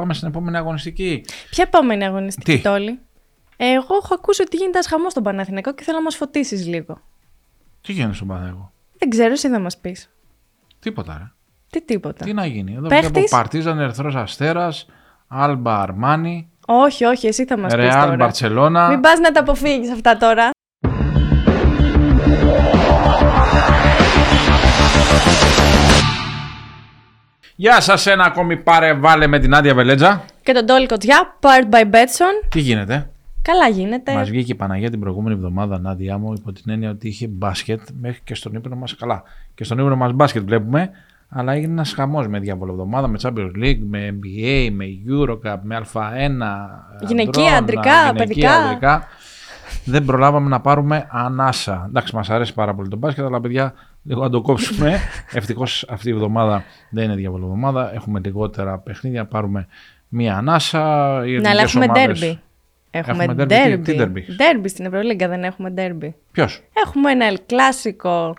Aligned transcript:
Πάμε 0.00 0.14
στην 0.14 0.28
επόμενη 0.28 0.56
αγωνιστική. 0.56 1.24
Ποια 1.50 1.64
επόμενη 1.66 2.04
αγωνιστική, 2.04 2.56
Τι; 2.56 2.62
Τόλι; 2.62 2.98
Εγώ 3.56 3.94
έχω 4.02 4.14
ακούσει 4.14 4.42
ότι 4.42 4.56
γίνεται 4.56 4.76
ένας 4.78 4.86
χαμός 4.86 5.10
στον 5.10 5.22
Παναθηναϊκό 5.22 5.74
και 5.74 5.82
θέλω 5.82 5.96
να 5.96 6.02
μας 6.02 6.16
φωτίσεις 6.16 6.66
λίγο. 6.66 7.00
Τι 7.80 7.92
γίνεται 7.92 8.14
στον 8.14 8.28
Παναθηναϊκό; 8.28 8.72
Δεν 8.98 9.10
ξέρω, 9.10 9.32
εσύ 9.32 9.48
θα 9.48 9.58
μας 9.58 9.78
πεις. 9.78 10.10
Τίποτα, 10.78 11.16
ρε. 11.18 11.32
Τι 11.70 11.82
τίποτα. 11.82 12.24
Τι 12.24 12.32
να 12.32 12.46
γίνει. 12.46 12.74
Εδώ 12.74 12.88
Παίχτης; 12.88 13.10
βλέπω 13.10 13.28
Παρτίζαν 13.30 13.78
Ερθρό 13.78 14.20
Αστέρας, 14.20 14.86
Άλμπα 15.28 15.80
Αρμάνι, 15.80 16.50
Όχι, 16.66 17.04
όχι, 17.04 17.26
εσύ 17.26 17.44
θα 17.44 17.58
μας 17.58 17.74
πεις. 17.74 17.84
Ρεάλ 17.84 18.04
τώρα. 18.04 18.16
Μπαρσελόνα. 18.16 18.88
Μην 18.88 19.00
πας 19.00 19.18
να 19.18 19.32
τα 19.32 19.40
αποφύγεις 19.40 19.90
αυτά 19.90 20.16
τώρα. 20.16 20.50
Γεια 27.60 27.80
σας, 27.80 28.06
ένα 28.06 28.24
ακόμη 28.24 28.56
πάρε 28.56 28.94
βάλε 28.94 29.26
με 29.26 29.38
την 29.38 29.54
Άντια 29.54 29.74
Βελέτζα. 29.74 30.24
Και 30.42 30.52
τον 30.52 30.66
Τόλι 30.66 30.86
Κοτζιά, 30.86 31.36
part 31.40 31.74
by 31.74 31.82
Betson. 31.82 32.48
Τι 32.48 32.60
γίνεται; 32.60 33.10
Καλά 33.42 33.68
γίνεται. 33.68 34.12
Μας 34.12 34.30
βγήκε 34.30 34.52
η 34.52 34.54
Παναγία 34.54 34.90
την 34.90 35.00
προηγούμενη 35.00 35.34
εβδομάδα, 35.34 35.78
Νάντια 35.78 36.18
μου, 36.18 36.32
υπό 36.32 36.52
την 36.52 36.72
έννοια 36.72 36.90
ότι 36.90 37.08
είχε 37.08 37.26
μπάσκετ 37.26 37.80
μέχρι 38.00 38.20
και 38.24 38.34
στον 38.34 38.54
ύπνο 38.54 38.76
μας. 38.76 38.96
Καλά. 38.96 39.22
Και 39.54 39.64
στον 39.64 39.78
ύπνο 39.78 39.96
μας 39.96 40.12
μπάσκετ 40.12 40.42
βλέπουμε. 40.42 40.90
Αλλά 41.28 41.52
έγινε 41.52 41.72
ένας 41.72 41.92
χαμός 41.92 42.28
με 42.28 42.38
διαβολοβδομάδα, 42.38 43.08
με 43.08 43.18
Champions 43.22 43.64
League, 43.64 43.80
με 43.88 44.18
NBA, 44.20 44.68
με 44.72 44.84
Eurocup, 45.08 45.58
με 45.62 45.80
Α1. 45.92 46.30
Γυναικεία, 47.06 47.42
αντρών, 47.42 47.56
αντρικά, 47.56 47.82
γυναικεία, 47.82 48.12
παιδικά. 48.12 48.52
αντρικά. 48.52 49.06
Δεν 49.84 50.04
προλάβαμε 50.04 50.48
να 50.48 50.60
πάρουμε 50.60 51.06
ανάσα. 51.10 51.84
Εντάξει, 51.88 52.14
μας 52.14 52.30
αρέσει 52.30 52.54
πάρα 52.54 52.74
πολύ 52.74 52.88
το 52.88 52.96
μπάσκετ, 52.96 53.24
αλλά 53.24 53.40
παιδιά, 53.40 53.74
λίγο 54.02 54.22
να 54.22 54.30
το 54.30 54.40
κόψουμε. 54.40 54.98
Ευτυχώς 55.32 55.86
αυτή 55.88 56.08
η 56.08 56.12
εβδομάδα 56.12 56.64
δεν 56.90 57.04
είναι 57.04 57.14
διαβολοβδομάδα. 57.14 57.94
Έχουμε 57.94 58.20
λιγότερα 58.24 58.78
παιχνίδια. 58.78 59.24
Πάρουμε 59.24 59.66
μία 60.08 60.36
ανάσα. 60.36 60.78
Οι 61.26 61.30
Ναι, 61.38 61.48
αλλά 61.48 61.62
εθνικές 61.62 61.74
έχουμε 61.74 61.84
ομάδες- 61.84 62.18
ντέρμπι. 62.20 62.40
Έχουμε 62.92 63.24
Έχουμε 63.24 63.44
derby. 63.44 63.48
Τι- 63.48 63.78
τι 63.78 63.94
ντέρμπι. 63.96 64.24
derby? 64.28 64.34
Ντέρμπι 64.36 64.68
στην 64.68 64.84
Ευρωλίγκα 64.86 65.28
δεν 65.28 65.44
έχουμε 65.44 65.70
ντέρμπι. 65.70 66.14
Ποιος; 66.32 66.60
Έχουμε 66.86 67.10
ένα 67.10 67.26
El 67.30 67.36
Clásico. 67.36 68.32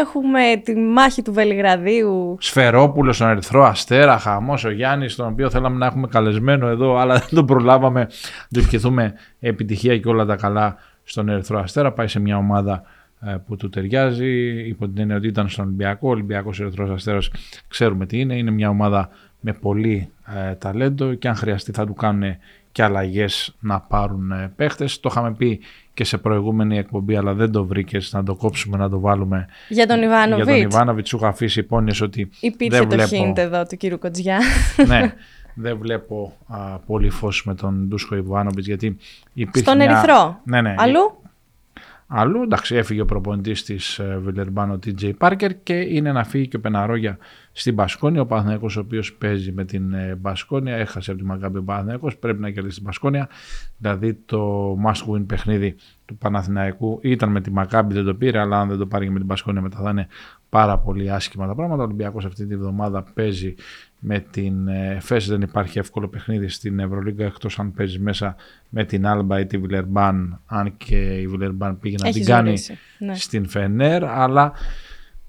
Έχουμε 0.00 0.40
τη 0.64 0.74
μάχη 0.74 1.22
του 1.22 1.32
Βελιγραδίου. 1.32 2.36
Σφερόπουλο 2.40 3.12
στον 3.12 3.28
Ερυθρό 3.28 3.64
Αστέρα, 3.64 4.18
χαμός 4.18 4.64
ο 4.64 4.70
Γιάννης, 4.70 5.14
τον 5.16 5.26
οποίο 5.26 5.50
θέλαμε 5.50 5.76
να 5.76 5.86
έχουμε 5.86 6.06
καλεσμένο 6.06 6.66
εδώ, 6.68 6.96
αλλά 6.96 7.14
δεν 7.18 7.28
τον 7.30 7.46
προλάβαμε. 7.46 8.08
Του 8.54 8.58
ευχηθούμε 8.58 9.14
επιτυχία 9.40 9.98
και 9.98 10.08
όλα 10.08 10.24
τα 10.24 10.36
καλά 10.36 10.76
στον 11.04 11.28
Ερυθρό 11.28 11.58
Αστέρα. 11.58 11.92
Πάει 11.92 12.08
σε 12.08 12.20
μια 12.20 12.36
ομάδα 12.36 12.72
ε, 12.72 12.86
που 13.46 13.56
του 13.56 13.68
ταιριάζει, 13.68 14.50
υπό 14.68 14.88
την 14.88 14.98
έννοια 14.98 15.16
ότι 15.16 15.26
ήταν 15.26 15.48
στον 15.48 15.64
Ολυμπιακό. 15.64 16.08
Ο 16.08 16.10
Ολυμπιακός 16.10 16.60
Ερυθρός 16.60 16.90
Αστέρας 16.90 17.30
ξέρουμε 17.68 18.06
τι 18.06 18.20
είναι. 18.20 18.36
Είναι 18.36 18.50
μια 18.50 18.68
ομάδα 18.68 19.08
με 19.40 19.52
πολύ 19.52 20.08
ε, 20.50 20.54
ταλέντο 20.54 21.14
και 21.14 21.28
αν 21.28 21.34
χρειαστεί 21.34 21.72
θα 21.72 21.86
του 21.86 21.94
κάνουν 21.94 22.36
και 22.72 22.82
αλλαγές 22.82 23.54
να 23.60 23.80
πάρουν 23.80 24.30
ε, 24.30 24.52
παίχτες. 24.56 25.00
Το 25.00 25.08
είχαμε 25.12 25.34
πει 25.34 25.60
και 25.94 26.04
σε 26.04 26.18
προηγούμενη 26.18 26.78
εκπομπή, 26.78 27.16
αλλά 27.16 27.34
δεν 27.34 27.50
το 27.52 27.64
βρήκες 27.64 28.12
να 28.12 28.22
το 28.22 28.34
κόψουμε, 28.34 28.76
να 28.76 28.88
το 28.88 29.00
βάλουμε 29.00 29.46
Για 29.68 29.86
τον 29.86 29.98
για 29.98 30.06
τον 30.06 30.26
Ιβάνοβιτς. 30.26 30.74
Ιβάνοβιτς. 30.74 31.08
Σου 31.08 31.16
είχα 31.16 31.28
αφήσει 31.28 31.60
υπόνοιες 31.60 32.00
ότι 32.00 32.30
Υπήρχε 32.40 32.78
δεν 32.78 32.88
το 32.88 32.94
βλέπω. 32.94 33.30
hint 33.30 33.38
εδώ 33.38 33.62
του 33.62 33.76
κύριου 33.76 33.98
Κοτζιά. 33.98 34.38
ναι, 34.88 35.12
δεν 35.64 35.78
βλέπω 35.78 36.32
α, 36.46 36.78
πολύ 36.78 37.10
φως 37.10 37.44
με 37.44 37.54
τον 37.54 37.74
Ντούσκο 37.88 38.16
Ιβάνοβιτς 38.16 38.66
γιατί 38.66 38.96
υπήρχε 39.32 39.70
Στον 39.70 39.76
μια... 39.76 39.90
Ερυθρό; 39.90 40.40
Ναι, 40.44 40.60
ναι. 40.60 40.74
Αλλού; 40.78 41.18
Αλλού, 42.06 42.42
εντάξει, 42.42 42.76
έφυγε 42.76 43.00
ο 43.00 43.04
προπονητής 43.04 43.64
της 43.64 43.98
ε, 43.98 44.18
Βιλερμπάν, 44.22 44.70
ο 44.70 44.78
TJ 44.86 45.12
Parker 45.18 45.50
και 45.62 45.74
είναι 45.74 46.12
να 46.12 46.24
φύγει 46.24 46.48
και 46.48 46.56
ο 46.56 46.60
Πεναρόγια 46.60 47.18
στην 47.52 47.74
Μπασκόνια. 47.74 48.20
Ο 48.20 48.26
Παναθηναϊκός 48.26 48.76
ο 48.76 48.80
οποίος 48.80 49.14
παίζει 49.14 49.52
με 49.52 49.64
την 49.64 49.92
ε, 49.92 50.14
Μπασκόνια, 50.14 50.76
έχασε 50.76 51.10
από 51.10 51.20
τη 51.20 51.26
Μακάμπη 51.26 51.58
ο 51.58 51.62
Παναθηναϊκός, 51.62 52.16
πρέπει 52.16 52.40
να 52.40 52.50
κερδίσει 52.50 52.74
την 52.74 52.84
Μπασκόνια. 52.84 53.28
Δηλαδή 53.78 54.14
το 54.14 54.72
must 54.86 55.14
win 55.14 55.26
παιχνίδι 55.26 55.74
του 56.04 56.16
Παναθηναϊκού 56.16 56.98
ήταν 57.02 57.30
με 57.30 57.40
τη 57.40 57.50
Μακάμπη, 57.50 57.94
δεν 57.94 58.04
το 58.04 58.14
πήρε, 58.14 58.38
αλλά 58.38 58.60
αν 58.60 58.68
δεν 58.68 58.78
το 58.78 58.86
πάρει 58.86 59.04
και 59.04 59.10
με 59.10 59.18
την 59.18 59.26
Μπασκόνια 59.26 59.60
μετά 59.60 59.78
θα 59.78 59.90
είναι 59.90 60.06
πάρα 60.48 60.78
πολύ 60.78 61.10
άσχημα 61.10 61.46
τα 61.46 61.54
πράγματα. 61.54 61.82
Ο 61.82 61.84
Ολυμπιακός 61.84 62.24
αυτή 62.24 62.46
τη 62.46 62.56
βδομάδα 62.56 63.02
παίζει 63.14 63.54
με 64.06 64.24
την 64.30 64.68
ε, 64.68 64.98
ΦΕΣ 65.00 65.28
δεν 65.28 65.40
υπάρχει 65.40 65.78
εύκολο 65.78 66.08
παιχνίδι 66.08 66.48
στην 66.48 66.78
Ευρωλίγκα 66.78 67.24
εκτός 67.24 67.58
αν 67.58 67.72
παίζεις 67.72 67.98
μέσα 67.98 68.36
με 68.68 68.84
την 68.84 69.06
Άλμπα 69.06 69.40
ή 69.40 69.46
τη 69.46 69.58
Βιλερμπάν 69.58 70.40
αν 70.46 70.76
και 70.76 70.96
η 70.96 71.26
Βιλερμπάν 71.26 71.78
πήγε 71.78 71.96
να 72.00 72.08
Έχεις 72.08 72.24
την 72.24 72.34
κάνει 72.34 72.48
ζωρίσει. 72.48 72.78
Ναι. 72.98 73.14
στην 73.14 73.48
Φενέρ 73.48 74.04
αλλά 74.04 74.52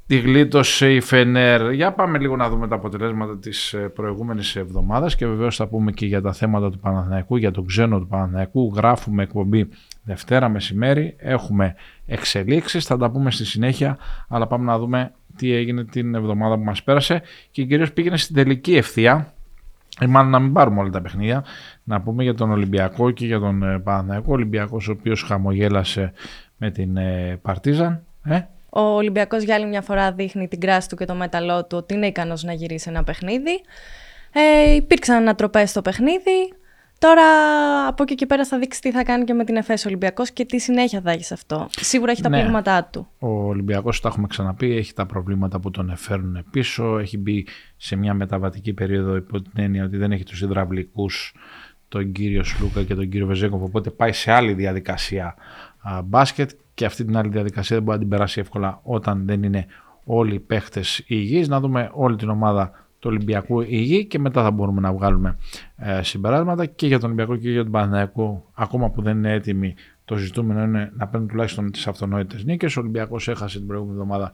τη 0.08 0.18
γλίτωσε 0.20 0.94
η 0.94 1.02
Φενέρ. 1.02 1.72
Για 1.72 1.94
πάμε 1.94 2.18
λίγο 2.18 2.36
να 2.36 2.50
δούμε 2.50 2.68
τα 2.68 2.76
αποτελέσματα 2.76 3.38
της 3.38 3.74
ε, 3.74 3.78
προηγούμενης 3.78 4.56
εβδομάδας 4.56 5.16
και 5.16 5.28
βεβαίως 5.28 5.56
θα 5.56 5.68
πούμε 5.68 5.92
και 5.92 6.06
για 6.06 6.22
τα 6.22 6.34
θέματα 6.34 6.70
του 6.70 6.80
Παναθηναϊκού, 6.80 7.36
για 7.36 7.52
τον 7.52 7.66
ξένο 7.66 8.00
του 8.00 8.08
Παναθηναϊκού. 8.08 8.74
Γράφουμε 8.76 9.24
εκπομπή 9.24 9.70
Δευτέρα 10.04 10.50
μεσημέρι, 10.50 11.16
έχουμε 11.18 11.76
εξελίξεις, 12.06 12.86
θα 12.86 12.98
τα 12.98 13.12
πούμε 13.12 13.32
στη 13.32 13.46
συνέχεια, 13.46 13.98
αλλά 14.28 14.48
πάμε 14.48 14.66
να 14.66 14.80
δούμε 14.80 15.12
τι 15.38 15.54
έγινε 15.54 15.84
την 15.84 16.16
εβδομάδα 16.16 16.56
που 16.56 16.64
μας 16.64 16.84
πέρασε 16.84 17.22
και 17.52 17.64
κυρίως 17.64 17.94
πήγαινε 17.94 18.18
στην 18.18 18.36
τελική 18.36 18.76
ευθεία. 18.76 19.34
Ή 20.02 20.06
μάλλον 20.06 20.32
να 20.32 20.40
μην 20.40 20.54
πάρουμε 20.54 20.80
όλα 20.80 20.90
τα 20.90 21.02
παιχνίδια. 21.02 21.46
Να 21.84 22.02
πούμε 22.02 22.24
για 22.24 22.34
τον 22.34 22.52
Ολυμπιακό 22.52 23.12
και 23.12 23.26
για 23.26 23.40
τον 23.40 23.64
ε, 23.64 23.80
Παναθηναϊκό. 23.80 24.26
Ο 24.28 24.34
Ολυμπιακός 24.34 24.88
ο 24.88 24.92
οποίος 24.92 25.24
χαμογέλασε 25.24 26.14
με 26.58 26.72
την 26.72 26.98
ε, 26.98 27.40
Παρτίζαν. 27.42 28.04
Ε, 28.24 28.40
Ο 28.70 28.82
Ολυμπιακός 28.82 29.44
για 29.44 29.56
άλλη 29.56 29.66
μια 29.66 29.82
φορά 29.82 30.12
δείχνει 30.12 30.48
την 30.48 30.60
κράση 30.60 30.90
του 30.90 30.96
και 30.96 31.06
το 31.06 31.16
μέταλλό 31.16 31.66
του 31.66 31.78
ότι 31.78 31.94
είναι 31.94 32.08
ικανός 32.08 32.44
να 32.44 32.54
γυρίσει 32.54 32.90
ένα 32.90 33.04
παιχνίδι. 33.04 33.62
Ε, 34.34 34.76
υπήρξαν 34.76 35.16
ανατροπές 35.16 35.70
στο 35.70 35.82
παιχνίδι. 35.82 36.54
Τώρα 37.00 37.24
από 37.88 38.04
εκεί 38.04 38.16
και 38.16 38.26
πέρα 38.26 38.46
θα 38.46 38.60
δείξεις 38.60 38.82
τι 38.82 38.92
θα 38.92 39.04
κάνει 39.04 39.24
και 39.24 39.34
με 39.34 39.44
την 39.44 39.56
ΕΦΕΣ 39.56 39.86
Ολυμπιακός 39.86 40.32
και 40.32 40.46
τι 40.46 40.60
συνέχεια 40.60 41.02
θα 41.02 41.12
έχεις 41.12 41.26
σε 41.26 41.34
αυτό. 41.34 41.68
Σίγουρα 41.70 42.12
έχει 42.12 42.22
τα 42.22 42.30
Ναι. 42.30 42.40
πλήγματά 42.40 42.84
του. 42.92 43.08
Ο 43.20 43.28
Ολυμπιακός, 43.28 44.02
τα 44.02 44.08
έχουμε 44.08 44.28
ξαναπεί, 44.28 44.76
έχει 44.76 44.94
τα 44.94 45.06
προβλήματα 45.06 45.60
που 45.60 45.72
τον 45.72 45.96
φέρνουν 45.96 46.46
πίσω. 46.52 46.98
Έχει 46.98 47.18
μπει 47.18 47.48
σε 47.78 47.96
μια 47.96 48.14
μεταβατική 48.14 48.74
περίοδο 48.74 49.16
υπό 49.16 49.42
την 49.42 49.52
έννοια 49.56 49.84
ότι 49.84 49.98
δεν 49.98 50.12
έχει 50.12 50.24
τους 50.24 50.42
υδραυλικούς 50.42 51.34
τον 51.88 52.12
κύριο 52.12 52.44
Σλούκα 52.44 52.84
και 52.84 52.96
τον 52.96 53.10
κύριο 53.10 53.28
Βεζέκοφ. 53.28 53.62
Οπότε 53.62 53.90
πάει 53.90 54.12
σε 54.12 54.32
άλλη 54.32 54.54
διαδικασία 54.54 55.36
α, 55.82 56.02
μπάσκετ 56.02 56.50
και 56.74 56.86
αυτή 56.86 57.06
την 57.06 57.18
άλλη 57.18 57.30
διαδικασία 57.30 57.76
δεν 57.76 57.86
μπορεί 57.86 57.98
να 57.98 58.04
την 58.04 58.12
περάσει 58.12 58.40
εύκολα 58.40 58.80
όταν 58.84 59.26
δεν 59.26 59.44
είναι 59.44 59.66
όλοι 60.04 60.36
οι 60.36 60.40
παίχτες 60.40 61.04
υγιείς. 61.08 61.48
Να 61.48 61.60
δούμε 61.60 61.90
όλη 61.94 62.16
την 62.16 62.30
ομάδα 62.30 62.85
του 63.06 63.12
Ολυμπιακού 63.14 63.62
υγιή 63.62 64.06
και 64.06 64.20
μετά 64.20 64.44
θα 64.44 64.52
μπορούμε 64.52 64.82
να 64.82 64.94
βγάλουμε 64.94 65.38
ε, 65.78 66.04
συμπεράσματα 66.04 66.66
και 66.66 66.88
για 66.88 67.00
τον 67.00 67.06
Ολυμπιακό 67.06 67.36
και 67.36 67.52
για 67.52 67.64
τον 67.64 67.72
Παναθηναϊκό 67.72 68.52
ακόμα 68.54 68.90
που 68.90 69.02
δεν 69.02 69.18
είναι 69.18 69.34
έτοιμοι 69.34 69.76
το 70.06 70.16
ζητούμενο 70.16 70.64
είναι 70.64 70.92
να 70.96 71.08
παίρνουν 71.08 71.30
τουλάχιστον 71.30 71.72
τις 71.72 71.88
αυτονόητες 71.88 72.44
νίκες. 72.44 72.78
Ο 72.78 72.80
Ολυμπιακός 72.80 73.28
έχασε 73.28 73.58
την 73.58 73.68
προηγούμενη 73.68 74.00
εβδομάδα 74.00 74.32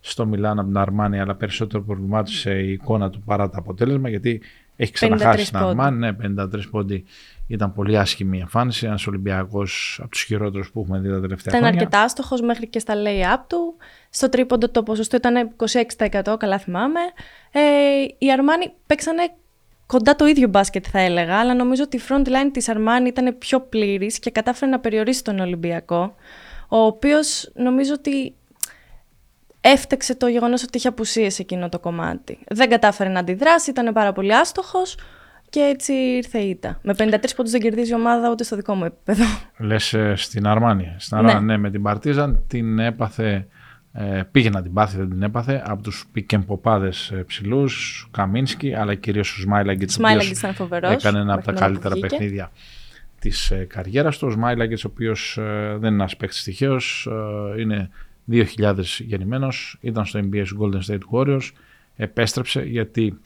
στο 0.00 0.26
Μιλάν 0.26 0.58
από 0.58 0.68
την 0.68 0.78
Αρμάνη, 0.78 1.20
αλλά 1.20 1.34
περισσότερο 1.34 1.82
προβλημάτισε 1.82 2.58
η 2.58 2.72
εικόνα 2.72 3.10
του 3.10 3.22
παρά 3.22 3.48
το 3.48 3.56
αποτέλεσμα 3.58 4.08
γιατί 4.08 4.40
έχει 4.76 4.90
53 4.90 4.94
ξαναχάσει 4.94 5.50
την 5.50 5.58
πόντοι. 5.58 5.70
Αρμάνη. 5.70 5.98
Ναι, 5.98 6.42
53 6.42 6.70
πόντι 6.70 7.04
ήταν 7.46 7.72
πολύ 7.72 7.98
άσχημη 7.98 8.36
η 8.36 8.40
εμφάνιση. 8.40 8.86
Ένας 8.86 9.06
Ολυμπιακός 9.06 9.98
από 10.00 10.10
τους 10.10 10.22
χειρότερους 10.22 10.70
που 10.70 10.80
έχουμε 10.80 10.98
δει 10.98 11.08
τα 11.08 11.20
τελευταία 11.20 11.56
Ήταν 11.56 11.60
χρόνια. 11.60 11.80
αρκετά 11.80 12.02
άστοχος 12.02 12.40
μέχρι 12.40 12.66
και 12.66 12.78
στα 12.78 12.94
lay-up 12.96 13.44
του. 13.46 13.76
Στο 14.10 14.28
τρίποντο 14.28 14.68
το 14.68 14.82
ποσοστό 14.82 15.16
ήταν 15.16 15.50
26%, 16.10 16.36
καλά 16.38 16.58
θυμάμαι. 16.58 17.00
Ε, 17.52 17.60
οι 18.18 18.32
Αρμάνι 18.32 18.72
παίξανε 18.86 19.22
κοντά 19.86 20.16
το 20.16 20.26
ίδιο 20.26 20.48
μπάσκετ 20.48 20.84
θα 20.90 20.98
έλεγα, 20.98 21.38
αλλά 21.38 21.54
νομίζω 21.54 21.82
ότι 21.82 21.96
η 21.96 22.00
front 22.08 22.26
line 22.26 22.50
της 22.52 22.68
Αρμάνι 22.68 23.08
ήταν 23.08 23.38
πιο 23.38 23.60
πλήρης 23.60 24.18
και 24.18 24.30
κατάφερε 24.30 24.70
να 24.70 24.80
περιορίσει 24.80 25.24
τον 25.24 25.38
Ολυμπιακό, 25.38 26.14
ο 26.68 26.76
οποίος 26.78 27.50
νομίζω 27.54 27.92
ότι 27.94 28.34
έφτεξε 29.66 30.14
το 30.16 30.26
γεγονός 30.26 30.62
ότι 30.62 30.78
είχε 30.78 30.88
απουσίες 30.88 31.38
εκείνο 31.38 31.68
το 31.68 31.78
κομμάτι. 31.78 32.38
Δεν 32.48 32.68
κατάφερε 32.70 33.10
να 33.10 33.18
αντιδράσει, 33.20 33.70
ήταν 33.70 33.92
πάρα 33.92 34.12
πολύ 34.12 34.34
άστοχος 34.34 34.96
και 35.48 35.60
έτσι 35.60 35.92
ήρθε 35.92 36.38
η 36.38 36.48
ήττα. 36.48 36.78
Με 36.82 36.94
53 36.98 37.10
πόντους 37.36 37.52
δεν 37.52 37.60
κερδίζει 37.60 37.90
η 37.90 37.94
ομάδα 37.94 38.30
ούτε 38.30 38.44
στο 38.44 38.56
δικό 38.56 38.74
μου 38.74 38.84
επίπεδο. 38.84 39.24
Λες 39.58 39.96
στην 40.14 40.46
Αρμάνη. 40.46 40.94
Στην 40.98 41.18
Ναι. 41.18 41.28
Αρμάνη, 41.28 41.46
ναι. 41.46 41.56
με 41.56 41.70
την 41.70 41.82
Παρτίζαν 41.82 42.42
την 42.46 42.78
έπαθε. 42.78 43.46
Ε, 43.92 44.22
πήγε 44.30 44.50
να 44.50 44.62
την 44.62 44.72
πάθει, 44.72 44.96
δεν 44.96 45.10
την 45.10 45.22
έπαθε. 45.22 45.62
Από 45.66 45.82
τους 45.82 46.06
πικεμποπάδε 46.12 46.92
ψηλούς, 47.26 48.06
Καμίνσκι, 48.10 48.74
αλλά 48.74 48.94
κυρίως 48.94 49.36
ο 49.36 49.40
Σμάιλαγκετ. 49.40 49.90
Σμάιλαγκετς 49.90 50.38
ήταν 50.38 50.54
φοβερός, 50.54 50.92
Έκανε 50.92 51.18
ένα 51.18 51.34
από 51.34 51.44
τα 51.44 51.52
μέχρι 51.52 51.66
την 51.66 51.72
ώρα 51.72 51.74
που 51.74 51.80
καλύτερα 51.80 51.94
βγήκε. 51.94 52.08
παιχνίδια 52.08 52.50
της 53.18 53.50
ε, 53.50 53.66
καριέρας 53.68 54.18
του. 54.18 54.26
Ο 54.26 54.30
Σμάιλαγκετ, 54.30 54.78
ο 54.78 54.88
οποίος 54.92 55.36
ε, 55.38 55.42
δεν 55.68 55.92
είναι 55.92 56.02
ένας 56.02 56.16
παίκτης 56.16 56.42
τυχαίο, 56.42 56.74
ε, 56.76 57.60
είναι 57.60 57.90
2000 58.30 58.82
γεννημένος, 58.98 59.78
ήταν 59.80 60.04
στο 60.04 60.20
NBA 60.20 60.42
στους 60.44 60.58
Golden 60.60 60.92
State 60.92 61.00
Warriors. 61.12 61.50
Επέστρεψε 61.96 62.62
γιατί 62.62 63.18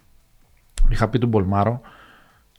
είχα 0.88 1.08
πει 1.08 1.18
του 1.18 1.26
Μπολμάρο, 1.26 1.80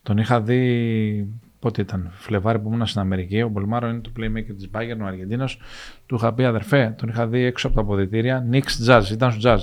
τον 0.04 0.18
είχα 0.18 0.42
δει 0.42 1.28
πότε 1.60 1.82
ήταν, 1.82 2.12
Φλεβάρι 2.14 2.60
που 2.60 2.70
ήμουν 2.74 2.86
στην 2.86 3.02
Αμερική. 3.02 3.42
Ο 3.42 3.48
Μπολμάρο 3.50 3.88
είναι 3.88 4.00
το 4.00 4.12
playmaker 4.18 4.54
της 4.58 4.70
Bayern, 4.74 4.98
ο 5.02 5.06
Αργεντίνος. 5.06 5.60
Του 6.06 6.16
είχα 6.16 6.34
πει 6.34 6.46
αδερφέ, 6.46 6.96
τον 6.98 7.10
είχα 7.10 7.28
δει 7.28 7.44
έξω 7.44 7.68
από 7.68 7.76
τα 7.76 7.82
αποδυτήρια. 7.82 8.40
Νικς 8.40 8.86
Jazz, 8.88 9.04
ήταν 9.12 9.32
στο 9.32 9.42
Jazz. 9.44 9.60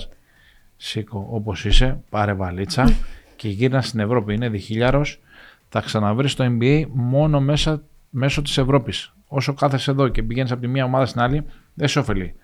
Σήκω 0.76 1.26
όπως 1.30 1.64
είσαι, 1.64 2.00
πάρε 2.10 2.32
βαλίτσα 2.32 2.92
και 3.36 3.48
γύρνα 3.48 3.82
στην 3.82 4.00
Ευρώπη. 4.00 4.34
Είναι 4.34 4.48
δυχίλιαρος. 4.48 5.20
θα 5.68 5.80
ξαναβρεις 5.80 6.34
το 6.34 6.44
NBA 6.44 6.84
μόνο 6.92 7.40
μέσα, 7.40 7.82
μέσω 8.10 8.42
της 8.42 8.58
Ευρώπης. 8.58 9.12
Όσο 9.28 9.54
κάθεσαι 9.54 9.90
εδώ 9.90 10.08
και 10.08 10.22
πηγαίνεις 10.22 10.50
από 10.50 10.60
τη 10.60 10.66
μία 10.66 10.84
ομάδα 10.84 11.06
στην 11.06 11.20
άλλη, 11.20 11.44
δεν 11.74 11.88
σε 11.88 11.98
ωφελεί. 11.98 12.34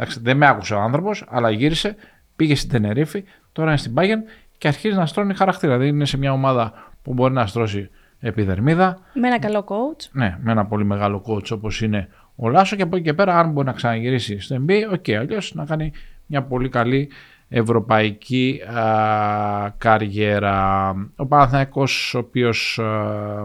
Εντάξει, 0.00 0.20
δεν 0.22 0.36
με 0.36 0.46
άκουσε 0.46 0.74
ο 0.74 0.80
άνθρωπος, 0.80 1.24
αλλά 1.28 1.50
γύρισε, 1.50 1.96
πήγε 2.36 2.54
στην 2.54 2.70
Τενερίφη, 2.70 3.24
τώρα 3.52 3.68
είναι 3.68 3.78
στην 3.78 3.94
Μπάγερν 3.94 4.22
και 4.58 4.68
αρχίζει 4.68 4.96
να 4.96 5.06
στρώνει 5.06 5.34
χαρακτήρα. 5.34 5.72
Δηλαδή 5.72 5.90
είναι 5.90 6.04
σε 6.04 6.16
μια 6.16 6.32
ομάδα 6.32 6.72
που 7.02 7.12
μπορεί 7.12 7.32
να 7.34 7.46
στρώσει 7.46 7.90
επιδερμίδα. 8.20 8.98
Με 9.12 9.26
ένα 9.26 9.38
καλό 9.38 9.64
coach. 9.68 10.08
Ναι, 10.12 10.38
με 10.40 10.52
ένα 10.52 10.66
πολύ 10.66 10.84
μεγάλο 10.84 11.24
coach 11.26 11.50
όπως 11.50 11.82
είναι 11.82 12.08
ο 12.36 12.48
Λάσο 12.48 12.76
και 12.76 12.82
από 12.82 12.96
εκεί 12.96 13.04
και 13.04 13.14
πέρα, 13.14 13.38
αν 13.38 13.50
μπορεί 13.50 13.66
να 13.66 13.72
ξαναγυρίσει 13.72 14.40
στο 14.40 14.56
NBA, 14.66 14.80
οκ, 14.92 15.04
okay, 15.06 15.12
αλλιώς 15.12 15.54
να 15.54 15.64
κάνει 15.64 15.92
μια 16.26 16.42
πολύ 16.42 16.68
καλή 16.68 17.10
ευρωπαϊκή 17.48 18.60
α, 18.74 19.72
καριέρα. 19.78 20.90
Ο 21.16 21.26
Παναθηναϊκός 21.26 22.14
ο 22.14 22.18
οποίος 22.18 22.80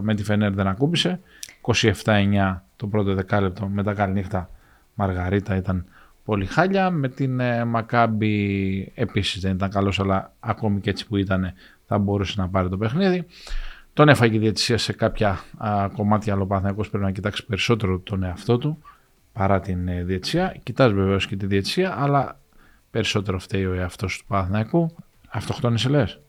με 0.01 0.15
τη 0.15 0.23
Φενέρ 0.23 0.51
δεν 0.53 0.67
ακούμπησε, 0.67 1.19
27-9 2.03 2.59
το 2.75 2.87
πρώτο 2.87 3.13
δεκάλεπτο, 3.13 3.67
μετά 3.67 3.93
καλή 3.93 4.13
νύχτα 4.13 4.49
Μαργαρίτα 4.93 5.55
ήταν 5.55 5.85
πολύ 6.25 6.45
χάλια. 6.45 6.89
Με 6.89 7.09
την 7.09 7.39
ε, 7.39 7.65
Μακάμπη 7.65 8.91
επίσης 8.95 9.41
δεν 9.41 9.51
ήταν 9.51 9.69
καλός, 9.69 9.99
αλλά 9.99 10.33
ακόμη 10.39 10.79
και 10.79 10.89
έτσι 10.89 11.07
που 11.07 11.17
ήταν 11.17 11.53
θα 11.85 11.97
μπορούσε 11.97 12.41
να 12.41 12.49
πάρει 12.49 12.69
το 12.69 12.77
παιχνίδι. 12.77 13.25
Τον 13.93 14.09
έφαγε 14.09 14.35
η 14.35 14.39
διαιτησία 14.39 14.77
σε 14.77 14.93
κάποια 14.93 15.43
α, 15.57 15.89
κομμάτια, 15.95 16.33
αλλά 16.33 16.41
ο 16.41 16.45
Παναθηναϊκός 16.45 16.89
πρέπει 16.89 17.03
να 17.03 17.11
κοιτάξει 17.11 17.45
περισσότερο 17.45 17.99
τον 17.99 18.23
εαυτό 18.23 18.57
του 18.57 18.83
παρά 19.33 19.59
την 19.59 19.87
ε, 19.87 20.03
διαιτησία. 20.03 20.55
Κοιτάζει 20.63 20.93
βεβαίως 20.93 21.27
και 21.27 21.35
τη 21.35 21.45
διαιτησία, 21.45 22.01
αλλά 22.01 22.39
περισσότερο 22.91 23.39
φταίει 23.39 23.65
ο 23.65 23.73
εαυτός 23.73 24.17
του 24.17 24.25
Παναθηναϊκού. 24.25 24.95
Αυτοκτόνησε 25.29 25.89
λες; 25.89 26.19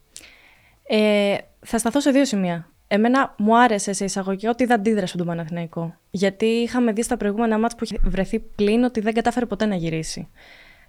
Ε, 0.87 1.37
θα 1.61 1.79
σταθώ 1.79 2.01
σε 2.01 2.11
δύο 2.11 2.25
σημεία. 2.25 2.69
Εμένα 2.95 3.35
μου 3.39 3.59
άρεσε 3.59 3.93
σε 3.93 4.05
εισαγωγή 4.05 4.47
ότι 4.47 4.65
δεν 4.65 4.79
αντίδρασε 4.79 5.17
τον 5.17 5.27
Παναθηναϊκό. 5.27 5.95
Γιατί 6.11 6.45
είχαμε 6.45 6.93
δει 6.93 7.03
στα 7.03 7.17
προηγούμενα 7.17 7.59
μάτια 7.59 7.77
που 7.77 7.85
είχε 7.85 7.99
βρεθεί 8.05 8.39
πλήν 8.39 8.85
ότι 8.85 9.01
δεν 9.01 9.15
κατάφερε 9.15 9.47
ποτέ 9.47 9.67
να 9.67 9.75
γυρίσει. 9.75 10.29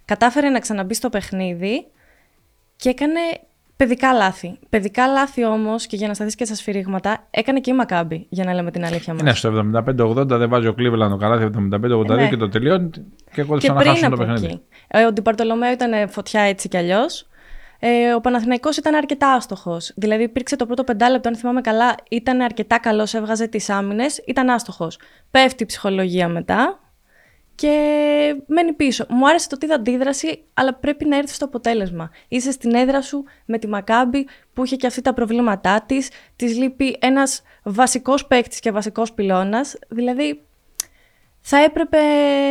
Κατάφερε 0.04 0.48
να 0.48 0.58
ξαναμπεί 0.58 0.94
στο 0.94 1.08
παιχνίδι 1.08 1.86
και 2.76 2.88
έκανε 2.88 3.20
παιδικά 3.76 4.12
λάθη. 4.12 4.58
Παιδικά 4.68 5.06
λάθη 5.06 5.44
όμως, 5.44 5.86
και 5.86 5.96
για 5.96 6.08
να 6.08 6.14
σταθείς 6.14 6.34
και 6.34 6.44
στα 6.44 6.54
σφυρίγματα, 6.54 7.26
έκανε 7.30 7.60
και 7.60 7.70
η 7.70 7.74
Μακάμπη, 7.74 8.26
για 8.28 8.44
να 8.44 8.54
λέμε 8.54 8.70
την 8.70 8.84
αλήθεια 8.84 9.14
μας. 9.14 9.22
Ναι, 9.22 9.34
στο 9.34 9.70
75-80 9.86 10.26
δεν 10.26 10.48
βάζει 10.48 10.66
ο 10.66 10.74
Cleveland 10.78 11.08
το 11.08 11.16
καλάθι 11.16 11.50
75-82 11.72 12.06
ναι. 12.06 12.28
και 12.28 12.36
το 12.36 12.48
τελειώνει 12.48 12.90
και 13.32 13.40
εγώ 13.40 13.58
δεν 13.58 13.74
να 13.74 13.84
χάσουν 13.84 14.10
το 14.10 14.16
παιχνίδι. 14.16 14.60
Ε, 14.88 15.04
ο 15.04 15.12
Ντιπαρτολομέο 15.12 15.72
ήταν 15.72 16.08
φωτιά 16.08 16.40
έτσι 16.40 16.68
κι 16.68 16.76
αλλιώς. 16.76 17.26
Ε, 17.78 18.12
ο 18.12 18.20
Παναθηναϊκός 18.20 18.76
ήταν 18.76 18.94
αρκετά 18.94 19.32
άστοχος. 19.32 19.92
Δηλαδή, 19.96 20.22
υπήρξε 20.22 20.56
το 20.56 20.66
πρώτο 20.66 20.84
πεντάλεπτο, 20.84 21.28
αν 21.28 21.36
θυμάμαι 21.36 21.60
καλά, 21.60 21.94
ήταν 22.10 22.40
αρκετά 22.40 22.78
καλός, 22.78 23.14
έβγαζε 23.14 23.46
τις 23.46 23.70
άμυνες, 23.70 24.22
ήταν 24.26 24.50
άστοχος. 24.50 24.98
Πέφτει 25.30 25.62
η 25.62 25.66
ψυχολογία 25.66 26.28
μετά 26.28 26.80
και 27.54 27.72
μένει 28.46 28.72
πίσω. 28.72 29.06
Μου 29.08 29.28
άρεσε 29.28 29.48
το 29.48 29.58
τι 29.58 29.66
είδα 29.66 29.74
αντίδραση, 29.74 30.44
αλλά 30.54 30.74
πρέπει 30.74 31.04
να 31.04 31.16
έρθει 31.16 31.34
στο 31.34 31.44
αποτέλεσμα. 31.44 32.10
Είσαι 32.28 32.50
στην 32.50 32.74
έδρα 32.74 33.02
σου 33.02 33.24
με 33.44 33.58
τη 33.58 33.66
Μακάμπη 33.66 34.28
που 34.52 34.64
είχε 34.64 34.76
και 34.76 34.86
αυτή 34.86 35.00
τα 35.00 35.14
προβλήματά 35.14 35.82
της. 35.86 36.10
Της 36.36 36.56
λείπει 36.56 36.96
ένας 37.00 37.42
βασικός 37.62 38.26
παίκτης 38.26 38.60
και 38.60 38.70
βασικός 38.70 39.12
πυλώνας. 39.12 39.76
Δηλαδή, 39.88 40.42
θα 41.40 41.56
έπρεπε 41.56 41.98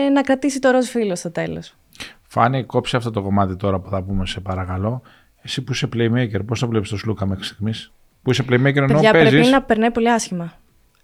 να 0.10 0.21
κρατήσει 0.21 0.60
το 0.60 0.69
ροζ 0.69 0.88
φίλο 0.88 1.16
στο 1.16 1.31
τέλος. 1.31 1.75
Φάνη, 2.35 2.63
κόψε 2.63 2.97
αυτό 2.97 3.11
το 3.11 3.21
κομμάτι 3.21 3.55
τώρα 3.55 3.79
που 3.79 3.89
θα 3.89 4.03
πούμε, 4.03 4.25
σε 4.25 4.39
παρακαλώ. 4.39 5.01
Εσύ 5.41 5.61
που 5.61 5.71
είσαι 5.71 5.89
playmaker, 5.93 6.45
πώς 6.45 6.59
το 6.59 6.67
βλέπεις 6.67 6.89
το 6.89 6.97
Σλούκα 6.97 7.25
μέχρι 7.25 7.43
στιγμής; 7.43 7.91
Που 8.21 8.31
είσαι 8.31 8.43
playmaker 8.49 8.75
ενώ 8.75 8.87
Παιδιά, 8.87 9.11
παίζεις... 9.11 9.31
πρέπει 9.31 9.47
να 9.47 9.61
περνάει 9.61 9.91
πολύ 9.91 10.11
άσχημα. 10.11 10.53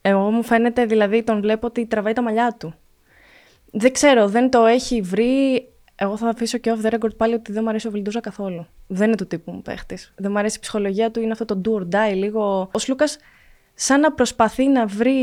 Εγώ 0.01 0.31
μου 0.31 0.43
φαίνεται, 0.43 0.85
δηλαδή, 0.85 1.23
τον 1.23 1.41
βλέπω 1.41 1.67
ότι 1.67 1.85
τραβάει 1.85 2.13
τα 2.13 2.21
μαλλιά 2.21 2.55
του. 2.59 2.73
Δεν 3.71 3.91
ξέρω, 3.91 4.27
δεν 4.27 4.49
το 4.49 4.65
έχει 4.65 5.01
βρει. 5.01 5.65
Εγώ 5.95 6.17
θα 6.17 6.27
αφήσω 6.27 6.57
και 6.57 6.73
off 6.75 6.85
the 6.85 6.93
record 6.93 7.15
πάλι 7.17 7.33
ότι 7.33 7.51
δεν 7.51 7.63
μου 7.63 7.69
αρέσει 7.69 7.87
ο 7.87 7.91
Βιλντούζα 7.91 8.19
καθόλου. 8.19 8.67
Δεν 8.87 9.07
είναι 9.07 9.15
του 9.15 9.27
τύπου 9.27 9.51
μου 9.51 9.61
παίχτης. 9.61 10.13
Δεν 10.15 10.31
μου 10.31 10.37
αρέσει 10.39 10.57
η 10.57 10.59
ψυχολογία 10.59 11.11
του, 11.11 11.21
είναι 11.21 11.31
αυτό 11.31 11.45
το 11.45 11.61
do 11.65 11.81
or 11.81 11.95
die 11.95 12.15
λίγο. 12.15 12.69
Ο 12.73 12.79
Σλούκας 12.79 13.17
σαν 13.83 13.99
να 13.99 14.11
προσπαθεί 14.11 14.67
να 14.67 14.85
βρει, 14.85 15.19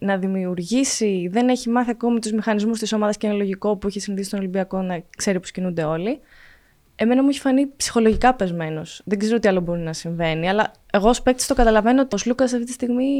να 0.00 0.16
δημιουργήσει, 0.16 1.28
δεν 1.32 1.48
έχει 1.48 1.68
μάθει 1.68 1.90
ακόμη 1.90 2.18
τους 2.18 2.32
μηχανισμούς 2.32 2.78
της 2.78 2.92
ομάδας 2.92 3.16
και 3.16 3.26
είναι 3.26 3.36
λογικό 3.36 3.76
που 3.76 3.86
έχει 3.86 4.00
συνηθίσει 4.00 4.30
τον 4.30 4.38
Ολυμπιακό 4.38 4.82
να 4.82 5.02
ξέρει 5.16 5.40
πώς 5.40 5.50
κινούνται 5.50 5.84
όλοι. 5.84 6.20
Εμένα 6.96 7.22
μου 7.22 7.28
έχει 7.28 7.40
φανεί 7.40 7.68
ψυχολογικά 7.76 8.34
πεσμένος. 8.34 9.02
Δεν 9.04 9.18
ξέρω 9.18 9.38
τι 9.38 9.48
άλλο 9.48 9.60
μπορεί 9.60 9.80
να 9.80 9.92
συμβαίνει, 9.92 10.48
αλλά 10.48 10.70
εγώ 10.92 11.08
ως 11.08 11.22
παίκτης 11.22 11.46
το 11.46 11.54
καταλαβαίνω 11.54 12.00
ότι 12.00 12.14
ο 12.14 12.18
Σλούκας 12.18 12.52
αυτή 12.52 12.64
τη 12.64 12.72
στιγμή. 12.72 13.12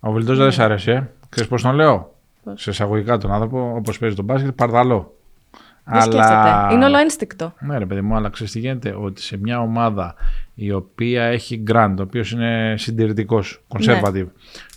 Ο 0.00 0.12
Βιλντόζα 0.12 0.38
δεν 0.38 0.46
ναι. 0.46 0.52
σ' 0.52 0.58
άρεσε, 0.58 0.92
ε. 0.92 1.10
Ξέρεις 1.28 1.50
πώς 1.50 1.62
τον 1.62 1.74
λέω; 1.74 2.14
Πώς; 2.44 2.62
Σε 2.62 2.70
εισαγωγικά 2.70 3.18
τον 3.18 3.32
άνθρωπο, 3.32 3.74
όπως 3.76 3.98
παίζει 3.98 4.16
τον 4.16 4.24
μπάσκετ, 4.24 4.52
παρδαλό. 4.52 5.16
Αλλά... 5.84 6.68
Είναι 6.72 6.84
όλο 6.84 6.98
ένστικτο. 6.98 7.54
Ναι, 7.60 7.78
ρε 7.78 7.86
παιδί 7.86 8.00
μου, 8.00 8.16
αλλά 8.16 8.28
ξέρεις 8.28 8.52
τι 8.52 8.58
γίνεται. 8.58 8.94
Ότι 8.98 9.22
σε 9.22 9.36
μια 9.36 9.60
ομάδα 9.60 10.14
η 10.54 10.72
οποία 10.72 11.22
έχει 11.24 11.62
grand, 11.70 11.94
ο 11.98 12.02
οποίος 12.02 12.32
είναι 12.32 12.74
συντηρητικός, 12.78 13.64
conservative. 13.68 14.26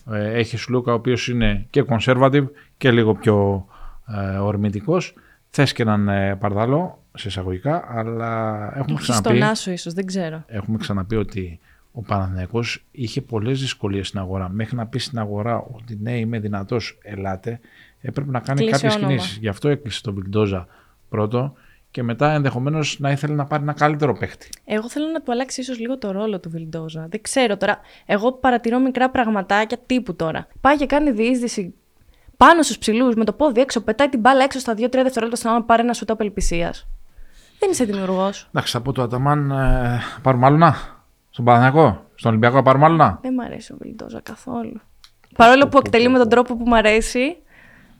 Ναι. 0.05 0.19
Ε, 0.19 0.37
έχει 0.37 0.57
Σλούκα, 0.57 0.91
ο 0.91 0.95
οποίος 0.95 1.27
είναι 1.27 1.65
και 1.69 1.85
conservative 1.87 2.45
και 2.77 2.91
λίγο 2.91 3.15
πιο 3.15 3.65
ε, 4.07 4.37
ορμητικός. 4.37 5.13
Θες 5.49 5.73
και 5.73 5.81
έναν 5.81 6.07
ε, 6.09 6.35
παρδαλό, 6.35 7.03
σε 7.13 7.27
εισαγωγικά, 7.27 7.85
αλλά 7.89 8.57
έχουμε 8.77 8.99
ξαναπεί. 8.99 9.27
Στον 9.29 9.43
Άσο, 9.43 9.71
ίσως, 9.71 9.93
δεν 9.93 10.05
ξέρω. 10.05 10.43
Έχουμε 10.47 10.77
ξαναπεί 10.77 11.15
ότι 11.15 11.59
ο 11.91 12.01
Παναθηναϊκός 12.01 12.83
είχε 12.91 13.21
πολλές 13.21 13.59
δυσκολίες 13.59 14.07
στην 14.07 14.19
αγορά. 14.19 14.49
Μέχρι 14.49 14.75
να 14.75 14.85
πει 14.85 14.99
στην 14.99 15.19
αγορά 15.19 15.57
ότι 15.57 15.99
ναι, 16.01 16.17
είμαι 16.17 16.39
δυνατός, 16.39 16.97
ελάτε, 17.01 17.59
έπρεπε 18.01 18.31
να 18.31 18.39
κάνει 18.39 18.65
κάποιες 18.65 18.95
κινήσεις. 18.95 19.37
Γι' 19.37 19.47
αυτό 19.47 19.69
έκλεισε 19.69 20.01
τον 20.01 20.13
Μπιλντόζα 20.13 20.67
πρώτο 21.09 21.53
και 21.91 22.03
μετά 22.03 22.31
ενδεχομένως 22.31 22.99
να 22.99 23.11
ήθελε 23.11 23.33
να 23.33 23.45
πάρει 23.45 23.63
ένα 23.63 23.73
καλύτερο 23.73 24.13
παίχτη. 24.13 24.49
Εγώ 24.65 24.89
θέλω 24.89 25.07
να 25.07 25.21
του 25.21 25.31
αλλάξει 25.31 25.61
ίσως 25.61 25.79
λίγο 25.79 25.97
το 25.97 26.11
ρόλο 26.11 26.39
του 26.39 26.49
Βιλντόζα. 26.49 27.07
Δεν 27.09 27.21
ξέρω 27.21 27.57
τώρα. 27.57 27.79
Εγώ 28.05 28.31
παρατηρώ 28.31 28.79
μικρά 28.79 29.09
πραγματάκια 29.09 29.77
τύπου 29.85 30.15
τώρα. 30.15 30.47
Πάει 30.61 30.75
και 30.75 30.85
κάνει 30.85 31.11
διείσδυση 31.11 31.73
πάνω 32.37 32.61
στους 32.61 32.77
ψηλούς 32.77 33.15
με 33.15 33.25
το 33.25 33.33
πόδι 33.33 33.61
έξω, 33.61 33.81
πετάει 33.81 34.09
την 34.09 34.19
μπάλα 34.19 34.43
έξω 34.43 34.59
στα 34.59 34.73
2-3 34.73 34.77
δευτερόλεπτα 34.77 35.35
στον 35.35 35.51
άλλο 35.51 35.63
πάρει 35.63 35.81
ένα 35.81 35.93
σουτ 35.93 36.11
απελπισίας. 36.11 36.87
Δεν 37.59 37.69
είσαι 37.69 37.83
δημιουργός. 37.83 38.47
Εντάξει, 38.47 38.77
από 38.77 38.91
το 38.91 39.01
Αταμάν 39.01 39.51
ε, 39.51 39.99
πάρουμε 40.21 40.45
άλλο 40.45 40.57
να. 40.57 40.75
Στον 41.29 41.45
Παναγιακό, 41.45 42.05
στον 42.15 42.31
Ολυμπιακό 42.31 42.61
πάρουμε 42.61 42.85
άλλο 42.85 42.95
να. 42.95 43.19
Δεν 43.21 43.33
μου 43.35 43.43
αρέσει 43.43 43.73
ο 43.73 43.75
Βιλντόζα 43.79 44.19
καθόλου. 44.19 44.81
Παρόλο 45.35 45.67
που 45.67 45.77
εκτελεί 45.77 46.09
με 46.09 46.17
τον 46.17 46.29
τρόπο 46.29 46.55
που 46.55 46.63
μου 46.67 46.75
αρέσει, 46.75 47.38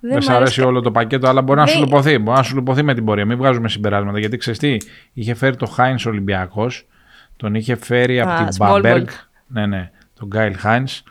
δεν 0.10 0.22
σ' 0.22 0.30
αρέσει 0.30 0.62
όλο 0.62 0.82
το 0.82 0.92
πακέτο, 0.92 1.28
αλλά 1.28 1.42
μπορεί 1.42 1.60
να 1.60 1.66
σου 1.66 1.80
λουποθεί. 1.80 2.18
Μπορεί 2.18 2.38
να 2.38 2.44
σου 2.44 2.56
λουποθεί 2.56 2.84
με 2.84 2.94
την 2.94 3.06
πορεία. 3.06 3.26
Μην 3.26 3.38
βγάζουμε 3.38 3.70
συμπεράσματα. 3.70 4.20
Γιατί 4.20 4.38
ξέρεις 4.38 4.60
τι, 4.60 4.78
είχε 5.14 5.34
φέρει 5.34 5.56
το 5.56 5.66
Χάινς 5.66 6.06
Ολυμπιακός, 6.06 6.88
τον 7.38 7.56
είχε 7.56 7.76
φέρει 7.76 8.20
από 8.22 8.44
την 8.44 8.56
Μπαμπέργκ. 8.58 9.06
Ναι, 9.48 9.66
ναι, 9.66 9.92
τον 10.20 10.28
Γκάιλ 10.28 10.58
Χάινς. 10.58 11.04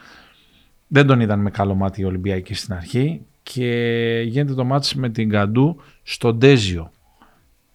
Δεν 0.86 1.06
τον 1.06 1.20
είδαν 1.20 1.40
με 1.40 1.50
καλό 1.50 1.74
μάτι 1.74 2.00
οι 2.00 2.04
Ολυμπιακοί 2.04 2.54
στην 2.54 2.74
αρχή 2.74 3.20
και 3.42 4.22
γίνεται 4.26 4.54
το 4.54 4.64
μάτι 4.64 4.98
με 4.98 5.08
την 5.08 5.28
Καντού 5.28 5.80
στο 6.02 6.34
Ντέζιο. 6.34 6.90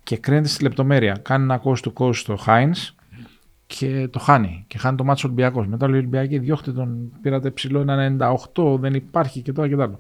Και 0.03 0.17
κρίνεται 0.17 0.47
στη 0.47 0.63
λεπτομέρεια. 0.63 1.19
Κάνει 1.21 1.43
ένα 1.43 1.57
κόστο 1.57 1.89
του 1.89 1.95
κόστο 1.95 2.33
στο 2.33 2.43
Χάινς 2.43 2.95
και 3.67 4.07
το 4.11 4.19
χάνει. 4.19 4.65
Και 4.67 4.77
χάνει 4.77 4.97
το 4.97 5.03
μάτι 5.03 5.21
Ολυμπιακός. 5.25 5.67
Μετά 5.67 5.85
ο 5.85 5.89
Ολυμπιακοί 5.89 6.37
διώχτε 6.39 6.71
τον, 6.71 7.11
πήρατε 7.21 7.51
ψηλό 7.51 7.79
ένα 7.79 8.15
98, 8.55 8.79
δεν 8.79 8.93
υπάρχει 8.93 9.41
και 9.41 9.51
τώρα 9.51 9.67
και 9.67 9.75
τώρα 9.75 9.97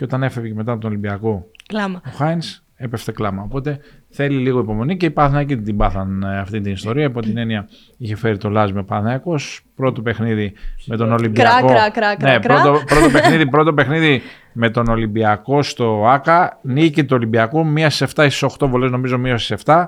και 0.00 0.06
όταν 0.06 0.22
έφευγε 0.22 0.54
μετά 0.54 0.72
από 0.72 0.80
τον 0.80 0.90
Ολυμπιακό 0.90 1.46
κλάμα. 1.66 2.00
ο 2.06 2.10
Χάινς 2.10 2.62
έπεφτε 2.76 3.12
κλάμα. 3.12 3.42
Οπότε 3.42 3.78
θέλει 4.08 4.36
λίγο 4.36 4.58
υπομονή 4.58 4.96
και 4.96 5.06
οι 5.06 5.10
Παναθηναϊκοί 5.10 5.56
την 5.56 5.76
πάθαν 5.76 6.22
ε, 6.22 6.38
αυτή 6.38 6.60
την 6.60 6.72
ιστορία. 6.72 7.06
Από 7.06 7.20
την 7.20 7.36
έννοια 7.36 7.68
είχε 7.96 8.16
φέρει 8.16 8.36
το 8.36 8.48
Λάζ 8.48 8.70
με 8.70 8.82
Παναθηναϊκός. 8.82 9.60
Πρώτο 9.74 10.02
παιχνίδι 10.02 10.52
με 10.86 10.96
τον 10.96 11.12
Ολυμπιακό. 11.12 11.66
Κρά, 11.66 11.90
κρά, 11.90 12.16
κρά, 12.16 12.32
ναι, 12.32 12.40
πρώτο, 12.40 12.82
πρώτο, 12.86 13.10
παιχνίδι, 13.12 13.46
πρώτο 13.56 13.74
παιχνίδι 13.74 14.22
με 14.52 14.70
τον 14.70 14.88
Ολυμπιακό 14.88 15.62
στο 15.62 16.06
ΑΚΑ. 16.06 16.58
Νίκη 16.62 17.04
του 17.04 17.16
Ολυμπιακού. 17.16 17.66
Μία 17.66 17.90
στις 17.90 18.12
7 18.14 18.26
στι 18.30 18.46
8 18.58 18.68
βολές, 18.68 18.90
νομίζω 18.90 19.18
μία 19.18 19.38
στις 19.38 19.62
7. 19.64 19.86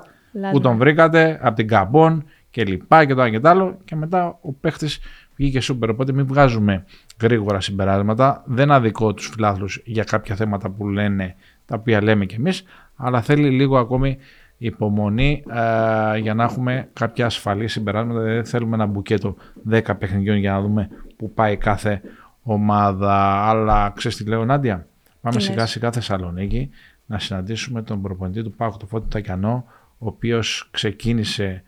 Που 0.51 0.61
τον 0.61 0.77
βρήκατε 0.77 1.39
από 1.43 1.57
την 1.57 1.69
Καμπόν 1.69 2.25
και 2.51 2.65
λοιπά 2.65 3.05
και 3.05 3.15
το 3.15 3.21
ένα 3.21 3.31
και 3.31 3.41
το 3.41 3.49
άλλο. 3.49 3.79
Και 3.85 3.97
μετά 3.97 4.39
ο 4.41 4.53
παίχτης 4.53 5.01
βγήκε 5.37 5.61
σούπερ. 5.61 5.91
Οπότε 5.91 6.13
μην 6.13 6.27
βγάζουμε 6.27 6.85
γρήγορα 7.23 7.61
συμπεράσματα. 7.61 8.43
Δεν 8.47 8.71
αδικό 8.71 9.15
τους 9.15 9.27
φιλάθλους 9.27 9.83
για 9.85 10.05
κάποια 10.05 10.35
θέματα 10.35 10.71
που 10.71 10.89
λένε, 10.89 11.35
τα 11.67 11.77
οποία 11.79 12.03
λέμε 12.03 12.27
κι 12.27 12.35
εμείς, 12.35 12.65
αλλά 12.97 13.23
θέλει 13.23 13.51
λίγο 13.51 13.79
ακόμη 13.79 14.19
υπομονή 14.59 15.45
ε, 15.49 16.19
για 16.19 16.35
να 16.35 16.45
έχουμε 16.45 16.89
κάποια 16.93 17.27
ασφαλή 17.27 17.69
συμπεράσματα. 17.69 18.21
Δεν 18.21 18.45
θέλουμε 18.45 18.75
ένα 18.75 18.87
μπουκέτο 18.87 19.37
10 19.71 19.81
παιχνιδιών 19.99 20.37
για 20.37 20.53
να 20.53 20.61
δούμε 20.61 20.89
που 21.17 21.33
πάει 21.33 21.57
κάθε 21.57 22.01
ομάδα. 22.43 23.49
Αλλά 23.49 23.93
ξέρεις 23.97 24.17
τι 24.17 24.25
λέω, 24.25 24.45
Νάντια. 24.45 24.87
Πάμε 25.21 25.37
τι 25.37 25.43
σιγά 25.43 25.67
σιγά 25.67 25.93
Θεσσαλονίκη 25.93 26.71
να 27.07 27.19
συναντήσουμε 27.19 27.83
τον 27.83 28.03
προπονητή 28.03 28.43
του 28.43 28.53
Πάκου, 28.53 28.77
τον 28.77 28.89
Φώτη 28.89 29.09
Τακιανό, 29.09 29.65
ο 29.99 30.07
οποίος 30.07 30.69
ξεκίνησε 30.71 31.63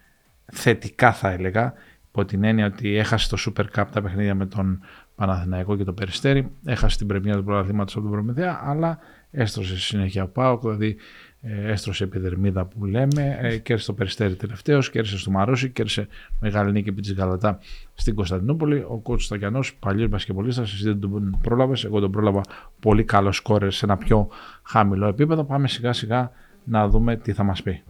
θετικά 0.53 1.13
θα 1.13 1.31
έλεγα 1.31 1.73
από 2.13 2.25
την 2.25 2.45
έννοια 2.45 2.67
ότι 2.67 2.97
έχασε 2.97 3.29
το 3.29 3.37
Super 3.47 3.65
Cup 3.79 3.85
τα 3.93 4.03
παιχνίδια 4.03 4.35
με 4.35 4.47
τον 4.47 4.81
Παναθηναϊκό 5.17 5.77
και 5.77 5.85
το 5.85 5.93
Περιστέρι, 5.93 6.51
έχασε 6.65 6.97
την 6.97 7.07
πρεμιέρα 7.07 7.39
του 7.39 7.45
πρωταθλήματος 7.45 7.95
από 7.95 8.03
τον 8.03 8.13
Προμηθέα, 8.13 8.61
αλλά 8.65 8.99
έστρωσε 9.31 9.79
συνέχεια 9.79 10.23
ο 10.23 10.27
Πάοκ, 10.27 10.61
δηλαδή 10.63 10.97
ε, 11.41 11.71
έστρωσε 11.71 12.05
επιδερμίδα 12.05 12.65
που 12.65 12.85
λέμε, 12.85 13.39
ε, 13.41 13.59
κέρδισε 13.59 13.87
το 13.87 13.93
Περιστέρι 13.93 14.35
τελευταίος, 14.35 14.91
κέρδισε 14.91 15.19
στο 15.19 15.31
Μαρούσι, 15.31 15.71
κέρδισε 15.71 16.09
μεγάλη 16.41 16.73
νίκη 16.73 16.89
επί 16.89 17.01
της 17.01 17.15
Γαλατά 17.15 17.59
στην 17.95 18.15
Κωνσταντινούπολη. 18.15 18.85
Ο 18.89 18.99
κότσο 19.03 19.25
Σταγιανός, 19.25 19.75
παλιός 19.75 20.09
μπασκεμπολίστα, 20.09 20.63
εσύ 20.63 20.85
δεν 20.85 21.01
τον 21.01 21.39
πρόλαβες. 21.43 21.85
Εγώ 21.85 22.01
τον 22.01 22.11
πρόλαβα 22.11 22.41
πολύ 22.81 23.05
καλό 23.05 23.33
σκόρε 23.33 23.71
σε 23.71 23.85
ένα 23.85 23.97
πιο 23.97 24.29
χαμηλό 24.63 25.07
επίπεδο. 25.07 25.45
Πάμε 25.45 25.69
σιγά 25.69 25.93
σιγά 25.93 26.31
να 26.65 26.89
δούμε 26.89 27.17
τι 27.17 27.33
θα 27.33 27.43
μας 27.43 27.63
πει. 27.63 27.83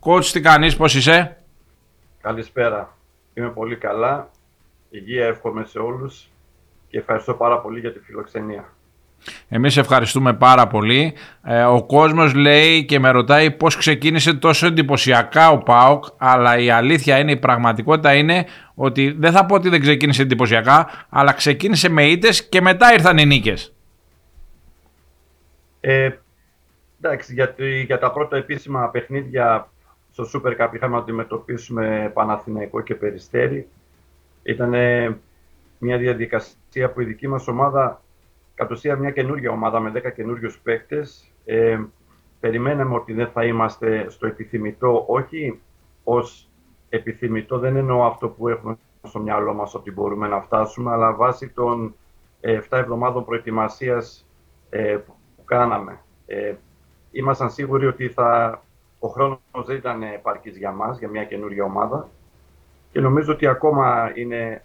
Κότσο, 0.00 0.32
τι 0.32 0.40
κάνεις, 0.40 0.76
πώς 0.76 0.94
είσαι; 0.94 1.36
Καλησπέρα. 2.20 2.96
Είμαι 3.34 3.50
πολύ 3.50 3.76
καλά. 3.76 4.30
Υγεία 4.90 5.26
εύχομαι 5.26 5.64
σε 5.64 5.78
όλους 5.78 6.28
και 6.90 6.98
ευχαριστώ 6.98 7.34
πάρα 7.34 7.58
πολύ 7.58 7.80
για 7.80 7.92
τη 7.92 7.98
φιλοξενία. 7.98 8.64
Εμείς 9.48 9.76
ευχαριστούμε 9.76 10.34
πάρα 10.34 10.66
πολύ. 10.66 11.14
Ε, 11.42 11.62
ο 11.62 11.82
κόσμος 11.82 12.34
λέει 12.34 12.84
και 12.84 12.98
με 12.98 13.10
ρωτάει 13.10 13.50
πώς 13.50 13.76
ξεκίνησε 13.76 14.34
τόσο 14.34 14.66
εντυπωσιακά 14.66 15.50
ο 15.50 15.58
ΠΑΟΚ, 15.58 16.04
αλλά 16.16 16.58
η 16.58 16.70
αλήθεια 16.70 17.18
είναι, 17.18 17.30
η 17.30 17.36
πραγματικότητα 17.36 18.14
είναι 18.14 18.46
ότι 18.74 19.10
δεν 19.18 19.32
θα 19.32 19.46
πω 19.46 19.54
ότι 19.54 19.68
δεν 19.68 19.80
ξεκίνησε 19.80 20.22
εντυπωσιακά, 20.22 21.06
αλλά 21.08 21.32
ξεκίνησε 21.32 21.88
με 21.88 22.04
ήττες 22.04 22.48
και 22.48 22.60
μετά 22.60 22.92
ήρθαν 22.92 23.18
οι 23.18 23.26
νίκες. 23.26 23.74
Ε, 25.80 26.10
εντάξει, 27.00 27.34
για, 27.34 27.54
για 27.86 27.98
τα 27.98 28.12
πρώτα 28.12 28.36
επίσημα 28.36 28.88
παιχνίδια 28.88 29.70
στο 30.12 30.24
Super 30.32 30.50
Cup 30.60 30.74
είχαμε 30.74 30.94
να 30.94 31.00
αντιμετωπίσουμε 31.00 32.10
Παναθηναϊκό 32.14 32.80
και 32.80 32.94
Περιστέρι. 32.94 33.68
Ήταν 34.42 34.74
μια 35.80 35.98
διαδικασία 35.98 36.90
που 36.92 37.00
η 37.00 37.04
δική 37.04 37.28
μας 37.28 37.48
ομάδα, 37.48 38.02
κατ' 38.54 38.70
ουσία 38.70 38.96
μια 38.96 39.10
καινούργια 39.10 39.50
ομάδα 39.50 39.80
με 39.80 39.90
10 39.90 40.10
καινούριους 40.10 40.58
παίκτες, 40.58 41.32
ε, 41.44 41.80
περιμέναμε 42.40 42.94
ότι 42.94 43.12
δεν 43.12 43.28
θα 43.28 43.44
είμαστε 43.44 44.06
στο 44.08 44.26
επιθυμητό, 44.26 45.04
όχι 45.06 45.60
ως 46.04 46.48
επιθυμητό, 46.88 47.58
δεν 47.58 47.76
εννοώ 47.76 48.04
αυτό 48.06 48.28
που 48.28 48.48
έχουμε 48.48 48.78
στο 49.02 49.18
μυαλό 49.18 49.54
μας 49.54 49.74
ότι 49.74 49.90
μπορούμε 49.90 50.28
να 50.28 50.40
φτάσουμε, 50.40 50.92
αλλά 50.92 51.14
βάσει 51.14 51.48
των 51.48 51.94
ε, 52.40 52.60
7 52.70 52.78
εβδομάδων 52.78 53.24
προετοιμασίας 53.24 54.26
ε, 54.70 54.98
που 55.36 55.44
κάναμε. 55.44 56.00
Ε, 56.26 56.54
ήμασταν 57.10 57.50
σίγουροι 57.50 57.86
ότι 57.86 58.08
θα 58.08 58.62
ο 58.98 59.08
χρόνος 59.08 59.40
δεν 59.66 59.76
ήταν 59.76 60.02
επαρκής 60.02 60.56
για 60.56 60.72
μας, 60.72 60.98
για 60.98 61.08
μια 61.08 61.24
καινούργια 61.24 61.64
ομάδα. 61.64 62.08
Και 62.92 63.00
νομίζω 63.00 63.32
ότι 63.32 63.46
ακόμα 63.46 64.12
είναι 64.14 64.64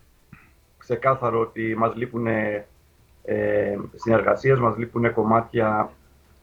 ξεκάθαρο 0.85 1.39
ότι 1.39 1.75
μας 1.77 1.95
λείπουν 1.95 2.27
ε, 2.27 2.65
συνεργασίες, 3.95 4.59
μας 4.59 4.77
λείπουν 4.77 5.13
κομμάτια 5.13 5.91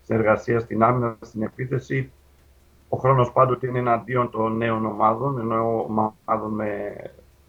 συνεργασίας 0.02 0.62
στην 0.62 0.82
άμυνα, 0.82 1.16
στην 1.20 1.42
επίθεση. 1.42 2.12
Ο 2.88 2.96
χρόνος 2.96 3.32
πάντοτε 3.32 3.66
είναι 3.66 3.78
εναντίον 3.78 4.30
των 4.30 4.56
νέων 4.56 4.86
ομάδων, 4.86 5.38
ενώ 5.38 5.84
ομάδων 5.88 6.50
με 6.54 6.94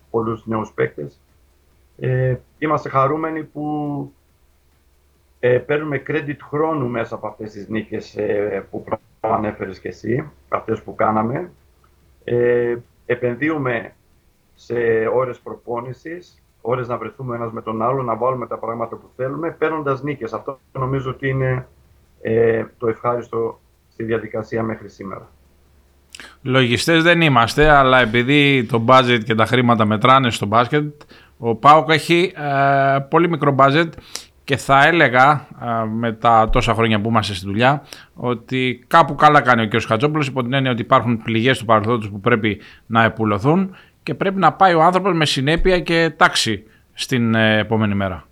πολλούς 0.09 0.45
νέους 0.45 0.71
παίκτες. 0.71 1.19
Ε, 1.97 2.35
είμαστε 2.57 2.89
χαρούμενοι 2.89 3.43
που 3.43 4.11
ε, 5.39 5.57
παίρνουμε 5.57 6.03
credit 6.07 6.37
χρόνου 6.47 6.87
μέσα 6.87 7.15
από 7.15 7.27
αυτές 7.27 7.51
τις 7.51 7.67
νίκες 7.67 8.15
ε, 8.17 8.67
που 8.71 8.83
ανέφερες 9.19 9.79
και 9.79 9.87
εσύ, 9.87 10.31
αυτές 10.49 10.81
που 10.81 10.95
κάναμε. 10.95 11.51
Ε, 12.23 12.75
επενδύουμε 13.05 13.93
σε 14.55 14.73
ώρες 15.13 15.39
προπόνησης, 15.39 16.42
ώρες 16.65 16.87
να 16.87 16.97
βρεθούμε 16.97 17.35
ένας 17.35 17.51
με 17.51 17.61
τον 17.61 17.81
άλλο, 17.81 18.03
να 18.03 18.15
βάλουμε 18.15 18.47
τα 18.47 18.57
πράγματα 18.57 18.95
που 18.95 19.09
θέλουμε, 19.15 19.51
παίρνοντας 19.51 20.03
νίκες. 20.03 20.33
Αυτό 20.33 20.59
νομίζω 20.71 21.09
ότι 21.09 21.29
είναι 21.29 21.67
ε, 22.21 22.63
το 22.77 22.87
ευχάριστο 22.87 23.59
στη 23.91 24.03
διαδικασία 24.03 24.63
μέχρι 24.63 24.89
σήμερα. 24.89 25.29
Λογιστές 26.41 27.03
δεν 27.03 27.21
είμαστε, 27.21 27.69
αλλά 27.69 27.99
επειδή 27.99 28.63
το 28.63 28.85
budget 28.87 29.19
και 29.23 29.35
τα 29.35 29.45
χρήματα 29.45 29.85
μετράνε 29.85 30.29
στο 30.29 30.45
μπάσκετ, 30.45 31.01
ο 31.37 31.55
ΠΑΟΚ 31.55 31.89
έχει 31.89 32.33
ε, 32.35 32.99
πολύ 33.09 33.29
μικρό 33.29 33.55
budget 33.57 33.89
και 34.43 34.57
θα 34.57 34.87
έλεγα 34.87 35.47
με 35.93 36.11
τα 36.13 36.49
τόσα 36.51 36.73
χρόνια 36.73 37.01
που 37.01 37.09
είμαστε 37.09 37.33
στη 37.33 37.45
δουλειά 37.45 37.83
ότι 38.13 38.83
κάπου 38.87 39.15
καλά 39.15 39.41
κάνει 39.41 39.61
ο 39.61 39.67
κ. 39.67 39.81
Χατζόπουλος 39.81 40.27
υπό 40.27 40.41
την 40.41 40.53
έννοια 40.53 40.71
ότι 40.71 40.81
υπάρχουν 40.81 41.21
πληγές 41.23 41.57
του 41.57 41.65
παρελθόντος 41.65 42.09
που 42.09 42.19
πρέπει 42.19 42.59
να 42.85 43.03
επουλωθούν 43.03 43.75
και 44.03 44.13
πρέπει 44.13 44.39
να 44.39 44.53
πάει 44.53 44.73
ο 44.73 44.81
άνθρωπος 44.81 45.13
με 45.13 45.25
συνέπεια 45.25 45.79
και 45.79 46.13
τάξη 46.17 46.63
στην 46.93 47.35
ε, 47.35 47.57
επόμενη 47.57 47.95
μέρα. 47.95 48.27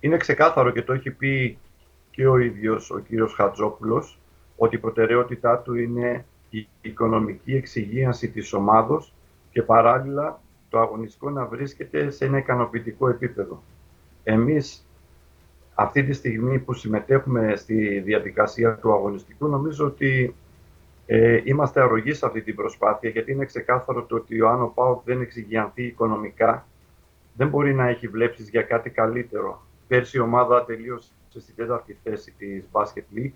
Είναι 0.00 0.16
ξεκάθαρο 0.16 0.70
και 0.70 0.82
το 0.82 0.92
έχει 0.92 1.10
πει 1.10 1.58
και 2.10 2.26
ο 2.26 2.38
ίδιος 2.38 2.90
ο 2.90 2.98
κύριος 2.98 3.34
Χατζόπουλος 3.34 4.18
ότι 4.56 4.76
η 4.76 4.78
προτεραιότητά 4.78 5.58
του 5.58 5.74
είναι 5.74 6.24
η 6.50 6.68
οικονομική 6.80 7.54
εξυγίανση 7.54 8.28
της 8.28 8.52
ομάδος 8.52 9.12
και 9.50 9.62
παράλληλα 9.62 10.40
το 10.68 10.78
αγωνιστικό 10.78 11.30
να 11.30 11.44
βρίσκεται 11.44 12.10
σε 12.10 12.24
ένα 12.24 12.38
ικανοποιητικό 12.38 13.08
επίπεδο. 13.08 13.62
Εμείς 14.24 14.86
αυτή 15.74 16.02
τη 16.02 16.12
στιγμή 16.12 16.58
που 16.58 16.72
συμμετέχουμε 16.72 17.56
στη 17.56 18.00
διαδικασία 18.00 18.74
του 18.74 18.92
αγωνιστικού 18.92 19.46
νομίζω 19.46 19.86
ότι 19.86 20.34
ε, 21.06 21.40
είμαστε 21.44 21.80
αρρωγοί 21.80 22.12
σε 22.12 22.26
αυτή 22.26 22.42
την 22.42 22.54
προσπάθεια 22.54 23.10
γιατί 23.10 23.32
είναι 23.32 23.44
ξεκάθαρο 23.44 24.02
το 24.04 24.16
ότι 24.16 24.40
ο 24.40 24.48
Άνω 24.48 24.72
Πάοκ 24.74 25.02
δεν 25.04 25.20
εξηγιανθεί 25.20 25.82
οικονομικά 25.82 26.66
δεν 27.36 27.48
μπορεί 27.48 27.74
να 27.74 27.88
έχει 27.88 28.08
βλέψεις 28.08 28.48
για 28.48 28.62
κάτι 28.62 28.90
καλύτερο. 28.90 29.62
Πέρσι 29.88 30.16
η 30.16 30.20
ομάδα 30.20 30.64
τελείωσε 30.64 31.08
στη 31.38 31.52
τέταρτη 31.52 31.98
θέση 32.02 32.34
της 32.38 32.64
Basket 32.72 33.16
League. 33.16 33.32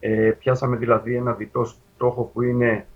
Ε, 0.00 0.30
πιάσαμε 0.38 0.76
δηλαδή 0.76 1.14
ένα 1.14 1.32
διτό 1.32 1.64
στόχο 1.64 2.22
που 2.22 2.42
είναι 2.42 2.86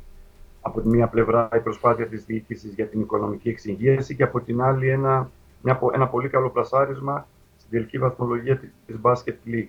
από 0.61 0.81
τη 0.81 0.89
μία 0.89 1.07
πλευρά 1.07 1.49
η 1.55 1.59
προσπάθεια 1.59 2.07
της 2.07 2.25
διοίκησης 2.25 2.75
για 2.75 2.87
την 2.87 3.01
οικονομική 3.01 3.49
εξυγίαση 3.49 4.15
και 4.15 4.23
από 4.23 4.41
την 4.41 4.63
άλλη 4.63 4.89
ένα 4.89 5.31
μια, 5.63 5.81
ένα 5.95 6.09
πολύ 6.09 6.29
καλό 6.29 6.51
πλασάρισμα 6.51 7.27
στην 7.59 7.71
τελική 7.71 7.99
βαθμολογία 7.99 8.61
της 8.87 8.97
Basket 9.03 9.35
League. 9.47 9.69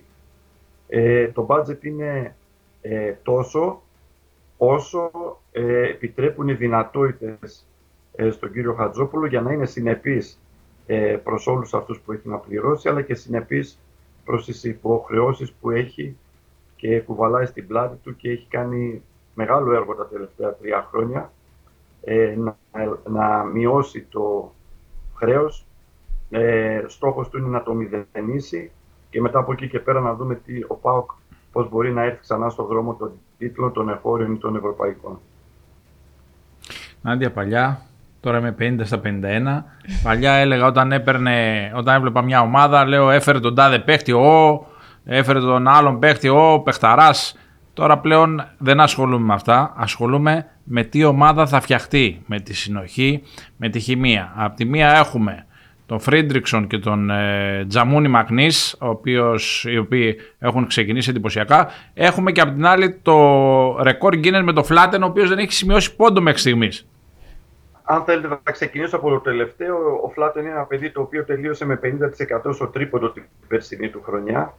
Ε, 0.88 1.28
το 1.28 1.46
budget 1.50 1.84
είναι 1.84 2.36
ε, 2.80 3.12
τόσο 3.22 3.82
όσο 4.66 5.10
ε, 5.52 5.88
επιτρέπουν 5.88 6.48
οι 6.48 6.54
δυνατότητες 6.54 7.66
ε, 8.16 8.30
στον 8.30 8.52
κύριο 8.52 8.74
Χατζόπουλο 8.74 9.26
για 9.26 9.40
να 9.40 9.52
είναι 9.52 9.66
συνεπής 9.66 10.40
ε, 10.86 11.16
προς 11.24 11.46
όλους 11.46 11.74
αυτούς 11.74 12.00
που 12.00 12.12
έχει 12.12 12.28
να 12.28 12.36
πληρώσει 12.36 12.88
αλλά 12.88 13.02
και 13.02 13.14
συνεπής 13.14 13.78
προς 14.24 14.44
τις 14.44 14.64
υποχρεώσεις 14.64 15.52
που 15.52 15.70
έχει 15.70 16.16
και 16.76 17.00
κουβαλάει 17.00 17.46
στην 17.46 17.66
πλάτη 17.66 17.96
του 18.02 18.16
και 18.16 18.30
έχει 18.30 18.46
κάνει 18.48 19.02
μεγάλο 19.34 19.74
έργο 19.74 19.94
τα 19.94 20.06
τελευταία 20.06 20.54
τρία 20.54 20.88
χρόνια 20.90 21.32
ε, 22.04 22.36
να, 22.36 22.56
να 23.08 23.44
μειώσει 23.44 24.06
το 24.10 24.52
χρέος. 25.14 25.66
Ε, 26.30 26.84
στόχος 26.86 27.28
του 27.28 27.38
είναι 27.38 27.48
να 27.48 27.62
το 27.62 27.74
μηδενίσει 27.74 28.70
και 29.10 29.20
μετά 29.20 29.38
από 29.38 29.52
εκεί 29.52 29.68
και 29.68 29.80
πέρα 29.80 30.00
να 30.00 30.14
δούμε 30.14 30.34
τι, 30.34 30.62
ο 30.66 30.74
ΠΑΟΚ 30.74 31.10
πώς 31.52 31.68
μπορεί 31.68 31.92
να 31.92 32.02
έρθει 32.02 32.20
ξανά 32.20 32.48
στον 32.48 32.66
δρόμο 32.66 32.94
των 32.94 33.12
τίτλων, 33.48 33.72
των 33.72 33.88
εφόρων 33.88 34.32
ή 34.32 34.38
των 34.38 34.56
ευρωπαϊκών. 34.56 35.18
Νάντια, 37.02 37.30
παλιά, 37.30 37.80
τώρα 38.20 38.38
είμαι 38.38 38.54
50 38.58 38.80
στα 38.82 39.00
51. 39.04 39.64
Παλιά 40.02 40.32
έλεγα 40.32 40.66
όταν, 40.66 40.92
έπαιρνε, 40.92 41.70
όταν 41.76 41.94
έβλεπα 41.94 42.22
μια 42.22 42.40
ομάδα, 42.40 42.84
λέω 42.84 43.10
έφερε 43.10 43.40
τον 43.40 43.54
τάδε 43.54 43.78
παίχτη, 43.78 44.12
ο, 44.12 44.66
έφερε 45.04 45.40
τον 45.40 45.68
άλλον 45.68 45.98
παίχτη, 45.98 46.28
ο, 46.28 46.60
παιχταράς. 46.64 47.38
Τώρα 47.72 47.98
πλέον 47.98 48.44
δεν 48.58 48.80
ασχολούμαι 48.80 49.26
με 49.26 49.34
αυτά. 49.34 49.72
Ασχολούμαι 49.76 50.46
με 50.64 50.82
τι 50.82 51.04
ομάδα 51.04 51.46
θα 51.46 51.60
φτιαχτεί, 51.60 52.22
με 52.26 52.40
τη 52.40 52.54
συνοχή, 52.54 53.22
με 53.56 53.68
τη 53.68 53.80
χημεία. 53.80 54.32
Από 54.36 54.56
τη 54.56 54.64
μία 54.64 54.90
έχουμε 54.90 55.46
τον 55.86 56.00
Φρίντριξον 56.00 56.66
και 56.66 56.78
τον 56.78 57.10
ε, 57.10 57.64
Τζαμούνι 57.68 58.08
Μακνής, 58.08 58.78
οι 59.62 59.78
οποίοι 59.78 60.16
έχουν 60.38 60.66
ξεκινήσει 60.66 61.10
εντυπωσιακά. 61.10 61.68
Έχουμε 61.94 62.32
και 62.32 62.40
από 62.40 62.52
την 62.52 62.66
άλλη 62.66 62.98
το 63.02 63.82
ρεκόρ 63.82 64.14
Guinness 64.14 64.42
με 64.44 64.52
το 64.52 64.64
Φλάτεν, 64.64 65.02
ο 65.02 65.06
οποίος 65.06 65.28
δεν 65.28 65.38
έχει 65.38 65.52
σημειώσει 65.52 65.96
πόντο 65.96 66.20
μέχρι 66.20 66.40
στιγμής. 66.40 66.86
Αν 67.82 68.04
θέλετε 68.04 68.28
να 68.28 68.52
ξεκινήσω 68.52 68.96
από 68.96 69.10
το 69.10 69.20
τελευταίο, 69.20 69.76
ο 70.04 70.08
Φλάτεν 70.08 70.44
είναι 70.44 70.52
ένα 70.52 70.64
παιδί 70.64 70.90
το 70.90 71.00
οποίο 71.00 71.24
τελείωσε 71.24 71.64
με 71.64 71.80
50% 71.82 72.54
στο 72.54 72.66
τρίποντο 72.66 73.10
την 73.10 73.22
περσινή 73.48 73.88
του 73.88 74.02
χρονιά. 74.02 74.54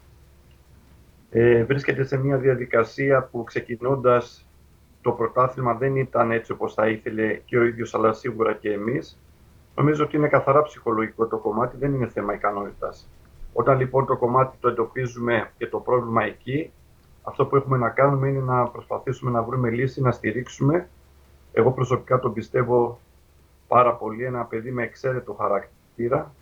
Ε, 1.32 1.64
βρίσκεται 1.64 2.04
σε 2.04 2.18
μια 2.18 2.38
διαδικασία 2.38 3.30
που 3.32 3.44
ξεκινώντας 3.44 4.46
το 5.02 5.12
πρωτάθλημα 5.12 5.74
δεν 5.74 5.96
ήταν 5.96 6.32
έτσι 6.32 6.52
όπως 6.52 6.74
θα 6.74 6.88
ήθελε 6.88 7.40
και 7.46 7.58
ο 7.58 7.64
ίδιος 7.64 7.94
αλλά 7.94 8.14
σίγουρα 8.14 8.54
και 8.54 8.72
εμείς 8.72 9.20
Νομίζω 9.76 10.04
ότι 10.04 10.16
είναι 10.18 10.28
καθαρά 10.28 10.62
ψυχολογικό 10.62 11.28
το 11.28 11.38
κομμάτι, 11.38 11.78
δεν 11.78 11.94
είναι 11.94 12.08
θέμα 12.08 12.34
ικανότητας. 12.34 13.10
Όταν 13.54 13.78
λοιπόν 13.78 14.06
το 14.06 14.18
κομμάτι 14.18 14.58
το 14.60 14.68
εντοπίζουμε 14.68 15.52
και 15.58 15.68
το 15.68 15.80
πρόβλημα 15.80 16.24
εκεί, 16.24 16.72
αυτό 17.24 17.46
που 17.46 17.56
έχουμε 17.56 17.78
να 17.78 17.90
κάνουμε 17.90 18.28
είναι 18.28 18.40
να 18.40 18.68
προσπαθήσουμε 18.68 19.32
να 19.32 19.44
βρούμε 19.44 19.70
λύση, 19.70 20.02
να 20.02 20.12
στηρίξουμε. 20.12 20.90
Εγώ 21.54 21.72
προσωπικά 21.72 22.20
τον 22.20 22.34
πιστεύω 22.34 23.00
πάρα 23.68 23.94
πολύ. 23.94 24.24
Ένα 24.24 24.44
παιδί 24.44 24.72
με 24.72 24.84
εξαίρετο 24.84 25.34
χαρακτήρα, 25.34 26.34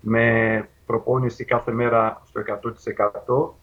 με 0.00 0.68
προπόνηση 0.86 1.44
κάθε 1.44 1.72
μέρα 1.72 2.22
στο 2.24 2.40
100%. 2.40 3.54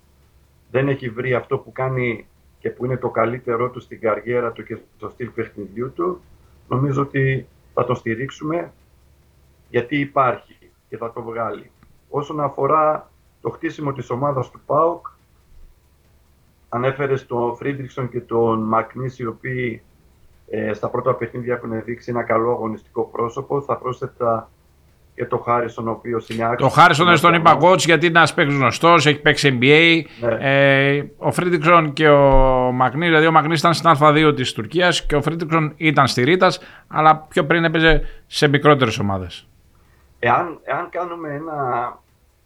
Δεν 0.71 0.87
έχει 0.87 1.09
βρει 1.09 1.33
αυτό 1.33 1.57
που 1.57 1.71
κάνει 1.71 2.27
και 2.59 2.69
που 2.69 2.85
είναι 2.85 2.97
το 2.97 3.09
καλύτερό 3.09 3.69
του 3.69 3.79
στην 3.79 3.99
καριέρα 3.99 4.51
του 4.51 4.63
και 4.63 4.77
στο 4.97 5.09
στυλ 5.09 5.29
παιχνιδιού 5.29 5.91
του. 5.93 6.21
Νομίζω 6.67 7.01
ότι 7.01 7.47
θα 7.79 7.85
το 7.85 7.95
στηρίξουμε 7.95 8.71
γιατί 9.69 9.99
υπάρχει 9.99 10.71
και 10.89 10.97
θα 10.97 11.13
το 11.13 11.21
βγάλει. 11.21 11.71
Όσον 12.09 12.39
αφορά 12.39 13.11
το 13.41 13.49
χτίσιμο 13.49 13.93
της 13.93 14.09
ομάδας 14.09 14.49
του 14.49 14.61
ΠΑΟΚ, 14.65 15.07
ανέφερες 16.69 17.25
τον 17.25 17.55
Φρίντρικσον 17.55 18.09
και 18.09 18.21
τον 18.21 18.59
Μακνίς, 18.59 19.19
οι 19.19 19.25
οποίοι 19.25 19.81
ε, 20.49 20.73
στα 20.73 20.89
πρώτα 20.89 21.15
παιχνίδια 21.15 21.53
έχουν 21.53 21.83
δείξει 21.83 22.09
ένα 22.11 22.23
καλό 22.23 22.51
αγωνιστικό 22.51 23.03
πρόσωπο. 23.03 23.61
Θα 23.61 23.77
πρόσθετα 23.77 24.49
και 25.19 25.25
το 25.25 25.37
Χάρισον, 25.37 25.87
ο 25.87 25.91
οποίος 25.91 26.29
είναι 26.29 26.43
άξιο. 26.43 26.67
Το 26.67 26.69
Χάρισον 26.69 27.07
δεν 27.07 27.19
τον 27.19 27.33
είπα 27.33 27.57
coach 27.61 27.77
γιατί 27.77 28.05
είναι 28.05 28.17
ένας 28.17 28.33
παίκτης 28.33 28.55
γνωστός, 28.55 29.05
έχει 29.05 29.19
παίξει 29.21 29.57
NBA. 29.61 30.01
Ναι. 30.21 30.37
Ε, 30.39 31.11
ο 31.17 31.31
Φρίντρικσον 31.31 31.93
και 31.93 32.09
ο 32.09 32.25
Μακνί, 32.71 33.05
δηλαδή 33.05 33.25
ο 33.25 33.31
Μακνί 33.31 33.53
ήταν 33.57 33.73
στην 33.73 33.91
Α2 33.99 34.33
της 34.35 34.53
Τουρκίας 34.53 35.05
και 35.05 35.15
ο 35.15 35.21
Φρίντρικσον 35.21 35.73
ήταν 35.75 36.07
στη 36.07 36.23
Ρίτας, 36.23 36.51
αλλά 36.87 37.15
πιο 37.15 37.45
πριν 37.45 37.63
έπαιζε 37.63 38.01
σε 38.27 38.47
μικρότερες 38.47 38.99
ομάδες. 38.99 39.47
Εάν, 40.19 40.59
εάν 40.63 40.89
κάνουμε 40.89 41.33
ένα. 41.33 41.53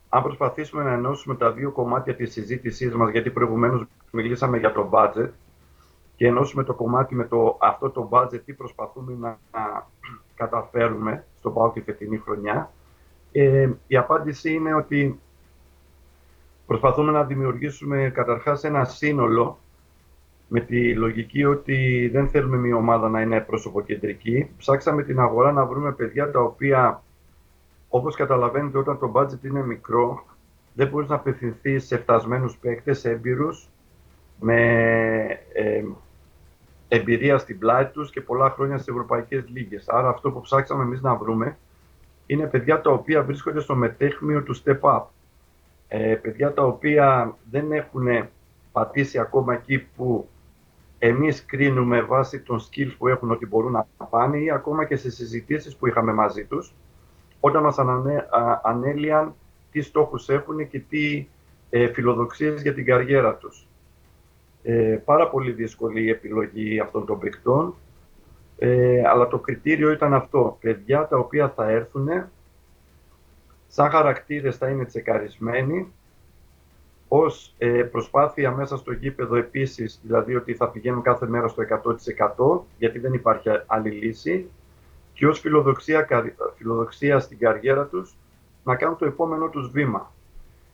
Αν 0.10 0.24
προσπαθήσουμε 0.24 0.84
να 0.84 0.92
ενώσουμε 0.92 1.36
τα 1.36 1.52
δύο 1.52 1.72
κομμάτια 1.72 2.16
της 2.16 2.32
συζήτησής 2.32 2.96
μας, 2.96 3.12
γιατί 3.12 3.30
προηγουμένως 3.30 3.84
μιλήσαμε 4.12 4.58
για 4.58 4.72
το 4.72 4.90
budget, 4.94 5.30
και 6.16 6.28
ενώσουμε 6.28 6.64
το 6.64 6.74
κομμάτι 6.74 7.16
με 7.16 7.24
το, 7.24 7.58
αυτό 7.62 7.90
το 7.90 8.10
budget, 8.12 8.42
τι 8.46 8.54
προσπαθούμε 8.54 9.16
να, 9.20 9.38
να 9.52 9.88
καταφέρουμε 10.44 11.26
στον 11.40 11.54
ΠΑΟ 11.54 11.70
τη 11.70 11.82
φετινή 11.82 12.18
χρονιά. 12.18 12.72
Ε, 13.32 13.70
η 13.88 13.98
απάντηση 13.98 14.54
είναι 14.54 14.74
ότι 14.74 15.20
προσπαθούμε 16.66 17.12
να 17.12 17.24
δημιουργήσουμε 17.24 18.12
καταρχάς 18.14 18.64
ένα 18.64 18.86
σύνολο 18.86 19.58
με 20.48 20.60
τη 20.60 20.96
λογική 20.96 21.46
ότι 21.46 22.10
δεν 22.14 22.30
θέλουμε 22.30 22.58
μια 22.58 22.76
ομάδα 22.76 23.10
να 23.10 23.22
είναι 23.22 23.40
προσωποκεντρική. 23.40 24.50
Ψάξαμε 24.58 25.04
την 25.04 25.20
αγορά 25.20 25.52
να 25.52 25.66
βρούμε 25.66 25.92
παιδιά 25.92 26.32
τα 26.32 26.40
οποία, 26.40 27.04
όπως 27.90 28.16
καταλαβαίνετε, 28.16 28.78
όταν 28.78 29.00
το 29.00 29.12
budget 29.16 29.44
είναι 29.44 29.66
μικρό, 29.66 30.26
δεν 30.74 30.88
μπορείς 30.88 31.10
να 31.10 31.16
απευθυνθείς 31.16 31.86
σε 31.86 31.98
φτασμένους 31.98 32.58
παίκτες, 32.58 33.06
έμπειρους, 33.06 33.70
με 34.40 34.60
ε, 35.54 35.84
εμπειρία 36.96 37.38
στην 37.38 37.60
πλάτη 37.60 37.94
τους 37.94 38.12
και 38.12 38.22
πολλά 38.22 38.50
χρόνια 38.50 38.78
στις 38.78 38.88
ευρωπαϊκές 38.88 39.44
λίγες. 39.48 39.90
Άρα 39.90 40.10
αυτό 40.10 40.32
που 40.32 40.42
ψάξαμε 40.42 40.84
εμείς 40.84 41.02
να 41.02 41.16
βρούμε 41.16 41.58
είναι 42.26 42.48
παιδιά 42.48 42.82
τα 42.82 42.92
οποία 42.92 43.24
βρίσκονται 43.24 43.60
στο 43.60 43.76
μετέχμιο 43.76 44.44
του 44.44 44.56
step 44.64 44.80
up. 44.80 45.04
Ε, 45.88 46.16
παιδιά 46.16 46.54
τα 46.54 46.64
οποία 46.64 47.38
δεν 47.52 47.72
έχουν 47.72 48.08
πατήσει 48.72 49.20
ακόμα 49.20 49.54
εκεί 49.54 49.80
που 49.80 50.30
εμείς 51.00 51.46
κρίνουμε 51.46 52.02
βάσει 52.02 52.40
των 52.40 52.60
skills 52.60 52.96
που 52.98 53.08
έχουν 53.08 53.32
ότι 53.32 53.46
μπορούν 53.46 53.72
να 53.72 53.88
πάνε 54.10 54.38
ή 54.38 54.52
ακόμα 54.52 54.86
και 54.86 54.96
σε 54.96 55.10
συζητήσεις 55.10 55.76
που 55.76 55.88
είχαμε 55.88 56.14
μαζί 56.14 56.46
τους 56.46 56.74
όταν 57.40 57.64
μας 57.64 57.78
ανέ, 57.78 58.28
ανέλυαν 58.64 59.36
τι 59.72 59.82
στόχους 59.82 60.30
έχουν 60.30 60.68
και 60.68 60.80
τι 60.80 61.28
ε, 61.70 61.88
φιλοδοξίες 61.88 62.62
για 62.62 62.74
την 62.74 62.86
καριέρα 62.86 63.36
τους. 63.36 63.68
Ε, 64.64 65.02
πάρα 65.06 65.30
πολύ 65.30 65.52
δύσκολη 65.52 66.04
η 66.04 66.10
επιλογή 66.10 66.80
αυτών 66.80 67.06
των 67.06 67.20
παικτών. 67.20 67.76
Ε, 68.58 69.02
αλλά 69.08 69.28
το 69.28 69.40
κριτήριο 69.40 69.92
ήταν 69.92 70.14
αυτό. 70.14 70.58
Παιδιά 70.62 71.08
τα 71.08 71.18
οποία 71.18 71.50
θα 71.50 71.70
έρθουν, 71.70 72.08
σαν 73.68 73.90
χαρακτήρες 73.90 74.58
θα 74.58 74.70
είναι 74.70 74.86
τσεκαρισμένοι, 74.86 75.94
ως 77.08 77.54
ε, 77.58 77.84
προσπάθεια 77.84 78.52
μέσα 78.52 78.78
στο 78.78 78.92
γήπεδο 78.92 79.36
επίσης, 79.36 80.00
δηλαδή 80.04 80.36
ότι 80.36 80.54
θα 80.54 80.70
πηγαίνουν 80.70 81.02
κάθε 81.02 81.28
μέρα 81.28 81.48
στο 81.48 81.64
100% 82.64 82.66
γιατί 82.78 83.00
δεν 83.00 83.14
υπάρχει 83.14 83.50
άλλη 83.66 83.90
λύση 83.90 84.50
και 85.14 85.28
ως 85.28 85.40
φιλοδοξία, 85.40 86.08
φιλοδοξία 86.56 87.20
στην 87.20 87.38
καριέρα 87.38 87.86
τους 87.86 88.16
να 88.64 88.76
κάνουν 88.76 88.98
το 88.98 89.06
επόμενο 89.06 89.50
τους 89.50 89.70
βήμα 89.70 90.12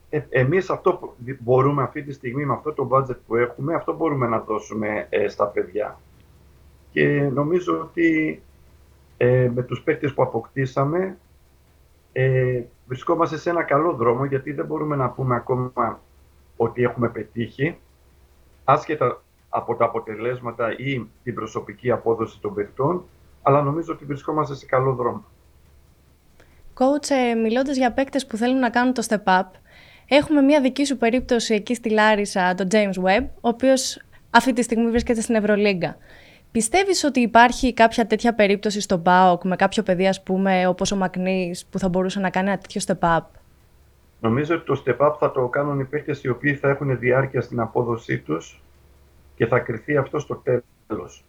ε, 0.09 0.21
εμείς 0.29 0.69
αυτό 0.69 0.93
που 0.93 1.15
μπορούμε 1.39 1.83
αυτή 1.83 2.03
τη 2.03 2.13
στιγμή 2.13 2.45
με 2.45 2.53
αυτό 2.53 2.73
το 2.73 2.89
budget 2.91 3.17
που 3.27 3.35
έχουμε, 3.35 3.73
αυτό 3.73 3.95
μπορούμε 3.95 4.27
να 4.27 4.39
δώσουμε 4.39 5.07
ε, 5.09 5.27
στα 5.27 5.45
παιδιά. 5.45 5.99
Και 6.91 7.29
νομίζω 7.33 7.79
ότι 7.79 8.41
ε, 9.17 9.51
με 9.53 9.63
τους 9.63 9.81
παίκτες 9.81 10.13
που 10.13 10.21
αποκτήσαμε 10.21 11.17
ε, 12.11 12.63
βρισκόμαστε 12.85 13.37
σε 13.37 13.49
ένα 13.49 13.63
καλό 13.63 13.93
δρόμο 13.93 14.25
γιατί 14.25 14.51
δεν 14.51 14.65
μπορούμε 14.65 14.95
να 14.95 15.09
πούμε 15.09 15.35
ακόμα 15.35 15.99
ότι 16.57 16.83
έχουμε 16.83 17.09
πετύχει 17.09 17.77
άσχετα 18.63 19.23
από 19.49 19.75
τα 19.75 19.85
αποτελέσματα 19.85 20.75
ή 20.77 21.07
την 21.23 21.33
προσωπική 21.33 21.91
απόδοση 21.91 22.39
των 22.39 22.53
παιχτών 22.53 23.03
αλλά 23.41 23.61
νομίζω 23.61 23.93
ότι 23.93 24.05
βρισκόμαστε 24.05 24.55
σε 24.55 24.65
καλό 24.65 24.93
δρόμο. 24.93 25.23
Coach, 26.73 27.09
ε, 27.09 27.33
μιλώντας 27.33 27.77
για 27.77 27.91
παίκτες 27.93 28.27
που 28.27 28.37
θέλουν 28.37 28.59
να 28.59 28.69
κάνουν 28.69 28.93
το 28.93 29.05
step 29.09 29.39
up, 29.39 29.45
Έχουμε 30.11 30.41
μια 30.41 30.61
δική 30.61 30.85
σου 30.85 30.97
περίπτωση 30.97 31.53
εκεί 31.53 31.75
στη 31.75 31.89
Λάρισα, 31.89 32.55
τον 32.55 32.67
James 32.71 33.03
Webb, 33.03 33.25
ο 33.41 33.47
οποίος 33.47 34.01
αυτή 34.29 34.53
τη 34.53 34.61
στιγμή 34.61 34.89
βρίσκεται 34.89 35.21
στην 35.21 35.35
Ευρωλίγκα. 35.35 35.97
Πιστεύεις 36.51 37.03
ότι 37.03 37.19
υπάρχει 37.19 37.73
κάποια 37.73 38.07
τέτοια 38.07 38.33
περίπτωση 38.33 38.81
στο 38.81 38.99
ΠΑΟΚ 38.99 39.43
με 39.43 39.55
κάποιο 39.55 39.83
παιδί, 39.83 40.07
ας 40.07 40.23
πούμε, 40.23 40.67
όπως 40.67 40.91
ο 40.91 40.95
Μακνής, 40.95 41.65
που 41.65 41.79
θα 41.79 41.89
μπορούσε 41.89 42.19
να 42.19 42.29
κάνει 42.29 42.49
ένα 42.49 42.57
τέτοιο 42.57 42.81
step-up. 42.85 43.25
Νομίζω 44.21 44.55
ότι 44.55 44.65
το 44.65 44.83
step-up 44.85 45.15
θα 45.19 45.31
το 45.31 45.47
κάνουν 45.47 45.79
οι 45.79 45.85
παίκτες 45.85 46.23
οι 46.23 46.29
οποίοι 46.29 46.55
θα 46.55 46.69
έχουν 46.69 46.99
διάρκεια 46.99 47.41
στην 47.41 47.59
απόδοσή 47.59 48.19
τους 48.19 48.61
και 49.35 49.45
θα 49.45 49.59
κρυθεί 49.59 49.97
αυτό 49.97 50.19
στο 50.19 50.43
τέλος. 50.87 51.23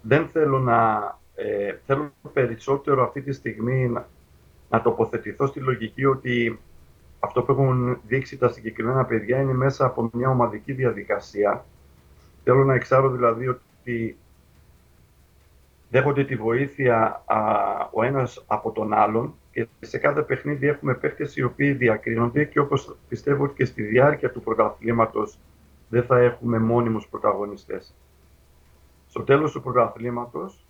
δεν 0.00 0.28
θέλω 0.28 0.58
να... 0.58 1.00
Ε, 1.34 1.74
θέλω 1.86 2.12
περισσότερο 2.32 3.04
αυτή 3.04 3.22
τη 3.22 3.32
στιγμή 3.32 3.92
να 4.72 4.82
τοποθετηθώ 4.82 5.46
στη 5.46 5.60
λογική 5.60 6.04
ότι 6.04 6.60
αυτό 7.20 7.42
που 7.42 7.52
έχουν 7.52 7.98
δείξει 8.06 8.38
τα 8.38 8.48
συγκεκριμένα 8.48 9.04
παιδιά 9.04 9.40
είναι 9.40 9.52
μέσα 9.52 9.84
από 9.84 10.10
μια 10.12 10.28
ομαδική 10.28 10.72
διαδικασία. 10.72 11.64
Θέλω 12.44 12.64
να 12.64 12.74
εξάρω 12.74 13.10
δηλαδή 13.10 13.48
ότι 13.48 14.16
δέχονται 15.90 16.24
τη 16.24 16.36
βοήθεια 16.36 17.22
α, 17.26 17.38
ο 17.92 18.02
ένας 18.02 18.44
από 18.46 18.70
τον 18.70 18.92
άλλον 18.92 19.34
και 19.50 19.68
σε 19.80 19.98
κάθε 19.98 20.22
παιχνίδι 20.22 20.66
έχουμε 20.66 20.94
παίχτες 20.94 21.36
οι 21.36 21.42
οποίοι 21.42 21.72
διακρίνονται 21.72 22.44
και 22.44 22.60
όπως 22.60 22.96
πιστεύω 23.08 23.44
ότι 23.44 23.54
και 23.54 23.64
στη 23.64 23.82
διάρκεια 23.82 24.30
του 24.30 24.40
πρωταθλήματος 24.40 25.38
δεν 25.88 26.02
θα 26.02 26.18
έχουμε 26.18 26.58
μόνιμους 26.58 27.08
πρωταγωνιστές. 27.08 27.94
Στο 29.08 29.22
τέλος 29.22 29.52
του 29.52 29.62
πρωταθλήματος 29.62 30.61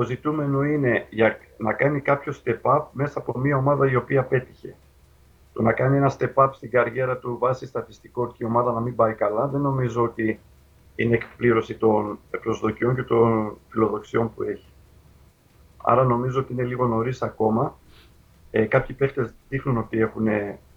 το 0.00 0.06
ζητούμενο 0.06 0.62
είναι 0.62 1.06
για 1.10 1.36
να 1.58 1.72
κάνει 1.72 2.00
κάποιος 2.00 2.42
step 2.44 2.60
up 2.62 2.82
μέσα 2.92 3.18
από 3.18 3.38
μια 3.38 3.56
ομάδα 3.56 3.90
η 3.90 3.96
οποία 3.96 4.22
πέτυχε. 4.22 4.76
Το 5.52 5.62
να 5.62 5.72
κάνει 5.72 5.96
ένα 5.96 6.12
step 6.18 6.34
up 6.34 6.48
στην 6.52 6.70
καριέρα 6.70 7.16
του 7.16 7.38
βάσει 7.38 7.66
στατιστικών 7.66 8.28
και 8.32 8.36
η 8.38 8.44
ομάδα 8.44 8.72
να 8.72 8.80
μην 8.80 8.94
πάει 8.94 9.14
καλά, 9.14 9.46
δεν 9.46 9.60
νομίζω 9.60 10.02
ότι 10.02 10.40
είναι 10.94 11.14
εκπλήρωση 11.14 11.74
των 11.74 12.18
προσδοκιών 12.42 12.94
και 12.94 13.02
των 13.02 13.56
φιλοδοξιών 13.68 14.34
που 14.34 14.42
έχει. 14.42 14.68
Άρα 15.76 16.04
νομίζω 16.04 16.40
ότι 16.40 16.52
είναι 16.52 16.64
λίγο 16.64 16.86
νωρίς 16.86 17.22
ακόμα. 17.22 17.78
Ε, 18.50 18.64
κάποιοι 18.64 18.96
παίχτε 18.96 19.34
δείχνουν 19.48 19.76
ότι 19.76 20.00
έχουν 20.00 20.26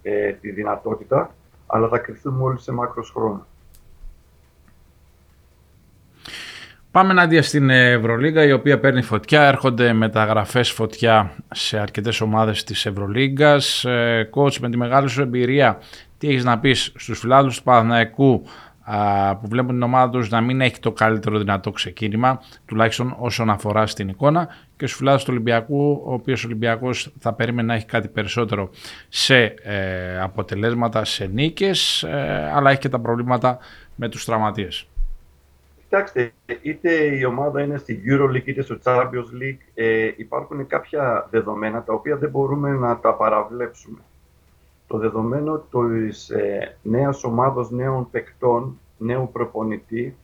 ε, 0.02 0.32
τη 0.40 0.50
δυνατότητα, 0.50 1.34
αλλά 1.66 1.88
θα 1.88 1.98
κρυφθούν 1.98 2.42
όλοι 2.42 2.58
σε 2.58 2.72
μάκρος 2.72 3.10
χρόνο. 3.10 3.46
Πάμε 6.94 7.10
ενάντια 7.10 7.42
στην 7.42 7.70
Ευρωλίγα 7.70 8.44
η 8.44 8.52
οποία 8.52 8.78
παίρνει 8.78 9.02
φωτιά. 9.02 9.42
Έρχονται 9.42 9.92
μεταγραφές 9.92 10.70
φωτιά 10.70 11.32
σε 11.52 11.78
αρκετές 11.78 12.20
ομάδες 12.20 12.64
της 12.64 12.86
Ευρωλίγκας. 12.86 13.84
Κότς 14.30 14.60
με 14.60 14.70
τη 14.70 14.76
μεγάλη 14.76 15.08
σου 15.08 15.22
εμπειρία 15.22 15.78
τι 16.18 16.28
έχεις 16.28 16.44
να 16.44 16.58
πεις 16.58 16.92
στους 16.96 17.18
φιλάδους 17.18 17.56
του 17.56 17.62
Παναθηναϊκού 17.62 18.42
που 19.40 19.48
βλέπουν 19.48 19.70
την 19.70 19.82
ομάδα 19.82 20.10
τους 20.10 20.28
να 20.28 20.40
μην 20.40 20.60
έχει 20.60 20.78
το 20.78 20.92
καλύτερο 20.92 21.38
δυνατό 21.38 21.70
ξεκίνημα 21.70 22.40
τουλάχιστον 22.66 23.16
όσον 23.18 23.50
αφορά 23.50 23.86
στην 23.86 24.08
εικόνα 24.08 24.48
και 24.76 24.86
στους 24.86 24.98
φιλάδους 24.98 25.24
του 25.24 25.30
Ολυμπιακού 25.32 26.02
ο 26.04 26.12
οποίος 26.12 26.44
ο 26.44 26.46
Ολυμπιακός 26.46 27.12
θα 27.18 27.32
περίμενε 27.32 27.66
να 27.68 27.74
έχει 27.74 27.86
κάτι 27.86 28.08
περισσότερο 28.08 28.70
σε 29.08 29.42
ε, 29.42 30.20
αποτελέσματα, 30.20 31.04
σε 31.04 31.26
νίκες 31.26 32.02
ε, 32.02 32.50
αλλά 32.54 32.70
έχει 32.70 32.80
και 32.80 32.88
τα 32.88 33.00
προβλήματα 33.00 33.58
με 33.94 34.08
τους 34.08 34.24
τραυματίες. 34.24 34.86
Κοιτάξτε, 35.94 36.32
είτε 36.62 37.16
η 37.16 37.24
ομάδα 37.24 37.62
είναι 37.62 37.78
στη 37.78 38.02
EuroLeague 38.06 38.46
είτε 38.46 38.62
στο 38.62 38.78
Champions 38.84 39.42
League, 39.42 39.58
ε, 39.74 40.10
υπάρχουν 40.16 40.66
κάποια 40.66 41.28
δεδομένα 41.30 41.82
τα 41.82 41.92
οποία 41.92 42.16
δεν 42.16 42.30
μπορούμε 42.30 42.70
να 42.70 42.98
τα 42.98 43.14
παραβλέψουμε. 43.14 43.98
Το 44.86 44.98
δεδομένο 44.98 45.58
της 45.58 46.30
ε, 46.30 46.76
νέας 46.82 47.24
ομάδος 47.24 47.70
νέων 47.70 48.10
παικτών, 48.10 48.78
νέου 48.98 49.30
προπονητή, 49.32 50.16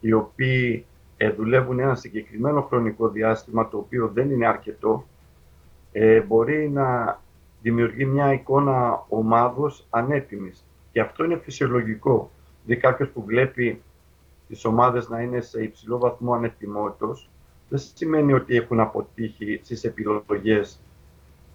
οι 0.00 0.12
οποίοι 0.12 0.86
ε, 1.16 1.30
δουλεύουν 1.30 1.78
ένα 1.78 1.94
συγκεκριμένο 1.94 2.62
χρονικό 2.62 3.08
διάστημα 3.08 3.68
το 3.68 3.76
οποίο 3.76 4.10
δεν 4.14 4.30
είναι 4.30 4.46
αρκετό 4.46 5.06
ε, 5.92 6.20
μπορεί 6.20 6.70
να 6.70 7.18
δημιουργεί 7.62 8.04
μια 8.04 8.32
εικόνα 8.32 9.04
ομάδος 9.08 9.86
ανέτοιμης. 9.90 10.64
Και 10.92 11.00
αυτό 11.00 11.24
είναι 11.24 11.40
φυσιολογικό. 11.44 12.30
Δηλαδή 12.64 12.82
κάποιος 12.82 13.08
που 13.08 13.24
βλέπει 13.24 13.82
τις 14.48 14.64
ομάδες 14.64 15.08
να 15.08 15.20
είναι 15.20 15.40
σε 15.40 15.62
υψηλό 15.62 15.98
βαθμό 15.98 16.32
ανετοιμότητος 16.32 17.28
δεν 17.68 17.78
σημαίνει 17.94 18.32
ότι 18.32 18.56
έχουν 18.56 18.80
αποτύχει 18.80 19.60
στις 19.62 19.84
επιλογές 19.84 20.80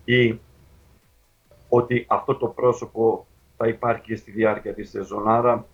ή 0.05 0.39
ότι 1.69 2.05
αυτό 2.09 2.35
το 2.35 2.47
πρόσωπο 2.47 3.27
θα 3.57 3.67
υπάρχει 3.67 4.15
στη 4.15 4.31
διάρκεια 4.31 4.73
της 4.73 4.89
σεζόν. 4.89 5.29
Άρα, 5.29 5.65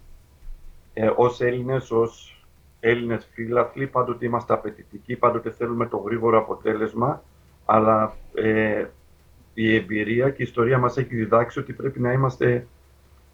ε, 0.93 1.11
ως 1.15 1.41
Έλληνες, 1.41 1.91
ως 1.91 2.43
Έλληνες 2.79 3.29
φίλαθλοι, 3.33 3.87
πάντοτε 3.87 4.25
είμαστε 4.25 4.53
απαιτητικοί, 4.53 5.15
πάντοτε 5.15 5.51
θέλουμε 5.51 5.87
το 5.87 5.97
γρήγορο 5.97 6.37
αποτέλεσμα, 6.37 7.23
αλλά 7.65 8.13
ε, 8.33 8.85
η 9.53 9.75
εμπειρία 9.75 10.29
και 10.29 10.41
η 10.41 10.45
ιστορία 10.45 10.77
μας 10.77 10.97
έχει 10.97 11.15
διδάξει 11.15 11.59
ότι 11.59 11.73
πρέπει 11.73 11.99
να 11.99 12.11
είμαστε 12.11 12.67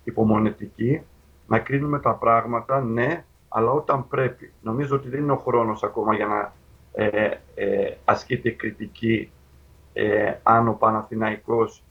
υπομονετικοί, 0.04 1.02
να 1.48 1.60
κρίνουμε 1.60 2.00
τα 2.00 2.14
πράγματα, 2.14 2.82
ναι, 2.82 3.26
αλλά 3.54 3.72
όταν 3.72 4.08
πρέπει. 4.08 4.54
Νομίζω 4.62 4.96
ότι 4.96 5.10
δεν 5.10 5.20
είναι 5.22 5.32
ο 5.32 5.38
χρόνος 5.38 5.84
ακόμα 5.84 6.16
για 6.16 6.26
να 6.26 6.54
ε, 6.94 7.32
ε, 7.56 7.96
ασκείται 8.06 8.50
κριτική 8.50 9.32
ε, 9.94 10.34
αν 10.44 10.68
ο 10.68 10.74
Παναθηναϊκός 10.74 11.84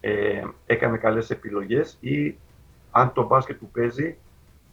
ε, 0.00 0.44
έκανε 0.66 0.96
καλές 0.96 1.30
επιλογές 1.30 1.96
ή 2.00 2.36
αν 2.90 3.12
το 3.12 3.26
μπάσκετ 3.26 3.56
που 3.58 3.70
παίζει 3.70 4.16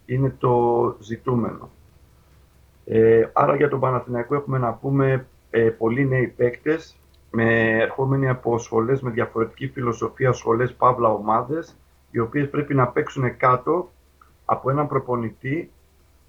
είναι 0.06 0.36
το 0.40 0.96
ζητούμενο. 1.00 1.70
Ε, 2.86 3.30
άρα 3.34 3.56
για 3.56 3.70
τον 3.70 3.80
Παναθηναϊκό 3.80 4.36
έχουμε 4.36 4.58
να 4.58 4.74
πούμε 4.74 5.26
ε, 5.50 5.70
πολλοί 5.70 6.08
νέοι 6.08 6.28
παίκτες 6.28 6.96
με 7.32 7.78
ερχόμενοι 7.78 8.30
από 8.30 8.58
σχολές 8.58 9.02
με 9.02 9.10
διαφορετική 9.10 9.68
φιλοσοφία, 9.68 10.32
σχολές 10.32 10.74
παύλα 10.74 11.10
ομάδες, 11.10 11.76
οι 12.12 12.20
οποίες 12.20 12.50
πρέπει 12.50 12.74
να 12.74 12.88
παίξουν 12.88 13.38
κάτω 13.38 13.92
από 14.46 14.70
έναν 14.70 14.88
προπονητή 14.88 15.72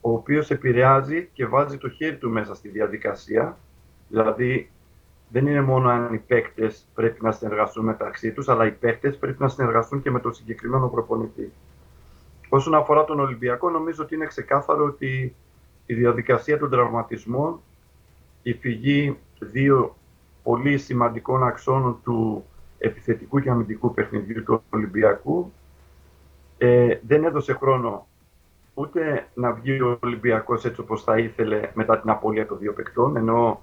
ο 0.08 0.12
οποίος 0.12 0.50
επηρεάζει 0.50 1.28
και 1.32 1.46
βάζει 1.46 1.78
το 1.78 1.88
χέρι 1.88 2.16
του 2.16 2.30
μέσα 2.30 2.54
στη 2.54 2.68
διαδικασία. 2.68 3.58
Δηλαδή, 4.08 4.70
δεν 5.28 5.46
είναι 5.46 5.60
μόνο 5.60 5.88
αν 5.88 6.14
οι 6.14 6.18
παίκτες 6.18 6.86
πρέπει 6.94 7.24
να 7.24 7.32
συνεργαστούν 7.32 7.84
μεταξύ 7.84 8.32
τους, 8.32 8.48
αλλά 8.48 8.66
οι 8.66 8.70
παίκτες 8.70 9.16
πρέπει 9.16 9.42
να 9.42 9.48
συνεργαστούν 9.48 10.02
και 10.02 10.10
με 10.10 10.20
τον 10.20 10.32
συγκεκριμένο 10.34 10.88
προπονητή. 10.88 11.52
Όσον 12.48 12.74
αφορά 12.74 13.04
τον 13.04 13.20
Ολυμπιακό, 13.20 13.70
νομίζω 13.70 14.02
ότι 14.02 14.14
είναι 14.14 14.26
ξεκάθαρο 14.26 14.84
ότι 14.84 15.34
η 15.86 15.94
διαδικασία 15.94 16.58
των 16.58 16.70
τραυματισμών, 16.70 17.60
η 18.42 18.52
φυγή 18.52 19.18
δύο 19.38 19.96
πολύ 20.42 20.78
σημαντικών 20.78 21.44
αξώνων 21.44 22.00
του 22.04 22.44
επιθετικού 22.78 23.40
και 23.40 23.50
αμυντικού 23.50 23.94
παιχνιδιού 23.94 24.42
του 24.42 24.62
Ολυμπιακού, 24.70 25.52
ε, 26.58 26.98
δεν 27.06 27.24
έδωσε 27.24 27.52
χρόνο 27.52 28.07
ούτε 28.78 29.28
να 29.34 29.52
βγει 29.52 29.80
ο 29.80 29.98
Ολυμπιακός 30.02 30.64
έτσι 30.64 30.80
όπως 30.80 31.02
θα 31.02 31.18
ήθελε 31.18 31.70
μετά 31.74 32.00
την 32.00 32.10
απώλεια 32.10 32.46
των 32.46 32.58
δύο 32.58 32.72
παικτών, 32.72 33.16
ενώ 33.16 33.62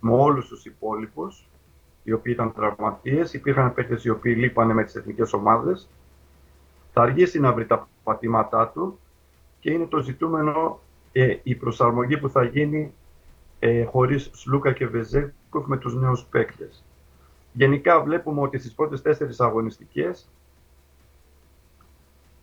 με 0.00 0.12
όλους 0.12 0.48
τους 0.48 0.64
υπόλοιπους, 0.64 1.46
οι 2.02 2.12
οποίοι 2.12 2.32
ήταν 2.36 2.52
τραυματίες, 2.52 3.32
υπήρχαν 3.32 3.74
παίκτες 3.74 4.04
οι 4.04 4.10
οποίοι 4.10 4.34
λείπανε 4.38 4.72
με 4.74 4.84
τις 4.84 4.94
εθνικές 4.94 5.32
ομάδες, 5.32 5.88
θα 6.92 7.02
αργήσει 7.02 7.40
να 7.40 7.52
βρει 7.52 7.66
τα 7.66 7.88
πατήματά 8.04 8.68
του 8.68 8.98
και 9.60 9.70
είναι 9.70 9.86
το 9.86 9.98
ζητούμενο 9.98 10.80
ε, 11.12 11.36
η 11.42 11.54
προσαρμογή 11.54 12.18
που 12.18 12.28
θα 12.28 12.44
γίνει 12.44 12.94
ε, 13.58 13.84
χωρίς 13.84 14.30
Σλούκα 14.32 14.72
και 14.72 14.86
Βεζέκοφ 14.86 15.66
με 15.66 15.76
τους 15.76 15.94
νέους 15.94 16.24
παίκτες. 16.24 16.84
Γενικά 17.52 18.02
βλέπουμε 18.02 18.40
ότι 18.40 18.58
στις 18.58 18.74
πρώτες 18.74 19.02
τέσσερις 19.02 19.40
αγωνιστικές 19.40 20.28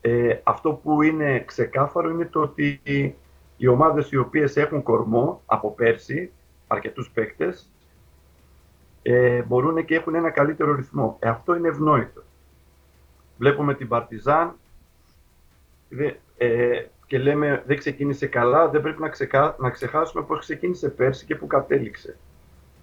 ε, 0.02 0.38
αυτό 0.44 0.72
που 0.72 1.02
είναι 1.02 1.44
ξεκάθαρο 1.46 2.10
είναι 2.10 2.26
το 2.26 2.42
ότι 2.42 2.82
οι 3.58 3.68
ομάδες 3.68 4.12
οι 4.12 4.18
οποίες 4.18 4.56
έχουν 4.58 4.84
κορμό 4.84 5.42
από 5.46 5.72
πέρσι, 5.72 6.32
αρκετούς 6.68 7.10
παίκτες, 7.10 7.70
ε, 9.02 9.42
μπορούν 9.42 9.86
και 9.86 9.96
έχουν 9.96 10.16
ένα 10.16 10.30
καλύτερο 10.30 10.76
ρυθμό. 10.76 11.18
Ε, 11.20 11.30
αυτό 11.30 11.56
είναι 11.56 11.68
ευνόητο. 11.68 12.24
Βλέπουμε 13.38 13.74
την 13.74 13.88
Παρτιζάν 13.88 14.56
ε, 16.38 16.86
και 17.06 17.18
λέμε 17.18 17.64
δεν 17.66 17.78
ξεκίνησε 17.78 18.28
καλά, 18.28 18.70
δεν 18.70 18.82
πρέπει 18.82 19.02
να, 19.02 19.10
ξεκα... 19.10 19.56
να 19.60 19.70
ξεχάσουμε 19.70 20.24
πώς 20.24 20.40
ξεκίνησε 20.40 20.90
πέρσι 20.90 21.26
και 21.26 21.36
που 21.36 21.48
κατέληξε. 21.48 22.18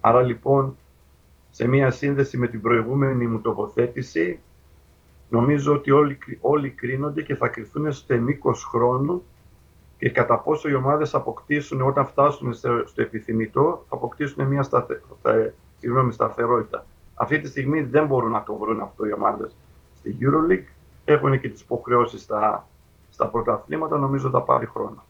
Άρα 0.01 0.21
λοιπόν, 0.21 0.77
σε 1.49 1.67
μία 1.67 1.91
σύνδεση 1.91 2.37
με 2.37 2.47
την 2.47 2.61
προηγούμενη 2.61 3.27
μου 3.27 3.41
τοποθέτηση, 3.41 4.39
νομίζω 5.29 5.73
ότι 5.73 5.91
όλοι, 5.91 6.17
όλοι 6.41 6.69
κρίνονται 6.69 7.21
και 7.21 7.35
θα 7.35 7.47
κρυθούν 7.47 7.91
σε 7.91 8.17
μήκος 8.17 8.63
χρόνου 8.63 9.23
και 9.97 10.09
κατά 10.09 10.37
πόσο 10.37 10.69
οι 10.69 10.73
ομάδες 10.73 11.13
αποκτήσουν 11.13 11.81
όταν 11.81 12.05
φτάσουν 12.05 12.53
στο, 12.53 12.83
επιθυμητό, 12.95 13.85
θα 13.89 13.95
αποκτήσουν 13.95 14.45
μια 14.45 14.63
σταθε, 14.63 15.01
σταθερότητα. 16.11 16.85
Αυτή 17.15 17.39
τη 17.39 17.47
στιγμή 17.47 17.81
δεν 17.81 18.05
μπορούν 18.05 18.31
να 18.31 18.43
το 18.43 18.55
βρουν 18.55 18.81
αυτό 18.81 19.05
οι 19.05 19.13
ομάδες 19.13 19.55
στη 19.97 20.17
EuroLeague. 20.21 20.67
Έχουν 21.05 21.39
και 21.39 21.49
τις 21.49 21.61
υποχρεώσεις 21.61 22.21
στα, 22.21 22.67
στα 23.09 23.27
πρωταθλήματα, 23.27 23.97
νομίζω 23.97 24.29
θα 24.29 24.41
πάρει 24.41 24.65
χρόνο. 24.65 25.03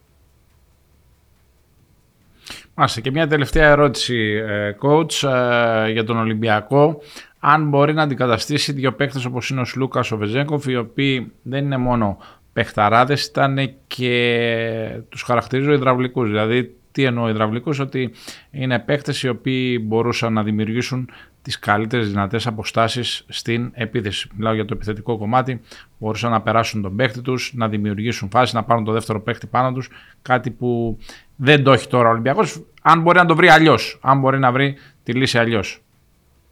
Μάλιστα 2.79 3.01
και 3.01 3.11
μια 3.11 3.27
τελευταία 3.27 3.69
ερώτηση, 3.69 4.43
ε, 4.47 4.75
coach, 4.81 5.27
ε, 5.29 5.89
για 5.89 6.03
τον 6.03 6.17
Ολυμπιακό 6.17 7.01
αν 7.49 7.69
μπορεί 7.69 7.93
να 7.93 8.03
αντικαταστήσει 8.03 8.71
δύο 8.71 8.93
παίκτες 8.93 9.25
όπως 9.25 9.49
είναι 9.49 9.61
ο 9.61 9.65
Σλούκας, 9.65 10.11
ο 10.11 10.17
Βεζέγκοφ, 10.17 10.65
οι 10.65 10.75
οποίοι 10.75 11.31
δεν 11.41 11.65
είναι 11.65 11.77
μόνο 11.77 12.17
παιχταράδες, 12.53 13.25
ήταν 13.25 13.73
και 13.87 15.01
τους 15.09 15.21
χαρακτηρίζω 15.21 15.73
υδραυλικούς. 15.73 16.29
Δηλαδή, 16.29 16.75
τι 16.91 17.03
εννοώ 17.03 17.29
υδραυλικούς, 17.29 17.79
ότι 17.79 18.13
είναι 18.51 18.79
παίκτες 18.79 19.23
οι 19.23 19.29
οποίοι 19.29 19.83
μπορούσαν 19.83 20.33
να 20.33 20.43
δημιουργήσουν 20.43 21.09
τις 21.41 21.59
καλύτερες 21.59 22.09
δυνατές 22.09 22.47
αποστάσεις 22.47 23.25
στην 23.27 23.71
επίθεση. 23.73 24.29
Μιλάω 24.35 24.53
για 24.53 24.65
το 24.65 24.73
επιθετικό 24.73 25.17
κομμάτι, 25.17 25.61
μπορούσαν 25.97 26.31
να 26.31 26.41
περάσουν 26.41 26.81
τον 26.81 26.95
παίκτη 26.95 27.21
τους, 27.21 27.51
να 27.55 27.67
δημιουργήσουν 27.67 28.29
φάση, 28.29 28.55
να 28.55 28.63
πάρουν 28.63 28.83
το 28.83 28.91
δεύτερο 28.91 29.21
παίκτη 29.21 29.47
πάνω 29.47 29.73
τους, 29.73 29.89
κάτι 30.21 30.51
που 30.51 30.97
δεν 31.35 31.63
το 31.63 31.71
έχει 31.71 31.87
τώρα 31.87 32.07
ο 32.07 32.11
Ολυμπιακός, 32.11 32.65
αν 32.81 33.01
μπορεί 33.01 33.17
να 33.17 33.25
το 33.25 33.35
βρει 33.35 33.49
αλλιώς, 33.49 33.99
αν 34.01 34.19
μπορεί 34.19 34.39
να 34.39 34.51
βρει 34.51 34.75
τη 35.03 35.13
λύση 35.13 35.37
αλλιώς. 35.37 35.81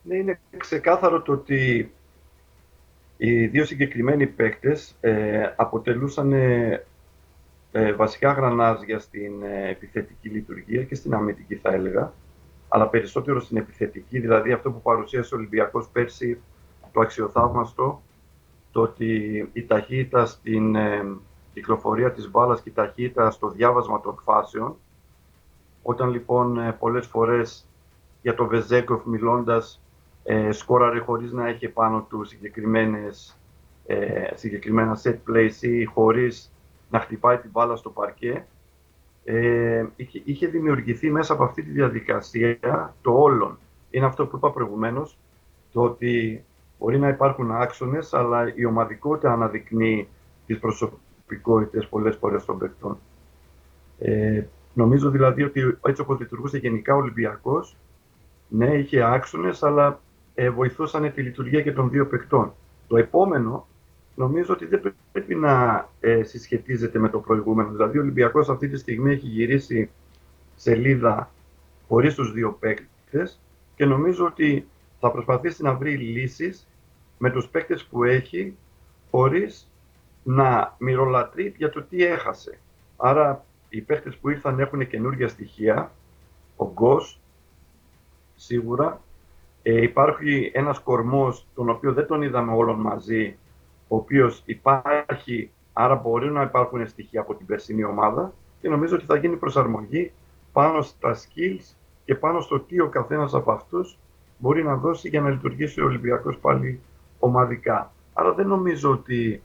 Ναι, 0.07 0.15
είναι 0.15 0.39
ξεκάθαρο 0.57 1.21
το 1.21 1.31
ότι 1.31 1.91
οι 3.17 3.47
δύο 3.47 3.65
συγκεκριμένοι 3.65 4.27
παίκτες 4.27 4.95
ε, 5.01 5.53
αποτελούσαν 5.55 6.33
ε, 6.33 6.85
ε, 7.71 7.93
βασικά 7.93 8.31
γρανάζια 8.31 8.99
στην 8.99 9.43
ε, 9.43 9.69
επιθετική 9.69 10.29
λειτουργία 10.29 10.83
και 10.83 10.95
στην 10.95 11.13
αμυντική 11.13 11.55
θα 11.55 11.73
έλεγα, 11.73 12.13
αλλά 12.67 12.87
περισσότερο 12.87 13.39
στην 13.39 13.57
επιθετική, 13.57 14.19
δηλαδή 14.19 14.51
αυτό 14.51 14.71
που 14.71 14.81
παρουσίασε 14.81 15.35
ο 15.35 15.37
Ολυμπιακός 15.37 15.87
πέρσι, 15.87 16.41
το 16.91 16.99
αξιοθαύμαστο, 17.01 18.01
το 18.71 18.81
ότι 18.81 19.49
η 19.53 19.65
ταχύτητα 19.65 20.25
στην 20.25 20.75
κυκλοφορία 21.53 22.11
της 22.11 22.29
μπάλας 22.29 22.61
και 22.61 22.69
η 22.69 22.73
ταχύτητα 22.73 23.31
στο 23.31 23.49
διάβασμα 23.49 24.01
των 24.01 24.19
φάσεων, 24.23 24.75
όταν 25.81 26.09
λοιπόν 26.09 26.75
πολλές 26.79 27.07
φορές 27.07 27.67
για 28.21 28.33
το 28.33 28.47
Βεζέκοφ 28.47 29.05
μιλώντας 29.05 29.84
ε, 30.27 30.51
σκόραρε 30.51 30.99
χωρίς 30.99 31.31
να 31.31 31.47
έχει 31.47 31.67
πάνω 31.67 32.05
του 32.09 32.23
συγκεκριμένες, 32.23 33.39
ε, 33.85 34.35
συγκεκριμένα 34.35 34.99
set 35.03 35.15
plays 35.29 35.61
ή 35.61 35.85
χωρίς 35.85 36.51
να 36.89 36.99
χτυπάει 36.99 37.37
την 37.37 37.49
μπάλα 37.49 37.75
στο 37.75 37.89
παρκέ. 37.89 38.45
Ε, 39.23 39.85
είχε, 39.95 40.21
είχε 40.25 40.47
δημιουργηθεί 40.47 41.11
μέσα 41.11 41.33
από 41.33 41.43
αυτή 41.43 41.63
τη 41.63 41.69
διαδικασία 41.69 42.95
το 43.01 43.11
όλον. 43.11 43.57
Είναι 43.89 44.05
αυτό 44.05 44.25
που 44.27 44.37
είπα 44.37 44.51
προηγουμένως, 44.51 45.17
το 45.71 45.81
ότι 45.81 46.43
μπορεί 46.79 46.99
να 46.99 47.07
υπάρχουν 47.07 47.51
άξονες, 47.51 48.13
αλλά 48.13 48.55
η 48.55 48.65
ομαδικότητα 48.65 49.31
αναδεικνύει 49.31 50.07
τις 50.45 50.59
προσωπικότητες 50.59 51.87
πολλές 51.87 52.15
φορές 52.15 52.45
των 52.45 52.57
παιχτών. 52.57 52.97
Ε, 53.99 54.43
νομίζω 54.73 55.09
δηλαδή 55.09 55.43
ότι 55.43 55.77
έτσι 55.85 56.01
όπως 56.01 56.19
λειτουργούσε 56.19 56.57
γενικά 56.57 56.93
ο 56.95 56.97
Ολυμπιακός, 56.97 57.75
ναι, 58.47 58.73
είχε 58.73 59.03
άξονες, 59.03 59.63
αλλά 59.63 59.99
ε, 60.35 60.49
βοηθούσαν 60.49 61.13
τη 61.13 61.21
λειτουργία 61.21 61.61
και 61.61 61.71
των 61.71 61.89
δύο 61.89 62.07
παικτών. 62.07 62.53
Το 62.87 62.97
επόμενο 62.97 63.67
νομίζω 64.15 64.53
ότι 64.53 64.65
δεν 64.65 64.93
πρέπει 65.11 65.35
να 65.35 65.87
ε, 65.99 66.23
συσχετίζεται 66.23 66.99
με 66.99 67.09
το 67.09 67.19
προηγούμενο. 67.19 67.71
Δηλαδή 67.71 67.97
ο 67.97 68.01
Ολυμπιακός 68.01 68.49
αυτή 68.49 68.69
τη 68.69 68.77
στιγμή 68.77 69.11
έχει 69.11 69.27
γυρίσει 69.27 69.89
σελίδα 70.55 71.31
χωρίς 71.87 72.15
τους 72.15 72.31
δύο 72.31 72.57
παίκτες 72.59 73.39
και 73.75 73.85
νομίζω 73.85 74.25
ότι 74.25 74.67
θα 74.99 75.11
προσπαθήσει 75.11 75.63
να 75.63 75.73
βρει 75.73 75.97
λύσεις 75.97 76.67
με 77.17 77.31
τους 77.31 77.47
παίκτες 77.47 77.83
που 77.83 78.03
έχει 78.03 78.55
χωρίς 79.11 79.71
να 80.23 80.75
μυρολατρεί 80.79 81.53
για 81.57 81.69
το 81.69 81.83
τι 81.83 82.03
έχασε. 82.03 82.59
Άρα 82.97 83.45
οι 83.69 83.81
παίχτες 83.81 84.15
που 84.15 84.29
ήρθαν 84.29 84.59
έχουν 84.59 84.87
καινούργια 84.87 85.27
στοιχεία. 85.27 85.91
Ο 86.55 86.71
Γκος, 86.71 87.19
σίγουρα. 88.35 89.01
Ε, 89.67 89.81
υπάρχει 89.81 90.51
ένας 90.53 90.79
κορμός, 90.79 91.47
τον 91.55 91.69
οποίο 91.69 91.93
δεν 91.93 92.07
τον 92.07 92.21
είδαμε 92.21 92.53
όλων 92.53 92.79
μαζί, 92.79 93.37
ο 93.87 93.95
οποίος 93.95 94.41
υπάρχει, 94.45 95.51
άρα 95.73 95.95
μπορεί 95.95 96.31
να 96.31 96.41
υπάρχουν 96.41 96.87
στοιχεία 96.87 97.21
από 97.21 97.35
την 97.35 97.45
περσινή 97.45 97.83
ομάδα 97.83 98.33
και 98.61 98.69
νομίζω 98.69 98.95
ότι 98.95 99.05
θα 99.05 99.17
γίνει 99.17 99.35
προσαρμογή 99.35 100.11
πάνω 100.51 100.81
στα 100.81 101.15
skills 101.15 101.75
και 102.05 102.15
πάνω 102.15 102.41
στο 102.41 102.59
τι 102.59 102.79
ο 102.79 102.89
καθένας 102.89 103.33
από 103.33 103.51
αυτούς 103.51 103.97
μπορεί 104.37 104.63
να 104.63 104.75
δώσει 104.75 105.09
για 105.09 105.21
να 105.21 105.29
λειτουργήσει 105.29 105.81
ο 105.81 105.85
Ολυμπιακός 105.85 106.37
πάλι 106.37 106.79
ομαδικά. 107.19 107.91
Άρα 108.13 108.33
δεν 108.33 108.47
νομίζω 108.47 108.91
ότι, 108.91 109.43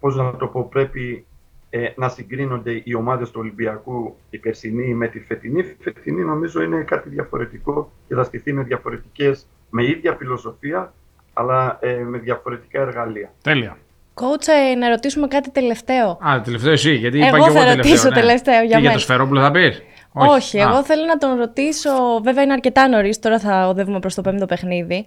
πώς 0.00 0.16
να 0.16 0.36
το 0.36 0.46
πω, 0.46 0.64
πρέπει 0.64 1.26
ε, 1.70 1.88
να 1.96 2.08
συγκρίνονται 2.08 2.80
οι 2.84 2.94
ομάδες 2.94 3.30
του 3.30 3.40
Ολυμπιακού 3.40 4.16
η 4.30 4.38
περσινή 4.38 4.94
με 4.94 5.08
τη 5.08 5.20
φετινή. 5.20 5.58
Η 5.58 5.76
φετινή 5.82 6.22
νομίζω 6.22 6.62
είναι 6.62 6.82
κάτι 6.82 7.08
διαφορετικό 7.08 7.92
και 8.08 8.14
θα 8.14 8.22
στηθεί 8.24 8.52
με 8.52 8.62
διαφορετικές, 8.62 9.46
με 9.70 9.84
ίδια 9.84 10.14
φιλοσοφία, 10.18 10.92
αλλά 11.32 11.78
ε, 11.80 11.94
με 11.94 12.18
διαφορετικά 12.18 12.80
εργαλεία. 12.80 13.32
Τέλεια. 13.42 13.76
Κότσα, 14.14 14.52
ε, 14.52 14.74
να 14.74 14.88
ρωτήσουμε 14.88 15.26
κάτι 15.26 15.50
τελευταίο. 15.50 16.18
Α, 16.28 16.40
τελευταίο 16.44 16.72
εσύ, 16.72 16.94
γιατί 16.94 17.18
είπα 17.18 17.26
Εγώ 17.26 17.36
και 17.36 17.42
εγώ 17.42 17.52
θα 17.52 17.64
τελευταίο. 17.64 17.82
ρωτήσω 17.82 18.08
ναι. 18.08 18.14
τελευταίο 18.14 18.54
για 18.54 18.62
Τι, 18.62 18.66
για 18.66 18.78
μένα. 18.80 18.92
το 18.92 18.98
Σφερόπουλο 18.98 19.40
θα 19.40 19.50
πεις; 19.50 19.82
Όχι, 20.12 20.58
εγώ 20.58 20.84
θέλω 20.84 21.04
να 21.04 21.16
τον 21.16 21.36
ρωτήσω. 21.38 21.90
Βέβαια 22.22 22.42
είναι 22.42 22.52
αρκετά 22.52 22.88
νωρίς, 22.88 23.18
τώρα 23.18 23.38
θα 23.38 23.68
οδεύουμε 23.68 23.98
προς 23.98 24.14
το 24.14 24.22
πέμπτο 24.22 24.46
παιχνίδι. 24.46 25.04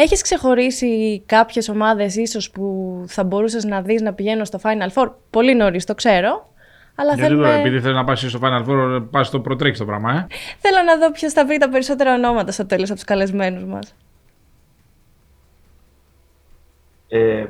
Έχεις 0.00 0.22
ξεχωρίσει 0.22 1.22
κάποιες 1.26 1.68
ομάδες, 1.68 2.16
ίσως 2.16 2.50
που 2.50 3.04
θα 3.06 3.24
μπορούσες 3.24 3.64
να 3.64 3.82
δεις 3.82 4.02
να 4.02 4.12
πηγαίνουν 4.12 4.44
στο 4.44 4.58
Final 4.62 4.88
Four; 4.94 5.12
Πολύ 5.30 5.54
νωρίς, 5.54 5.84
το 5.84 5.94
ξέρω. 5.94 6.52
Αλλά 6.94 7.14
Γιατί 7.14 7.28
θέλουμε... 7.28 7.46
τώρα, 7.46 7.58
επειδή 7.58 7.80
θέλεις 7.80 7.96
να 7.96 8.04
πάει 8.04 8.16
στο 8.16 8.38
Final 8.42 8.64
Four, 8.66 9.06
πας 9.10 9.26
στο 9.26 9.40
προτρέξει 9.40 9.80
το 9.80 9.86
πράγμα, 9.86 10.12
ε. 10.12 10.26
θέλω 10.58 10.82
να 10.86 10.96
δω 10.98 11.12
ποιος 11.12 11.32
θα 11.32 11.46
βρει 11.46 11.58
τα 11.58 11.68
περισσότερα 11.68 12.14
ονόματα 12.14 12.52
στο 12.52 12.66
τέλος 12.66 12.88
από 12.88 12.94
τους 12.94 13.04
καλεσμένους 13.04 13.64
μας. 13.64 13.94
Ε, 17.08 17.46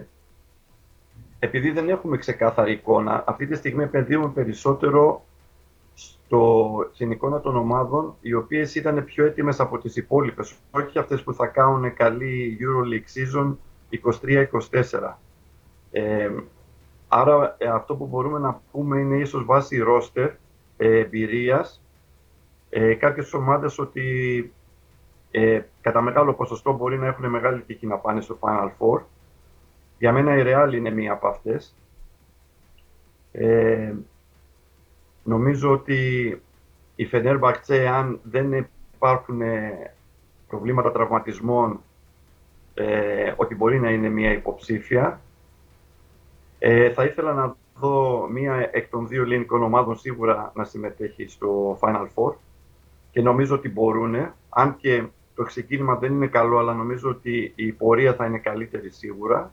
επειδή 1.38 1.70
δεν 1.70 1.88
έχουμε 1.88 2.16
ξεκάθαρη 2.16 2.72
εικόνα, 2.72 3.24
αυτή 3.26 3.46
τη 3.46 3.56
στιγμή 3.56 3.82
επενδύουμε 3.82 4.28
περισσότερο 4.28 5.24
στο, 5.98 6.90
στην 6.92 7.11
εικόνα 7.11 7.40
των 7.40 7.56
ομάδων, 7.56 8.14
οι 8.20 8.34
οποίες 8.34 8.74
ήταν 8.74 9.04
πιο 9.04 9.24
έτοιμες 9.24 9.61
από 9.61 9.78
τις 9.78 9.96
υπόλοιπες, 9.96 10.54
όχι 10.70 10.98
αυτές 10.98 11.22
που 11.22 11.34
θα 11.34 11.46
κάνουν 11.46 11.94
καλή 11.94 12.58
EuroLeague 12.61 13.42
season 13.42 13.54
23-24. 15.00 15.14
Ε, 15.90 16.30
άρα 17.08 17.54
ε, 17.58 17.68
αυτό 17.68 17.94
που 17.94 18.06
μπορούμε 18.06 18.38
να 18.38 18.61
πούμε 18.72 18.98
είναι 18.98 19.16
ίσως 19.16 19.44
βάση 19.44 19.78
ρόστερ, 19.78 20.30
ε, 20.76 20.98
εμπειρίας, 20.98 21.82
ε, 22.70 22.94
κάποιες 22.94 23.34
ομάδες 23.34 23.78
ότι 23.78 24.52
ε, 25.30 25.61
κατά 25.80 26.00
μεγάλο 26.00 26.34
ποσοστό 26.34 26.72
μπορεί 26.72 26.98
να 26.98 27.06
έχουν 27.06 27.28
μεγάλη 27.28 27.61
τύχη 27.61 27.87
να 27.87 27.96
πάνε 27.96 28.20
στο 28.20 28.38
Final 28.40 28.70
Four. 28.78 29.00
Για 29.98 30.12
μένα 30.12 30.37
η 30.37 30.42
Real 30.46 30.72
είναι 30.74 30.90
μία 30.90 31.12
από 31.12 31.28
αυτές. 31.28 31.74
Ε, 33.32 33.94
νομίζω 35.29 35.73
ότι 35.73 36.31
η 36.97 37.09
Fenerbahce, 37.12 37.75
αν 37.93 38.21
δεν 38.23 38.67
υπάρχουν 38.95 39.41
ε, 39.41 39.95
προβλήματα 40.49 40.93
τραυματισμών, 40.93 41.81
ε, 42.75 43.33
ότι 43.37 43.55
μπορεί 43.55 43.81
να 43.81 43.91
είναι 43.91 44.09
μία 44.09 44.33
υποψήφια. 44.33 45.21
Ε, 46.59 46.91
θα 46.91 47.05
ήθελα 47.05 47.33
να 47.33 47.57
δω 47.79 48.29
μία 48.31 48.69
εκ 48.73 48.88
των 48.88 49.09
δύο 49.09 49.23
ελληνικών 49.23 49.62
ομάδων 49.62 49.97
σίγουρα 49.97 50.53
να 50.55 50.64
συμμετέχει 50.64 51.29
στο 51.29 51.79
Final 51.81 52.07
Four 52.14 52.33
και 53.11 53.23
νομίζω 53.23 53.55
ότι 53.55 53.69
μπορούν, 53.69 54.14
αν 54.49 54.77
και 54.77 55.05
το 55.35 55.43
ξεκίνημα 55.43 55.97
δεν 55.97 56.12
είναι 56.12 56.27
καλό, 56.27 56.59
αλλά 56.59 56.75
νομίζω 56.75 57.09
ότι 57.09 57.53
η 57.55 57.73
πορεία 57.73 58.14
θα 58.14 58.27
είναι 58.27 58.38
καλύτερη 58.38 58.91
σίγουρα. 58.91 59.53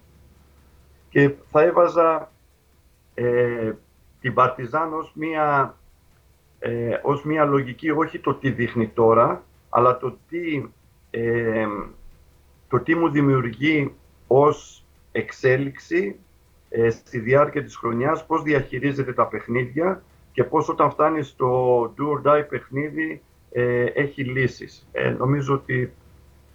Και 1.10 1.32
θα 1.52 1.62
έβαζα 1.62 2.32
ε, 3.14 3.72
την 4.26 4.34
Παρτιζάν 4.34 4.94
ως 4.94 5.12
μία, 5.16 5.78
ε, 6.60 7.00
ως 7.04 7.24
μία 7.24 7.46
λογική, 7.46 7.90
όχι 7.90 8.20
το 8.20 8.34
τι 8.34 8.52
δείχνει 8.52 8.88
τώρα, 8.88 9.44
αλλά 9.70 9.98
το 9.98 10.18
τι, 10.30 10.66
ε, 11.10 11.68
το 12.68 12.80
τι 12.80 12.96
μου 12.96 13.10
δημιουργεί 13.10 13.94
ως 14.28 14.84
εξέλιξη 15.12 16.16
ε, 16.70 16.90
στη 16.90 17.20
διάρκεια 17.20 17.64
της 17.64 17.76
χρονιάς, 17.76 18.26
πώς 18.26 18.42
διαχειρίζεται 18.44 19.14
τα 19.14 19.28
παιχνίδια 19.28 20.04
και 20.32 20.44
πώς 20.44 20.70
όταν 20.70 20.92
φτάνει 20.92 21.24
στο 21.24 21.82
do 21.98 22.04
or 22.04 22.32
die 22.32 22.46
παιχνίδι 22.50 23.22
ε, 23.52 23.84
έχει 23.84 24.24
λύσεις. 24.24 24.88
Ε, 24.92 25.10
νομίζω 25.10 25.54
ότι 25.54 25.94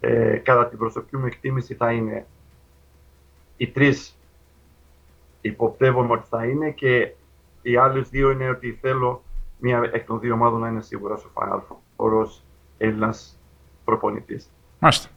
ε, 0.01 0.37
κατά 0.37 0.69
την 0.69 0.79
προσωπική 0.79 1.17
μου 1.17 1.27
εκτίμηση 1.27 1.75
θα 1.75 1.93
είναι 1.93 2.27
οι 3.57 3.67
τρεις 3.67 4.19
υποπτεύομαι 5.41 6.13
ότι 6.13 6.27
θα 6.29 6.45
είναι 6.45 6.71
και 6.71 7.13
οι 7.63 7.77
άλλες 7.77 8.09
δύο 8.09 8.31
είναι 8.31 8.49
ότι 8.49 8.79
θέλω 8.81 9.23
μία 9.59 9.91
εκ 9.93 10.07
των 10.07 10.21
δύο 10.21 10.35
ομάδων 10.35 10.61
να 10.61 10.69
είναι 10.69 10.81
σίγουρα 10.81 11.17
στο 11.17 11.31
Final 11.35 11.59
Four 11.59 12.11
ως 12.21 12.43
Έλληνας 12.79 13.39
προπονητής. 13.85 14.51
Μάλιστα. 14.79 15.09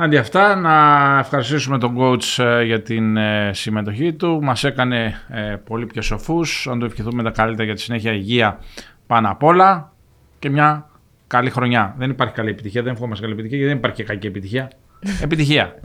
Αντί 0.00 0.16
αυτά, 0.16 0.54
να 0.54 1.18
ευχαριστήσουμε 1.18 1.78
τον 1.78 1.96
coach 1.98 2.44
ε, 2.44 2.62
για 2.62 2.82
την 2.82 3.16
ε, 3.16 3.50
συμμετοχή 3.54 4.12
του. 4.12 4.42
Μας 4.42 4.64
έκανε 4.64 5.20
ε, 5.28 5.56
πολύ 5.64 5.86
πιο 5.86 6.02
σοφούς. 6.02 6.66
Να 6.70 6.78
του 6.78 6.84
ευχηθούμε 6.84 7.22
τα 7.22 7.30
καλύτερα 7.30 7.64
για 7.64 7.74
τη 7.74 7.80
συνέχεια 7.80 8.12
υγεία 8.12 8.58
πάνω 9.06 9.30
απ' 9.30 9.42
όλα 9.42 9.92
και 10.38 10.50
μια 10.50 10.90
καλή 11.26 11.50
χρονιά. 11.50 11.94
Δεν 11.98 12.10
υπάρχει 12.10 12.34
καλή 12.34 12.50
επιτυχία, 12.50 12.82
δεν 12.82 12.92
ευχόμαστε 12.92 13.22
καλή 13.24 13.34
επιτυχία 13.34 13.58
γιατί 13.58 13.72
δεν 13.72 13.82
υπάρχει 13.82 14.02
και 14.02 14.12
κακή 14.12 14.26
επιτυχία. 14.26 14.70
επιτυχία. 15.26 15.80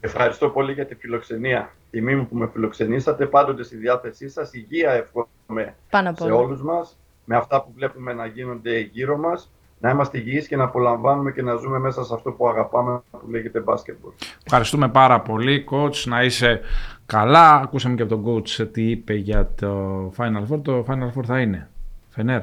Ευχαριστώ 0.00 0.48
πολύ 0.48 0.72
για 0.72 0.86
τη 0.86 0.94
φιλοξενία. 0.94 1.72
Τιμή 1.90 2.14
μου 2.16 2.26
που 2.26 2.36
με 2.36 2.48
φιλοξενήσατε. 2.52 3.26
Πάντοτε 3.26 3.62
στη 3.62 3.76
διάθεσή 3.76 4.28
σας. 4.28 4.52
Υγεία 4.52 4.90
εύχομαι 4.90 5.74
Πάνω 5.90 6.10
απ' 6.10 6.16
σε 6.16 6.24
όλα. 6.24 6.34
όλους 6.34 6.62
μας. 6.62 6.96
Με 7.24 7.36
αυτά 7.36 7.62
που 7.62 7.72
βλέπουμε 7.74 8.12
να 8.12 8.26
γίνονται 8.26 8.78
γύρω 8.78 9.16
μας. 9.18 9.50
Να 9.82 9.90
είμαστε 9.90 10.18
υγιείς 10.18 10.46
και 10.46 10.56
να 10.56 10.64
απολαμβάνουμε 10.64 11.32
και 11.32 11.42
να 11.42 11.54
ζούμε 11.54 11.78
μέσα 11.78 12.04
σε 12.04 12.14
αυτό 12.14 12.32
που 12.32 12.48
αγαπάμε 12.48 13.02
που 13.10 13.30
λέγεται 13.30 13.60
μπάσκετμπολ. 13.60 14.12
Ευχαριστούμε 14.44 14.88
πάρα 14.88 15.20
πολύ, 15.20 15.64
coach. 15.70 16.04
Να 16.04 16.22
είσαι 16.24 16.60
καλά. 17.06 17.54
Ακούσαμε 17.54 17.94
και 17.94 18.02
από 18.02 18.16
τον 18.16 18.24
coach 18.34 18.68
τι 18.72 18.90
είπε 18.90 19.14
για 19.14 19.48
το 19.60 20.06
Final 20.16 20.46
Four. 20.52 20.60
Το 20.62 20.84
Final 20.88 21.18
Four 21.18 21.24
θα 21.24 21.40
είναι 21.40 21.68
Φενέρ, 22.10 22.42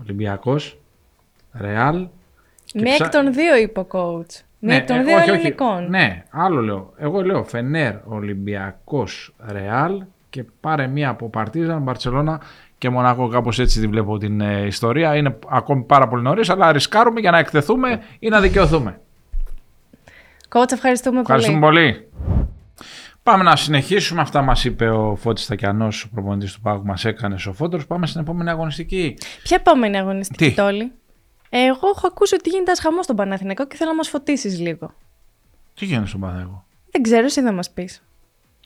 Ολυμπιακός, 0.00 0.78
Ρεάλ. 1.52 2.08
και 2.64 2.80
Μία 2.80 2.94
ψά- 2.94 3.06
εκ 3.06 3.12
των 3.12 3.32
δύο 3.32 3.56
είπε 3.56 3.80
ο 3.80 3.86
coach. 3.90 4.40
Μία 4.58 4.76
εκ 4.76 4.86
των 4.86 4.96
ε, 4.96 5.02
δύο 5.02 5.16
όχι, 5.16 5.30
όχι. 5.30 5.38
ελληνικών. 5.40 5.86
Ναι, 5.88 6.24
άλλο 6.30 6.60
λέω. 6.60 6.92
Εγώ 6.96 7.22
λέω 7.22 7.44
Φενέρ, 7.44 7.94
Ολυμπιακός, 8.04 9.34
Ρεάλ 9.48 10.02
και 10.30 10.44
πάρε 10.60 10.86
μία 10.86 11.08
από 11.08 11.28
Παρτίζαν, 11.28 11.82
Μπαρτσελώνα 11.82 12.40
και 12.78 12.90
Μονακό. 12.90 13.28
Κάπως 13.28 13.58
έτσι 13.58 13.80
τη 13.80 13.86
βλέπω 13.86 14.18
την 14.18 14.40
ε, 14.40 14.66
ιστορία. 14.66 15.16
Είναι 15.16 15.38
ακόμη 15.48 15.82
πάρα 15.82 16.08
πολύ 16.08 16.22
νωρίς, 16.22 16.50
αλλά 16.50 16.72
ρισκάρουμε 16.72 17.20
για 17.20 17.30
να 17.30 17.38
εκτεθούμε 17.38 18.00
ή 18.18 18.28
να 18.28 18.40
δικαιωθούμε. 18.40 19.00
Coach, 20.48 20.72
ευχαριστούμε, 20.72 21.20
Ευχαριστούμε 21.20 21.58
πολύ. 21.58 21.92
πολύ. 21.92 22.08
Πάμε 23.22 23.42
να 23.42 23.56
συνεχίσουμε. 23.56 24.20
Αυτά 24.20 24.42
μας 24.42 24.64
είπε 24.64 24.88
ο 24.88 25.16
Φώτης 25.16 25.44
Στακιανός, 25.44 26.04
ο 26.04 26.08
προπονητής 26.14 26.52
του 26.52 26.60
Πάγου, 26.60 26.84
μας 26.84 27.04
έκανες 27.04 27.40
σοφότερος. 27.40 27.86
Πάμε 27.86 28.06
στην 28.06 28.20
επόμενη 28.20 28.50
αγωνιστική. 28.50 29.14
Ποια 29.42 29.56
επόμενη 29.60 29.98
αγωνιστική 29.98 30.48
Τι; 30.48 30.54
τόλη. 30.54 30.92
Εγώ 31.48 31.88
έχω 31.96 32.06
ακούσει 32.06 32.34
ότι 32.34 32.50
γίνεται 32.50 32.70
ένα 32.70 32.80
χαμός 32.80 33.04
στον 33.04 33.16
Παναθηναϊκό 33.16 33.66
και 33.66 33.76
θέλω 33.76 33.90
να 33.90 33.96
μας 33.96 34.08
φωτίσεις 34.08 34.60
λίγο. 34.60 34.90
Τι 35.74 35.84
γίνεται 35.84 36.06
στον 36.06 36.20
Παναγό. 36.20 36.64
Δεν 36.90 37.02
ξέρω, 37.02 37.24
εσύ 37.24 37.42
θα 37.42 37.52
μας 37.52 37.70
πεις. 37.70 38.02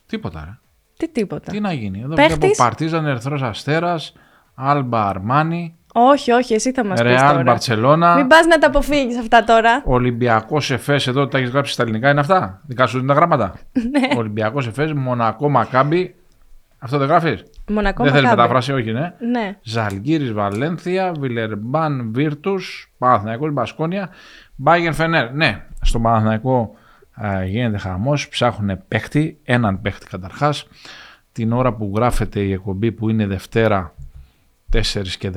Τίποτα 0.06 0.42
ρε. 0.44 0.58
Τι 0.96 1.08
τίποτα. 1.08 1.50
Τι 1.52 1.60
να 1.60 1.72
γίνει. 1.72 2.00
Εδώ 2.00 2.14
Παίχτης; 2.14 2.36
βλέπω 2.36 2.54
Παρτίζαν, 2.56 3.06
Ερθρός 3.06 3.42
Αστέρας, 3.42 4.12
Άλμπα 4.54 5.08
Αρμάνι, 5.08 5.74
Όχι, 5.92 6.30
όχι, 6.32 6.54
εσύ 6.54 6.72
θα 6.72 6.84
μας 6.84 7.02
πεις. 7.02 7.10
Ρεάλ 7.10 7.30
τώρα. 7.30 7.42
Μπαρτσελώνα, 7.42 8.14
Μην 8.14 8.26
πας 8.26 8.46
να 8.46 8.58
τα 8.58 8.66
αποφύγεις 8.66 9.18
αυτά 9.18 9.44
τώρα. 9.44 9.82
Ολυμπιακός 9.84 10.70
Εφές, 10.70 11.06
εδώ 11.06 11.28
τα 11.28 11.38
έχεις 11.38 11.50
γράψει 11.50 11.72
στα 11.72 11.82
ελληνικά, 11.82 12.10
είναι 12.10 12.20
αυτά; 12.20 12.60
Δικά 12.66 12.86
σου 12.86 12.98
είναι 12.98 13.06
τα 13.06 13.14
γράμματα; 13.14 13.54
ναι. 13.90 14.18
Ολυμπιακός 14.18 14.66
Εφές, 14.66 14.92
Μονακό 14.92 15.48
Μακάμπι. 15.48 16.14
Αυτό 16.82 16.98
δεν 16.98 17.08
γράφεις; 17.08 17.42
Μονακό 17.68 18.02
δεν 18.02 18.12
θέλεις 18.12 18.28
Μακάμπι. 18.28 18.42
μετάφραση, 18.42 18.72
όχι 18.72 18.92
ναι. 18.92 19.14
Ναι. 19.30 19.58
Ζαλγκίρις 19.62 20.32
Βαλένθια, 20.32 21.12
Βιλερμπάν 21.18 22.10
Βίρτους, 22.12 22.92
Παναθηναϊκός 22.98 23.52
Μπασκόνια, 23.52 24.08
Μπάγερν 24.56 24.92
Φενέρ. 24.92 25.32
Ναι, 25.34 25.64
στον 25.80 26.02
Παναθηναϊκό 26.02 26.74
ε, 27.16 27.44
γίνεται 27.44 27.78
χαμός, 27.78 28.28
ψάχνουν 28.28 28.78
παίχτη, 28.88 29.38
έναν 29.44 29.80
παίχτη 29.80 30.06
καταρχάς. 30.06 30.66
Την 31.32 31.52
ώρα 31.52 31.72
που 31.72 31.92
γράφεται 31.96 32.40
η 32.40 32.52
εκπομπή 32.52 32.92
που 32.92 33.08
είναι 33.08 33.26
Δευτέρα 33.26 33.94
4 34.72 34.80
και 35.18 35.30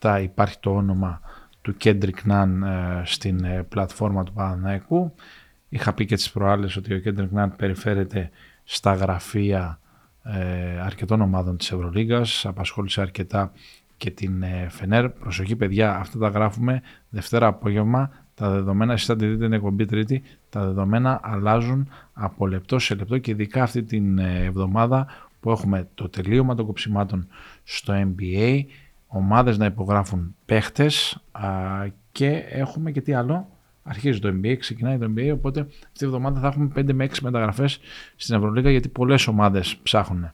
17 0.00 0.20
υπάρχει 0.22 0.58
το 0.60 0.70
όνομα 0.70 1.20
του 1.62 1.76
Κέντρικ 1.76 2.24
Ναν 2.24 2.62
ε, 2.62 3.02
στην 3.04 3.44
ε, 3.44 3.62
πλατφόρμα 3.68 4.24
του 4.24 4.32
Παναθηναϊκού. 4.32 5.14
Είχα 5.68 5.92
πει 5.92 6.06
και 6.06 6.14
τις 6.14 6.30
προάλλες 6.30 6.76
ότι 6.76 6.94
ο 6.94 6.98
Κέντρικ 6.98 7.32
Ναν 7.32 7.56
περιφέρεται 7.56 8.30
στα 8.64 8.94
γραφεία 8.94 9.78
ε, 10.32 10.80
αρκετών 10.80 11.20
ομάδων 11.20 11.56
της 11.56 11.72
Ευρωλίγκας, 11.72 12.46
απασχόλησε 12.46 13.00
αρκετά 13.00 13.52
και 13.96 14.10
την 14.10 14.42
ε, 14.42 14.66
Φενέρ. 14.70 15.08
Προσοχή 15.08 15.56
παιδιά, 15.56 15.96
αυτά 15.96 16.18
τα 16.18 16.28
γράφουμε 16.28 16.82
Δευτέρα 17.08 17.46
απόγευμα, 17.46 18.10
τα 18.34 18.50
δεδομένα, 18.50 18.92
εσείς 18.92 19.06
θα 19.06 19.16
τη 19.16 19.26
δείτε 19.26 19.44
την 19.44 19.52
εκπομπή 19.52 19.84
Τρίτη, 19.84 20.22
τα 20.48 20.64
δεδομένα 20.64 21.20
αλλάζουν 21.22 21.88
από 22.12 22.46
λεπτό 22.46 22.78
σε 22.78 22.94
λεπτό 22.94 23.18
και 23.18 23.30
ειδικά 23.30 23.62
αυτή 23.62 23.82
την 23.82 24.18
ε, 24.18 24.44
εβδομάδα 24.44 25.06
που 25.40 25.50
έχουμε 25.50 25.88
το 25.94 26.08
τελείωμα 26.08 26.54
των 26.54 26.66
κοψιμάτων 26.66 27.26
στο 27.64 27.94
NBA, 27.94 28.60
ομάδες 29.06 29.58
να 29.58 29.64
υπογράφουν 29.64 30.34
παίχτες 30.46 31.22
και 32.12 32.44
έχουμε 32.48 32.90
και 32.90 33.00
τι 33.00 33.12
άλλο, 33.12 33.48
αρχίζει 33.86 34.18
το 34.18 34.28
NBA, 34.28 34.56
ξεκινάει 34.58 34.98
το 34.98 35.12
NBA, 35.16 35.30
οπότε 35.32 35.60
αυτή 35.60 35.98
τη 35.98 36.04
εβδομάδα 36.04 36.40
θα 36.40 36.46
έχουμε 36.46 36.70
5 36.76 36.92
με 36.92 37.04
6 37.04 37.18
μεταγραφές 37.22 37.80
στην 38.16 38.34
Ευρωλίγα 38.34 38.70
γιατί 38.70 38.88
πολλές 38.88 39.26
ομάδες 39.26 39.76
ψάχνουν. 39.82 40.32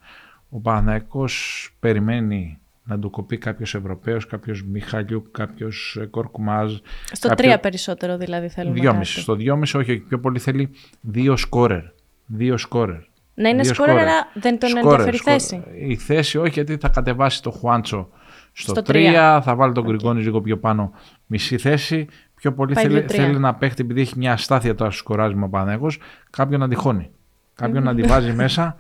Ο 0.49 0.61
Παναθηναϊκός 0.61 1.69
περιμένει 1.81 2.59
να 2.85 2.99
του 2.99 3.11
κοπεί 3.11 3.39
κάποιος 3.39 3.75
Ευρωπαίος, 3.75 4.27
κάποιος 4.27 4.63
Μιχαλιούκ, 4.65 5.27
κάποιος 5.31 5.99
Κορκουμάζ. 6.11 6.77
Στο 7.13 7.29
κάποιο... 7.29 7.53
3 7.53 7.59
περισσότερο 7.61 8.17
δηλαδή 8.17 8.49
θέλουμε. 8.49 8.79
2,5. 8.83 9.01
Στο 9.03 9.37
2,5 9.39 9.61
όχι, 9.61 9.77
όχι, 9.77 9.99
πιο 9.99 10.21
πολύ 10.21 10.39
θέλει 10.39 10.71
δύο 11.01 11.37
σκόρερ. 11.37 11.83
Δύο 12.27 12.57
σκόρερ. 12.57 13.01
Να 13.35 13.49
είναι 13.49 13.63
σκόρερ, 13.63 13.99
αλλά 13.99 14.31
δεν 14.35 14.59
τον 14.59 14.77
ενδιαφέρει 14.77 15.17
η 15.17 15.19
θέση. 15.19 15.63
Η 15.89 15.97
θέση 15.97 16.39
όχι, 16.39 16.51
γιατί 16.51 16.77
θα 16.77 16.89
κατεβάσει 16.89 17.43
το 17.43 17.51
Χουάντσο 17.51 18.09
στο, 18.53 18.83
3, 18.87 19.41
θα 19.43 19.55
βάλει 19.55 19.73
τον 19.73 19.99
okay. 20.03 20.15
λίγο 20.15 20.41
πιο 20.41 20.59
πάνω 20.59 20.93
μισή 21.27 21.59
θέση. 21.59 22.07
Πιο 22.43 22.53
πολύ 22.53 22.75
θέλει, 22.75 23.05
θέλει 23.09 23.39
να 23.39 23.55
παίχει 23.55 23.75
επειδή 23.79 24.01
έχει 24.01 24.19
μια 24.19 24.33
αστάθεια 24.33 24.75
τώρα 24.75 24.91
στο 24.91 24.99
σκοράζιμα 24.99 25.49
Πανέγο, 25.49 25.87
κάποιον 26.31 26.61
να 26.61 26.69
τυχώνει. 26.69 27.11
Κάποιον 27.55 27.83
να 27.83 27.95
τη 27.95 28.03
βάζει 28.03 28.33
μέσα. 28.33 28.77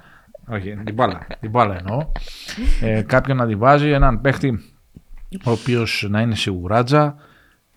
Όχι, 0.49 0.77
την 0.85 0.95
μπάλα. 0.95 1.27
την 1.41 1.51
μπάλα 1.51 1.77
εννοώ. 1.79 2.11
Ε, 2.81 3.03
κάποιον 3.03 3.37
να 3.37 3.47
τη 3.47 3.55
βάζει, 3.55 3.91
έναν 3.91 4.21
παίχτη 4.21 4.75
ο 5.45 5.51
οποίος 5.51 6.07
να 6.11 6.21
είναι 6.21 6.35
σιγουράτζα. 6.35 7.15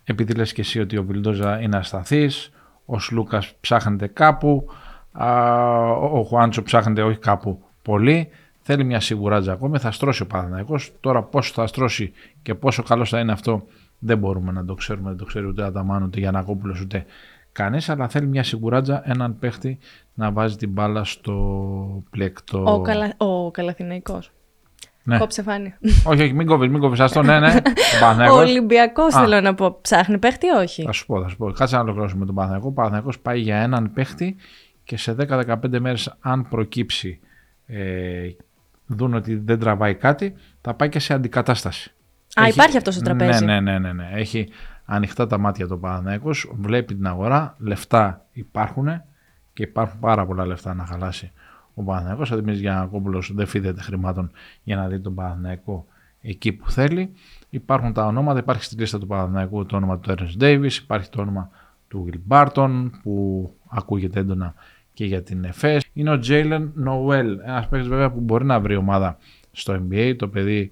Επειδή 0.04 0.34
λες 0.34 0.52
και 0.52 0.60
εσύ 0.60 0.80
ότι 0.80 0.96
ο 0.96 1.04
Βιλντόζα 1.04 1.60
είναι 1.60 1.76
ασταθής, 1.76 2.50
ο 2.84 2.98
Σλούκας 2.98 3.54
ψάχνεται 3.60 4.06
κάπου, 4.06 4.68
ο 6.12 6.22
Χουάντσο 6.22 6.62
ψάχνεται 6.62 7.02
όχι 7.02 7.18
κάπου 7.18 7.62
πολύ. 7.82 8.28
Θέλει 8.62 8.84
μια 8.84 9.00
σιγουράτζα 9.00 9.52
ακόμη, 9.52 9.78
θα 9.78 9.90
στρώσει 9.90 10.22
ο 10.22 10.26
Παναθηναϊκός. 10.26 10.92
Τώρα 11.00 11.22
πόσο 11.22 11.52
θα 11.54 11.66
στρώσει 11.66 12.12
και 12.42 12.54
πόσο 12.54 12.82
καλό 12.82 13.04
θα 13.04 13.20
είναι 13.20 13.32
αυτό 13.32 13.64
δεν 13.98 14.18
μπορούμε 14.18 14.52
να 14.52 14.64
το 14.64 14.74
ξέρουμε, 14.74 15.08
δεν 15.08 15.18
το 15.18 15.24
ξέρει 15.24 15.46
ούτε 15.46 15.64
Αταμάν, 15.64 16.02
ούτε 16.02 16.18
Γιανακόπουλο, 16.18 16.76
ούτε 16.82 17.04
κανείς. 17.52 17.88
Αλλά 17.88 18.08
θέλει 18.08 18.26
μια 18.26 18.42
σιγουράτζα, 18.42 19.02
έναν 19.04 19.38
παίχτη 19.38 19.78
να 20.14 20.30
βάζει 20.30 20.56
την 20.56 20.70
μπάλα 20.70 21.04
στο 21.04 22.04
πλέκτο. 22.10 22.62
Ο, 22.66 22.80
καλα... 22.80 23.14
ο 23.16 23.50
Καλαθηναϊκός. 23.50 24.30
Ναι. 25.02 25.18
Κόψε 25.18 25.42
φάνη. 25.42 25.74
όχι, 26.06 26.22
όχι, 26.22 26.32
μην 26.32 26.46
κόβεις, 26.46 26.68
μην 26.70 26.80
κόβεις. 26.80 27.00
Αυτό, 27.00 27.22
ναι, 27.22 27.38
ναι. 27.38 27.54
ο 28.32 28.36
Ολυμπιακός 28.36 29.14
θέλω 29.14 29.40
να 29.40 29.54
πω. 29.54 29.78
Ψάχνει 29.80 30.18
παίχτη, 30.18 30.48
όχι; 30.48 30.82
Θα 30.82 30.92
σου 30.92 31.06
πω, 31.06 31.22
θα 31.22 31.28
σου 31.28 31.36
πω. 31.36 31.52
Κάτσε 31.52 31.76
να 31.76 31.82
ολοκληρώσουμε 31.82 32.26
τον 32.26 32.34
Παναθηναϊκό. 32.34 32.68
Ο 32.68 32.72
Παναθηναϊκό 32.72 33.10
πάει 33.22 33.40
για 33.40 33.56
έναν 33.56 33.92
παίχτη 33.92 34.36
και 34.84 34.96
σε 34.96 35.16
10-15 35.18 35.54
μέρες, 35.80 36.16
αν 36.20 36.48
προκύψει, 36.48 37.20
ε, 37.66 38.28
δουν 38.86 39.14
ότι 39.14 39.36
δεν 39.36 39.58
τραβάει 39.58 39.94
κάτι, 39.94 40.34
θα 40.60 40.74
πάει 40.74 40.88
και 40.88 40.98
σε 40.98 41.14
αντικατάσταση. 41.14 41.94
Α, 42.40 42.42
έχει... 42.42 42.52
υπάρχει 42.52 42.76
αυτός 42.76 42.94
στο 42.94 43.02
τραπέζι. 43.02 43.44
Ναι, 43.44 43.60
ναι, 43.60 43.78
ναι, 43.78 43.78
ναι, 43.78 43.92
ναι. 43.92 44.10
Έχει 44.12 44.48
ανοιχτά 44.84 45.26
τα 45.26 45.38
μάτια 45.38 45.66
το 45.66 45.76
Παναθηναϊκός, 45.76 46.52
βλέπει 46.54 46.94
την 46.94 47.06
αγορά, 47.06 47.54
λεφτά 47.58 48.26
υπάρχουν 48.32 48.88
και 49.52 49.62
υπάρχουν 49.62 50.00
πάρα 50.00 50.26
πολλά 50.26 50.46
λεφτά 50.46 50.74
να 50.74 50.86
χαλάσει 50.86 51.32
ο 51.74 51.82
Παναθηναϊκός. 51.82 52.30
Ο 52.30 52.34
Δημήτρης 52.34 52.60
Γιανακόπουλος 52.60 53.32
δεν 53.34 53.46
φίδεται 53.46 53.82
χρημάτων 53.82 54.30
για 54.62 54.76
να 54.76 54.88
δει 54.88 55.00
τον 55.00 55.14
Παναθηναϊκό 55.14 55.86
εκεί 56.20 56.52
που 56.52 56.70
θέλει. 56.70 57.12
Υπάρχουν 57.50 57.92
τα 57.92 58.06
ονόματα, 58.06 58.38
υπάρχει 58.38 58.64
στη 58.64 58.76
λίστα 58.76 58.98
του 58.98 59.06
Παναθηναϊκού 59.06 59.66
το 59.66 59.76
όνομα 59.76 59.98
του 59.98 60.14
Ernest 60.18 60.42
Davis, 60.42 60.72
υπάρχει 60.82 61.08
το 61.10 61.20
όνομα 61.20 61.50
του 61.88 62.08
Will 62.10 62.18
Barton 62.28 62.90
που 63.02 63.54
ακούγεται 63.68 64.20
έντονα 64.20 64.54
και 64.92 65.04
για 65.04 65.22
την 65.22 65.44
ΕΦΕΣ. 65.44 65.84
Είναι 65.92 66.10
ο 66.10 66.20
Jalen 66.26 66.68
Noel, 66.86 67.38
ένας 67.44 67.68
παίκτης 67.68 67.88
βέβαια 67.88 68.10
που 68.10 68.20
μπορεί 68.20 68.44
να 68.44 68.60
βρει 68.60 68.76
ομάδα 68.76 69.18
στο 69.52 69.80
NBA. 69.82 70.14
Το 70.18 70.28
παιδί 70.28 70.60
ε, 70.60 70.68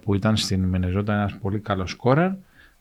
που 0.00 0.14
ήταν 0.14 0.36
στην 0.36 0.64
Μενεζότα 0.64 1.14
ένας 1.14 1.38
πολύ 1.38 1.58
καλός 1.58 1.90
σκόρερ. 1.90 2.30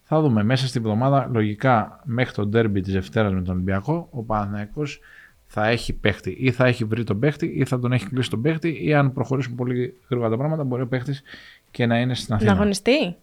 Θα 0.04 0.22
δούμε 0.22 0.44
μέσα 0.44 0.68
στην 0.68 0.82
εβδομάδα, 0.82 1.30
λογικά 1.32 2.00
μέχρι 2.04 2.34
το 2.34 2.46
ντέρμπι 2.46 2.82
της 2.82 2.94
Δευτέρας 2.94 3.34
με 3.34 3.42
τον 3.42 3.54
Ολυμπιακό, 3.54 4.08
ο 4.12 4.24
Παναθηναϊκός 4.24 5.00
θα 5.48 5.68
έχει 5.68 5.94
παίχτη 5.94 6.38
ή 6.40 6.52
θα 6.52 6.66
έχει 6.66 6.84
βρει 6.84 7.04
τον 7.04 7.20
παίχτη 7.20 7.46
ή 7.46 7.66
θα 7.66 7.80
τον 7.80 7.92
έχει 7.92 8.06
κλείσει 8.06 8.30
τον 8.30 8.42
παίχτη 8.42 8.86
ή 8.86 8.94
αν 8.94 9.14
προχωρήσουν 9.14 9.56
πολύ 9.56 9.94
γρήγορα 10.10 10.30
τα 10.30 10.38
πράγματα 10.38 10.64
μπορεί 10.64 10.82
ο 10.82 10.88
παίχτης 10.88 11.24
και 11.72 11.86
να 11.86 12.00
είναι 12.00 12.16
στην 12.16 12.34
Αθήνα. 12.34 12.52
Να 12.52 12.58
αγωνιστεί; 12.58 13.16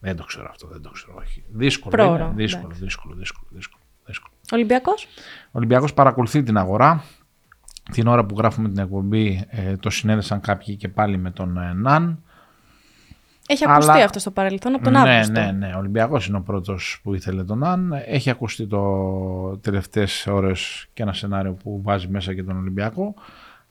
Δεν 0.00 0.16
το 0.16 0.24
ξέρω 0.24 0.48
αυτό, 0.50 0.66
δεν 0.66 0.82
το 0.82 0.90
ξέρω. 0.90 1.14
Όχι. 1.18 1.42
Δύσκολο, 1.52 2.04
είναι, 2.04 2.32
δύσκολο, 2.34 2.74
δύσκολο, 2.74 3.14
δύσκολο, 3.14 3.48
δύσκολο, 3.50 3.82
δύσκολο. 4.06 4.32
Ολυμπιακός; 4.52 5.06
Ο 5.46 5.50
Ολυμπιακός 5.50 5.94
παρακολουθεί 5.94 6.42
την 6.42 6.56
αγορά. 6.56 7.04
Την 7.92 8.06
ώρα 8.06 8.24
που 8.24 8.34
γράφουμε 8.38 8.68
την 8.68 8.78
εκπομπή 8.78 9.44
ε, 9.48 9.76
το 9.76 9.90
συνέδεσαν 9.90 10.40
κάποιοι 10.40 10.76
και 10.76 10.88
πάλι 10.88 11.16
με 11.16 11.30
τον 11.30 11.56
ε, 11.56 11.72
Ναν. 11.72 12.22
Έχει 13.46 13.64
ακουστεί 13.68 13.90
Αλλά... 13.90 14.04
αυτό 14.04 14.18
στο 14.18 14.30
παρελθόν 14.30 14.74
από 14.74 14.84
τον 14.84 14.92
ναι, 14.92 14.98
Αύγουστο. 14.98 15.32
Ναι, 15.32 15.50
ναι, 15.50 15.72
Ο 15.74 15.78
Ολυμπιακός 15.78 16.26
είναι 16.26 16.36
ο 16.36 16.40
πρώτος 16.40 17.00
που 17.02 17.14
ήθελε 17.14 17.44
τον 17.44 17.64
Αν. 17.64 17.94
Έχει 18.06 18.30
ακουστεί 18.30 18.66
το 18.66 19.58
τελευταίες 19.60 20.26
ώρες 20.26 20.86
και 20.92 21.02
ένα 21.02 21.12
σενάριο 21.12 21.52
που 21.52 21.80
βάζει 21.82 22.08
μέσα 22.08 22.34
και 22.34 22.42
τον 22.42 22.56
Ολυμπιακό. 22.56 23.14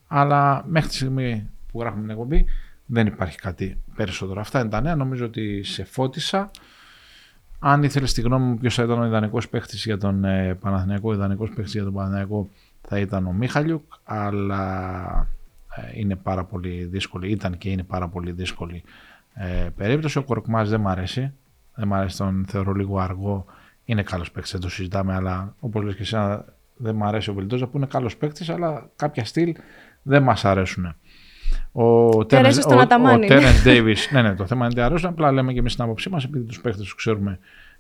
Αλλά 0.08 0.64
μέχρι 0.68 0.90
τη 0.90 0.96
στιγμή 0.96 1.50
που 1.72 1.80
γράφουμε 1.80 2.02
την 2.02 2.10
εκπομπή 2.10 2.46
δεν 2.86 3.08
υπάρχει 3.08 3.38
κάτι 3.38 3.82
περισσότερο. 3.96 4.40
Αυτά 4.40 4.60
είναι 4.60 4.70
τα 4.70 4.82
νέα. 4.82 4.96
Νομίζω 4.96 5.26
ότι 5.26 5.64
σε 5.64 5.84
φώτισα. 5.84 6.52
Αν 7.60 7.84
ήθελες 7.84 8.14
τη 8.14 8.22
γνώμη 8.22 8.46
μου 8.46 8.58
ποιος 8.58 8.76
θα 8.76 8.84
ήταν 8.84 9.02
ο 9.02 9.06
ιδανικός 9.06 9.50
παίχτης 9.50 9.86
για 9.86 9.98
τον 9.98 10.24
ε, 10.24 10.54
Παναθηναϊκό, 10.54 11.10
ο 11.10 11.14
ιδανικός 11.14 11.50
παίχτης 11.50 11.74
για 11.74 11.84
τον 11.84 11.94
Παναθηναϊκό 11.94 12.50
θα 12.82 13.00
ήταν 13.00 13.28
ο 13.28 13.32
Μίχαλιουκ. 13.32 13.84
Αλλά 14.04 15.28
ε, 15.76 16.00
είναι 16.00 16.16
πάρα 16.16 16.44
πολύ 16.44 16.84
δύσκολη, 16.92 17.32
ήταν 17.32 17.58
και 17.58 17.70
είναι 17.70 17.84
πάρα 17.84 18.08
πολύ 18.08 18.32
δύσκολη 18.32 18.84
ε, 19.34 19.68
περίπτωση. 19.76 20.18
Ο 20.18 20.24
Κορκμάζ 20.24 20.70
δεν 20.70 20.80
μ' 20.80 20.88
αρέσει. 20.88 21.34
Δεν 21.76 21.88
μ' 21.88 21.94
αρέσει, 21.94 22.18
τον 22.18 22.46
θεωρώ 22.48 22.72
λίγο 22.72 23.00
αργό. 23.00 23.46
Είναι 23.86 24.04
καλός 24.04 24.32
παίκτης, 24.32 24.52
δεν 24.52 24.62
το 24.62 24.70
συζητάμε, 24.70 25.14
αλλά 25.14 25.56
όπως 25.60 25.84
λες 25.84 25.96
και 25.96 26.02
εσένα, 26.02 26.46
δεν 26.76 26.96
μ' 26.96 27.04
αρέσει 27.04 27.30
ο 27.30 27.34
Βελτόζα 27.34 27.68
που 27.68 27.78
είναι 27.78 27.86
καλός 27.86 28.18
παίκτης, 28.18 28.50
αλλά 28.50 28.90
κάποια 28.96 29.26
στυλ 29.26 29.56
δεν 30.02 30.24
μας 30.24 30.46
αρέσουν. 30.46 30.96
Ο 31.72 32.26
Τέρεν 32.26 32.54
Ντέιβι, 33.64 33.96
ναι, 34.12 34.22
ναι, 34.22 34.36
το 34.36 34.46
θέμα 34.46 34.66
είναι 34.66 34.74
ότι 34.74 34.82
αρέσουν. 34.82 35.10
Απλά 35.10 35.32
λέμε 35.32 35.54
και 35.54 35.60
εμείς 35.60 35.76
την 35.76 35.84
άποψή 35.84 36.10
μας, 36.10 36.24
επειδή 36.24 36.46
τους 36.46 36.62
παίκτες 36.62 36.84
τους 36.84 36.96
ξέρουμε 36.96 37.40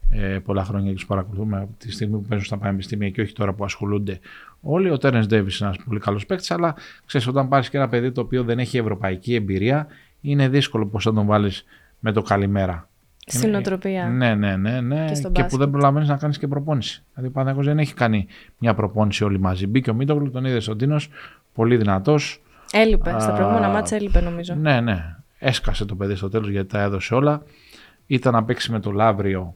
ε, 0.09 0.39
πολλά 0.39 0.63
χρόνια 0.63 0.89
και 0.89 0.95
τους 0.95 1.05
παρακολουθούμε 1.05 1.57
από 1.57 1.73
τη 1.77 1.91
στιγμή 1.91 2.15
που 2.15 2.21
παίζουν 2.21 2.45
στα 2.45 2.57
πανεπιστήμια 2.57 3.09
και 3.09 3.21
όχι 3.21 3.33
τώρα 3.33 3.53
που 3.53 3.63
ασχολούνται 3.63 4.19
όλοι. 4.61 4.89
Ο 4.89 4.97
Τέρεν 4.97 5.25
Ντέιβις 5.25 5.59
είναι 5.59 5.69
ένας 5.69 5.83
πολύ 5.85 5.99
καλός 5.99 6.25
παίκτης, 6.25 6.51
αλλά 6.51 6.75
ξέρεις, 7.05 7.27
όταν 7.27 7.47
πάρεις 7.47 7.69
και 7.69 7.77
ένα 7.77 7.89
παιδί 7.89 8.11
το 8.11 8.21
οποίο 8.21 8.43
δεν 8.43 8.59
έχει 8.59 8.77
ευρωπαϊκή 8.77 9.35
εμπειρία, 9.35 9.87
είναι 10.21 10.49
δύσκολο 10.49 10.85
πώς 10.85 11.03
θα 11.03 11.13
τον 11.13 11.25
βάλεις 11.25 11.65
με 11.99 12.11
το 12.11 12.21
καλημέρα. 12.21 12.89
Στην 13.25 13.55
οτροπία. 13.55 14.07
Ναι, 14.07 14.35
ναι, 14.35 14.55
ναι. 14.55 14.81
ναι. 14.81 15.11
Και, 15.11 15.29
και 15.31 15.43
που 15.43 15.57
δεν 15.57 15.69
προλαβαίνεις 15.69 16.07
να 16.07 16.17
κάνεις 16.17 16.37
και 16.37 16.47
προπόνηση. 16.47 17.03
Δηλαδή 17.13 17.29
ο 17.29 17.31
Παναγιώ 17.31 17.63
δεν 17.63 17.79
έχει 17.79 17.93
κάνει 17.93 18.27
μια 18.57 18.73
προπόνηση 18.73 19.23
όλοι 19.23 19.39
μαζί. 19.39 19.67
Μπήκε 19.67 19.89
ο 19.89 19.93
Μίτογλου, 19.93 20.31
τον 20.31 20.45
είδε 20.45 20.71
ο 20.71 20.75
Τίνος, 20.75 21.09
πολύ 21.53 21.77
δυνατός. 21.77 22.41
Έλειπε. 22.71 23.15
Στα 23.19 23.33
προηγούμενα 23.33 23.67
μάτσα 23.67 23.95
έλειπε 23.95 24.21
νομίζω. 24.21 24.55
Ναι, 24.55 24.81
ναι. 24.81 25.15
Έσκασε 25.39 25.85
το 25.85 25.95
παιδί 25.95 26.15
στο 26.15 26.29
τέλος 26.29 26.49
γιατί 26.49 26.67
τα 26.67 26.81
έδωσε 26.81 27.13
όλα. 27.13 27.43
Ήταν 28.07 28.33
να 28.33 28.43
παίξει 28.43 28.71
με 28.71 28.79
το 28.79 28.91
Λαύριο 28.91 29.55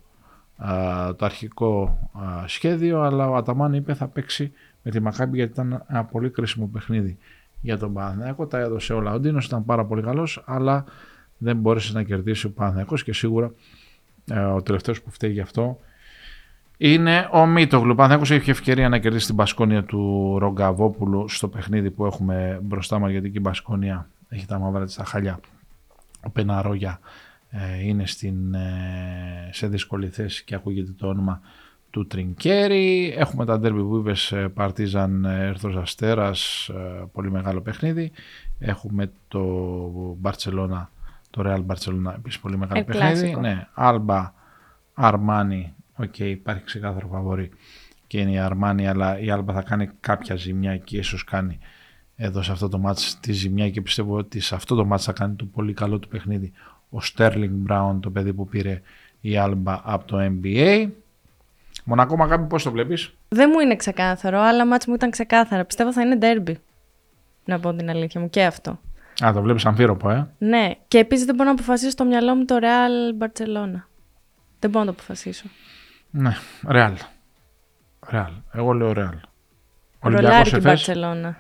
το 1.15 1.25
αρχικό 1.25 1.99
σχέδιο, 2.45 3.01
αλλά 3.01 3.30
ο 3.30 3.36
Αταμάν 3.36 3.73
είπε 3.73 3.93
θα 3.93 4.08
παίξει 4.08 4.51
με 4.82 4.91
τη 4.91 4.99
Μακάμπη 4.99 5.38
γιατί 5.38 5.51
ήταν 5.51 5.86
ένα 5.89 6.04
πολύ 6.04 6.30
κρίσιμο 6.30 6.69
παιχνίδι 6.73 7.17
για 7.65 7.78
τον 7.78 7.93
Παναθηναϊκό. 7.93 8.48
Τα 8.48 8.60
έδωσε 8.60 8.94
όλα. 8.94 9.13
Ο 9.13 9.19
Ντίνο 9.19 9.40
ήταν 9.44 9.65
πάρα 9.65 9.85
πολύ 9.85 10.02
καλός, 10.02 10.44
αλλά 10.46 10.83
δεν 11.37 11.58
μπόρεσε 11.58 11.94
να 11.94 12.04
κερδίσει 12.04 12.46
ο 12.46 12.52
Παναθηναϊκός 12.52 13.04
και 13.04 13.13
σίγουρα 13.13 13.52
ε, 14.31 14.40
ο 14.40 14.62
τελευταίος 14.62 15.02
που 15.02 15.12
φταίει 15.12 15.31
γι' 15.31 15.40
αυτό 15.40 15.79
είναι 16.77 17.29
ο 17.31 17.46
Μίτογλου. 17.46 17.92
Ο 17.92 17.96
Παναθηναϊκός 17.96 18.31
έχει 18.31 18.50
ευκαιρία 18.50 18.90
να 18.90 18.98
κερδίσει 18.98 19.25
την 19.25 19.35
Πασκόνια 19.35 19.83
του 19.83 20.35
Ρογκαβόπουλου 20.40 21.29
στο 21.29 21.48
παιχνίδι 21.48 21.92
που 21.92 22.06
έχουμε 22.06 22.60
μπροστά 22.63 23.00
μας 23.00 23.12
γιατί 23.12 23.29
και 23.29 23.37
η 23.37 23.42
Πασκόνια 23.42 24.10
έχει 24.29 24.46
τα 24.46 24.60
μαύρα 24.60 24.85
της 24.85 24.94
στα 24.94 25.04
χαλιά. 25.06 25.40
Ο 26.23 26.29
Πεναρόγια 26.29 27.00
ε, 27.50 27.85
είναι 27.85 28.06
στην, 28.06 28.54
ε, 28.54 29.50
σε 29.52 29.67
δύσκολη 29.67 30.10
θέση 30.10 30.44
και 30.44 30.56
ακούγεται 30.56 30.92
το 30.92 31.08
όνομα 31.08 31.42
του 31.96 32.08
Τρινκέρι. 32.08 33.13
Έχουμε 33.17 33.46
τα 33.46 33.60
ντέρμπι 33.60 33.81
που 33.83 33.98
είπες 33.98 34.33
Παρτίζαν 34.54 35.25
Ερυθρός 35.25 35.75
Αστέρας, 35.75 36.69
πολύ 37.12 37.31
μεγάλο 37.31 37.62
παιχνίδι. 37.62 38.12
Έχουμε 38.60 39.12
το 39.27 39.43
Μπαρτσελώνα, 40.19 40.89
το 41.29 41.43
Real 41.46 41.62
Μπαρτσελώνα, 41.63 42.13
επίσης 42.13 42.39
πολύ 42.39 42.58
μεγάλο 42.58 42.83
παιχνίδι. 42.83 43.35
Ναι, 43.39 43.67
Άλμπα, 43.73 44.33
Αρμάνι, 44.93 45.73
οκ, 45.96 46.13
okay, 46.17 46.21
υπάρχει 46.21 46.63
ξεκάθαρο 46.63 47.08
φαβορή 47.08 47.50
και 48.08 48.19
είναι 48.19 48.31
η 48.31 48.37
Αρμάνι, 48.37 48.87
αλλά 48.87 49.19
η 49.19 49.29
Άλμπα 49.29 49.54
θα 49.54 49.62
κάνει 49.62 49.89
κάποια 50.00 50.35
ζημιά 50.35 50.77
και 50.77 50.98
ίσως 50.98 51.23
κάνει 51.23 51.60
εδώ 52.15 52.41
σε 52.41 52.52
αυτό 52.52 52.69
το 52.69 52.77
μάτς 52.77 53.19
τη 53.19 53.31
ζημιά 53.31 53.69
και 53.69 53.81
πιστεύω 53.81 54.17
ότι 54.17 54.39
σε 54.39 54.56
αυτό 54.56 54.75
το 54.75 54.85
μάτς 54.85 55.04
θα 55.04 55.12
κάνει 55.12 55.35
το 55.35 55.46
πολύ 55.46 55.73
καλό 55.73 56.00
του 56.00 56.08
παιχνίδι 56.08 56.52
ο 56.89 57.02
Στέρλινγκ 57.02 57.54
Μπράουν, 57.54 58.00
το 58.00 58.10
παιδί 58.10 58.33
που 58.33 58.48
πήρε 58.48 58.81
η 59.21 59.37
Άλμπα 59.37 59.81
από 59.83 60.06
το 60.06 60.17
NBA. 60.19 60.89
Μονακό 61.88 62.17
Μακάμπι, 62.17 62.48
πώς 62.48 62.63
το 62.63 62.71
βλέπεις; 62.71 63.13
Δεν 63.27 63.50
μου 63.54 63.60
είναι 63.60 63.75
ξεκάθαρο, 63.75 64.40
αλλά 64.40 64.65
μάτς 64.65 64.88
μου 64.88 64.94
ήταν 64.94 65.10
ξεκάθαρα. 65.10 65.65
Πιστεύω 65.65 65.94
θα 65.94 66.02
είναι 66.02 66.15
ντέρμπι. 66.15 66.60
Να 67.46 67.60
πω 67.60 67.73
την 67.73 67.90
αλήθεια 67.90 68.21
μου 68.21 68.29
και 68.29 68.44
αυτό. 68.44 68.79
Α, 69.25 69.33
το 69.33 69.42
βλέπεις 69.42 69.65
αμφίροπο, 69.65 70.10
ε. 70.10 70.27
Ναι, 70.38 70.71
και 70.88 70.98
επίσης 70.98 71.25
δεν 71.25 71.36
μπορώ 71.36 71.50
να 71.50 71.56
αποφασίσω 71.56 71.90
στο 71.90 72.06
μυαλό 72.06 72.36
μου 72.36 72.46
το 72.46 72.56
Real 72.62 73.23
Barcelona. 73.23 73.81
Δεν 74.60 74.69
μπορώ 74.69 74.86
να 74.86 74.86
το 74.86 74.92
αποφασίσω. 74.92 75.46
Ναι, 76.10 76.36
Real. 76.67 76.94
Real. 78.12 78.31
Εγώ 78.54 78.73
λέω 78.73 78.94
Real. 78.96 79.19
Ρολάρι 80.00 80.50
την 80.50 80.63
Barcelona. 80.65 81.33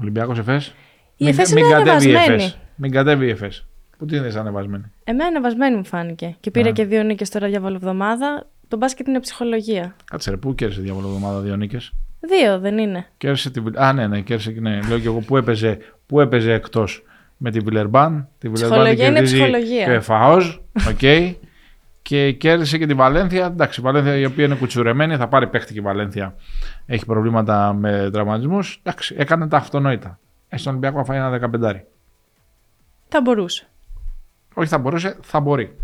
Ολυμπιακός 0.00 0.38
Εφές. 0.38 0.74
Η 1.16 1.28
Εφές 1.28 1.50
είναι 1.50 1.74
ανεβασμένη. 1.74 2.52
Μην 2.74 2.90
κατέβει 2.90 3.26
η 3.26 3.30
Εφές. 3.30 3.66
Πού 3.98 4.04
τι 4.06 4.16
είναι 4.16 4.32
ανεβασμένη. 4.38 4.92
Εμένα 5.04 5.26
ανεβασμένη 5.26 5.76
μου 5.76 5.84
φάνηκε. 5.84 6.36
Και 6.40 6.50
πήρε 6.50 6.70
και 6.70 6.84
δύο 6.84 7.02
νίκες 7.02 7.30
τώρα 7.30 7.48
διαβολοβδομάδα. 7.48 8.46
Το 8.74 8.80
μπάσκετ 8.80 9.06
είναι 9.06 9.20
ψυχολογία. 9.20 9.96
Κάτσε 10.04 10.30
ρε, 10.30 10.36
πού 10.36 10.54
κέρδισε 10.54 10.80
διαβολοβδομάδα 10.80 11.40
δύο 11.40 11.56
νίκες; 11.56 11.92
Δύο, 12.20 12.58
δεν 12.58 12.78
είναι. 12.78 13.06
Κέρδισε 13.16 13.50
την. 13.50 13.78
Α, 13.78 13.92
ναι, 13.92 14.06
ναι, 14.06 14.20
κέρδισε. 14.20 14.50
Ναι. 14.50 14.80
Λέω 14.88 14.98
και 14.98 15.06
εγώ 15.06 15.18
πού 15.18 15.36
έπαιζε, 15.36 15.78
πού 16.06 16.20
έπαιζε 16.20 16.52
εκτός 16.52 17.04
με 17.36 17.50
την 17.50 17.64
Βιλερμπάν. 17.64 18.28
Την 18.38 18.52
ψυχολογία 18.52 19.06
είναι 19.06 19.22
ψυχολογία. 19.22 19.84
Και 19.84 20.00
Φαόζ, 20.00 20.56
οκ. 20.88 20.98
Okay. 21.00 21.34
και 22.02 22.32
κέρδισε 22.32 22.78
και 22.78 22.86
τη 22.86 22.94
Βαλένθια. 22.94 23.46
Εντάξει, 23.46 23.80
η 23.80 23.82
Βαλένθια 23.82 24.16
η 24.16 24.24
οποία 24.24 24.44
είναι 24.44 24.54
κουτσουρεμένη, 24.54 25.16
θα 25.16 25.28
πάρει 25.28 25.46
παίχτη 25.46 25.72
και 25.72 25.78
η 25.78 25.82
Βαλένθια. 25.82 26.34
Έχει 26.86 27.04
προβλήματα 27.04 27.72
με 27.72 28.10
τραυματισμούς. 28.12 28.80
Εντάξει, 28.82 29.14
έκανε 29.18 29.48
τα 29.48 29.56
αυτονόητα. 29.56 30.18
Ε, 30.48 30.56
στον 30.56 30.72
Ολυμπιακό 30.72 30.98
θα 30.98 31.04
φάει 31.04 31.16
ένα 31.16 31.30
δεκαπεντάρι. 31.30 31.86
Θα 33.08 33.20
μπορούσε. 33.20 33.68
Όχι 34.54 34.68
θα 34.68 34.78
μπορούσε, 34.78 35.16
θα 35.22 35.40
μπορεί. 35.40 35.76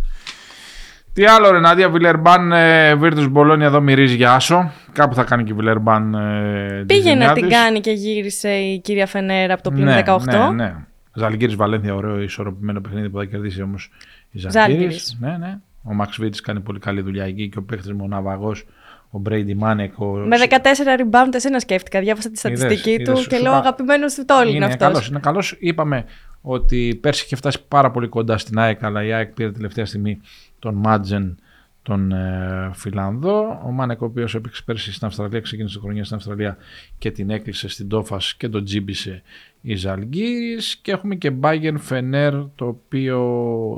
Τι 1.12 1.24
άλλο 1.24 1.50
ρε 1.50 1.58
Νάντια, 1.58 1.90
Βιλερμπάν, 1.90 2.52
ε, 2.52 2.94
Βίρτους 2.94 3.28
Μπολόνια 3.28 3.66
εδώ 3.66 3.80
μυρίζει 3.80 4.16
για 4.16 4.32
άσο. 4.32 4.72
Κάπου 4.92 5.14
θα 5.14 5.24
κάνει 5.24 5.44
και 5.44 5.54
Βιλερμπάν 5.54 6.14
ε, 6.14 6.84
Πήγε 6.86 7.14
να 7.14 7.32
την 7.32 7.48
κάνει 7.48 7.80
και 7.80 7.90
γύρισε 7.90 8.50
η 8.50 8.78
κυρία 8.78 9.06
Φενέρα 9.06 9.54
από 9.54 9.62
το 9.62 9.70
πλήν 9.70 9.84
ναι, 9.84 10.02
18. 10.06 10.18
Ναι, 10.24 10.50
ναι. 10.50 10.74
Ζαλγκύρης 11.14 11.56
Βαλένθια, 11.56 11.94
ωραίο 11.94 12.20
ισορροπημένο 12.20 12.80
παιχνίδι 12.80 13.10
που 13.10 13.18
θα 13.18 13.24
κερδίσει 13.24 13.62
όμως 13.62 13.90
η 14.30 14.38
Ζαλγκύρης. 14.38 15.16
Ναι, 15.20 15.36
ναι. 15.36 15.58
Ο 15.82 15.94
Μαξ 15.94 16.16
Βίτης 16.20 16.40
κάνει 16.40 16.60
πολύ 16.60 16.78
καλή 16.78 17.00
δουλειά 17.00 17.24
εκεί 17.24 17.48
και 17.48 17.58
ο 17.58 17.62
παίχτης 17.62 17.92
μου 17.92 18.08
Ναυαγός 18.08 18.64
ο 19.10 19.18
Μπρέιντι 19.18 19.54
Μάνεκ. 19.54 19.98
Ο... 19.98 20.06
Με 20.06 20.36
14 20.48 20.54
rebound, 21.00 21.34
εσένα 21.34 21.60
σκέφτηκα. 21.60 22.00
Διάβασα 22.00 22.30
τη 22.30 22.38
στατιστική 22.38 23.02
του 23.04 23.12
και 23.28 23.38
λέω 23.38 23.52
αγαπημένος 23.52 24.14
του 24.14 24.24
Τόλιν 24.24 24.54
είναι 24.54 24.64
αυτός. 24.64 25.08
Είναι 25.08 25.18
καλός. 25.18 25.56
Είπαμε 25.58 26.04
ότι 26.40 26.98
πέρσι 27.02 27.24
είχε 27.24 27.36
φτάσει 27.36 27.64
πάρα 27.68 27.90
πολύ 27.90 28.08
κοντά 28.08 28.38
στην 28.38 28.58
ΑΕΚ, 28.58 28.84
αλλά 28.84 29.04
η 29.04 29.12
ΑΕΚ 29.12 29.28
πήρε 29.32 29.50
τελευταία 29.50 29.86
στιγμή 29.86 30.20
τον 30.60 30.74
Μάτζεν, 30.74 31.38
τον 31.82 32.12
ε, 32.12 32.70
Φιλανδό. 32.74 33.62
Ο 33.64 33.70
Μάνεκ, 33.70 34.02
ο 34.02 34.04
οποίος 34.04 34.34
έπαιξε 34.34 34.62
πέρσι 34.64 34.92
στην 34.92 35.06
Αυστραλία, 35.06 35.40
ξεκίνησε 35.40 35.74
τη 35.74 35.82
χρονιά 35.82 36.04
στην 36.04 36.16
Αυστραλία 36.16 36.56
και 36.98 37.10
την 37.10 37.30
έκλεισε 37.30 37.68
στην 37.68 37.88
Τόφας 37.88 38.34
και 38.34 38.48
τον 38.48 38.64
τζίμπησε 38.64 39.22
η 39.60 39.74
Ζαλγκύρη. 39.74 40.58
Και 40.82 40.92
έχουμε 40.92 41.14
και 41.14 41.32
Bayern 41.40 41.76
Φενέρ, 41.78 42.34
το 42.54 42.66
οποίο 42.66 43.18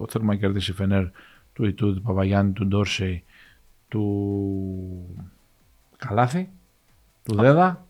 θέλουμε 0.09 0.33
να 0.33 0.39
κερδίσει 0.39 0.73
Φενέρ 0.73 1.05
του 1.53 1.65
Ιτούδη 1.65 2.01
Παπαγιάννη, 2.01 2.53
του 2.53 2.67
Ντόρσεϊ, 2.67 3.25
του 3.89 5.27
Καλάθη, 5.97 6.51
του 7.23 7.35
Δέδα. 7.35 7.87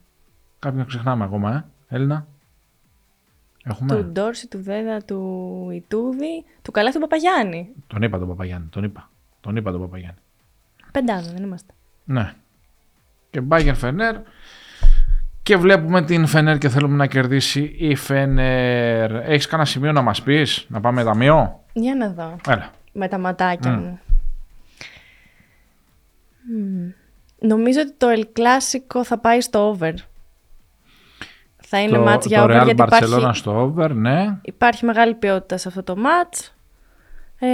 Κάποιον 0.58 0.86
ξεχνάμε 0.86 1.24
ακόμα, 1.24 1.54
ε, 1.54 1.64
Έλληνα. 1.96 2.26
Έχουμε. 3.64 3.94
Του 3.94 4.04
Ντόρση, 4.04 4.48
του 4.48 4.62
Δέδα, 4.62 5.02
του 5.02 5.68
Ιτούδη, 5.72 6.44
του 6.62 6.70
Καλάθη, 6.70 6.94
του 6.94 7.00
Παπαγιάννη. 7.00 7.68
Τον 7.86 8.02
είπα 8.02 8.18
τον 8.18 8.28
Παπαγιάννη, 8.28 8.68
τον 8.70 8.84
είπα. 8.84 9.10
Τον 9.40 9.56
είπα 9.56 9.70
τον 9.70 9.80
Παπαγιάννη. 9.80 10.18
Πεντάδα, 10.92 11.32
δεν 11.32 11.42
είμαστε. 11.42 11.72
Ναι. 12.04 12.34
Και 13.30 13.40
Μπάγκερ 13.40 13.74
Φενέρ. 13.74 14.16
Και 15.42 15.56
βλέπουμε 15.56 16.04
την 16.04 16.26
Φενέρ 16.26 16.58
και 16.58 16.68
θέλουμε 16.68 16.96
να 16.96 17.06
κερδίσει 17.06 17.74
η 17.78 17.94
Φενέρ. 17.94 19.14
Έχεις 19.14 19.46
κανένα 19.46 19.68
σημείο 19.68 19.92
να 19.92 20.02
μας 20.02 20.22
πεις, 20.22 20.66
να 20.68 20.80
πάμε 20.80 21.04
ταμείο; 21.04 21.60
Για 21.72 21.94
να 21.94 22.08
δω. 22.10 22.36
Έλα. 22.48 22.70
Με 22.92 23.08
τα 23.08 23.18
ματάκια 23.18 23.70
μου. 23.70 24.00
Νομίζω 27.38 27.80
ότι 27.80 27.92
το 27.96 28.06
El 28.10 28.24
Clásico 28.38 29.04
θα 29.04 29.18
πάει 29.18 29.40
στο 29.40 29.68
over. 29.68 29.94
Θα 31.74 31.80
είναι 31.80 31.96
το, 31.96 32.02
μάτς 32.02 32.26
για 32.26 32.42
over 32.42 32.50
Real 32.50 32.64
γιατί 32.64 32.82
υπάρχει, 32.82 33.36
στο 33.36 33.60
over, 33.62 33.90
ναι. 33.90 34.38
υπάρχει 34.42 34.84
μεγάλη 34.84 35.14
ποιότητα 35.14 35.56
σε 35.56 35.68
αυτό 35.68 35.82
το 35.82 35.96
μάτς. 35.96 36.54
Ε, 37.38 37.48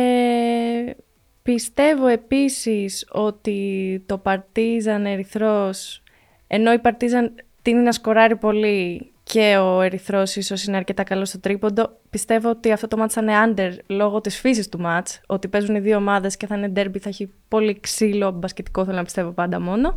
πιστεύω 1.43 2.07
επίσης 2.07 3.07
ότι 3.11 4.03
το 4.07 4.19
Παρτίζαν 4.19 5.07
Ερυθρός, 5.07 6.03
ενώ 6.47 6.73
η 6.73 6.79
Παρτίζαν 6.79 7.35
τίνει 7.63 7.83
να 7.83 7.93
σκοράρει 7.93 8.37
πολύ 8.37 9.13
και 9.23 9.57
ο 9.57 9.81
Ερυθρός 9.81 10.37
ίσως 10.37 10.65
είναι 10.65 10.77
αρκετά 10.77 11.03
καλός 11.03 11.29
στο 11.29 11.41
τρίποντο. 11.41 11.97
Πιστεύω 12.11 12.51
ότι 12.51 12.73
αυτό 12.73 12.89
το 12.89 12.97
μάτς 12.97 13.15
θα 13.15 13.23
είναι 13.23 13.35
under 13.47 13.77
λόγω 13.87 14.21
της 14.21 14.41
φύσης 14.41 14.69
του 14.69 14.81
μάτς. 14.81 15.21
Ότι 15.27 15.49
παίζουν 15.49 15.75
οι 15.75 15.81
δύο 15.81 15.97
ομάδες 15.97 16.37
και 16.37 16.47
θα 16.47 16.57
είναι 16.57 16.73
derby, 16.77 16.99
θα 16.99 17.09
έχει 17.09 17.31
πολύ 17.49 17.81
ξύλο 17.81 18.31
μπασκετικό, 18.31 18.85
θέλω 18.85 18.97
να 18.97 19.05
πιστεύω 19.05 19.31
πάντα 19.31 19.61
μόνο. 19.61 19.95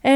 Ε, 0.00 0.10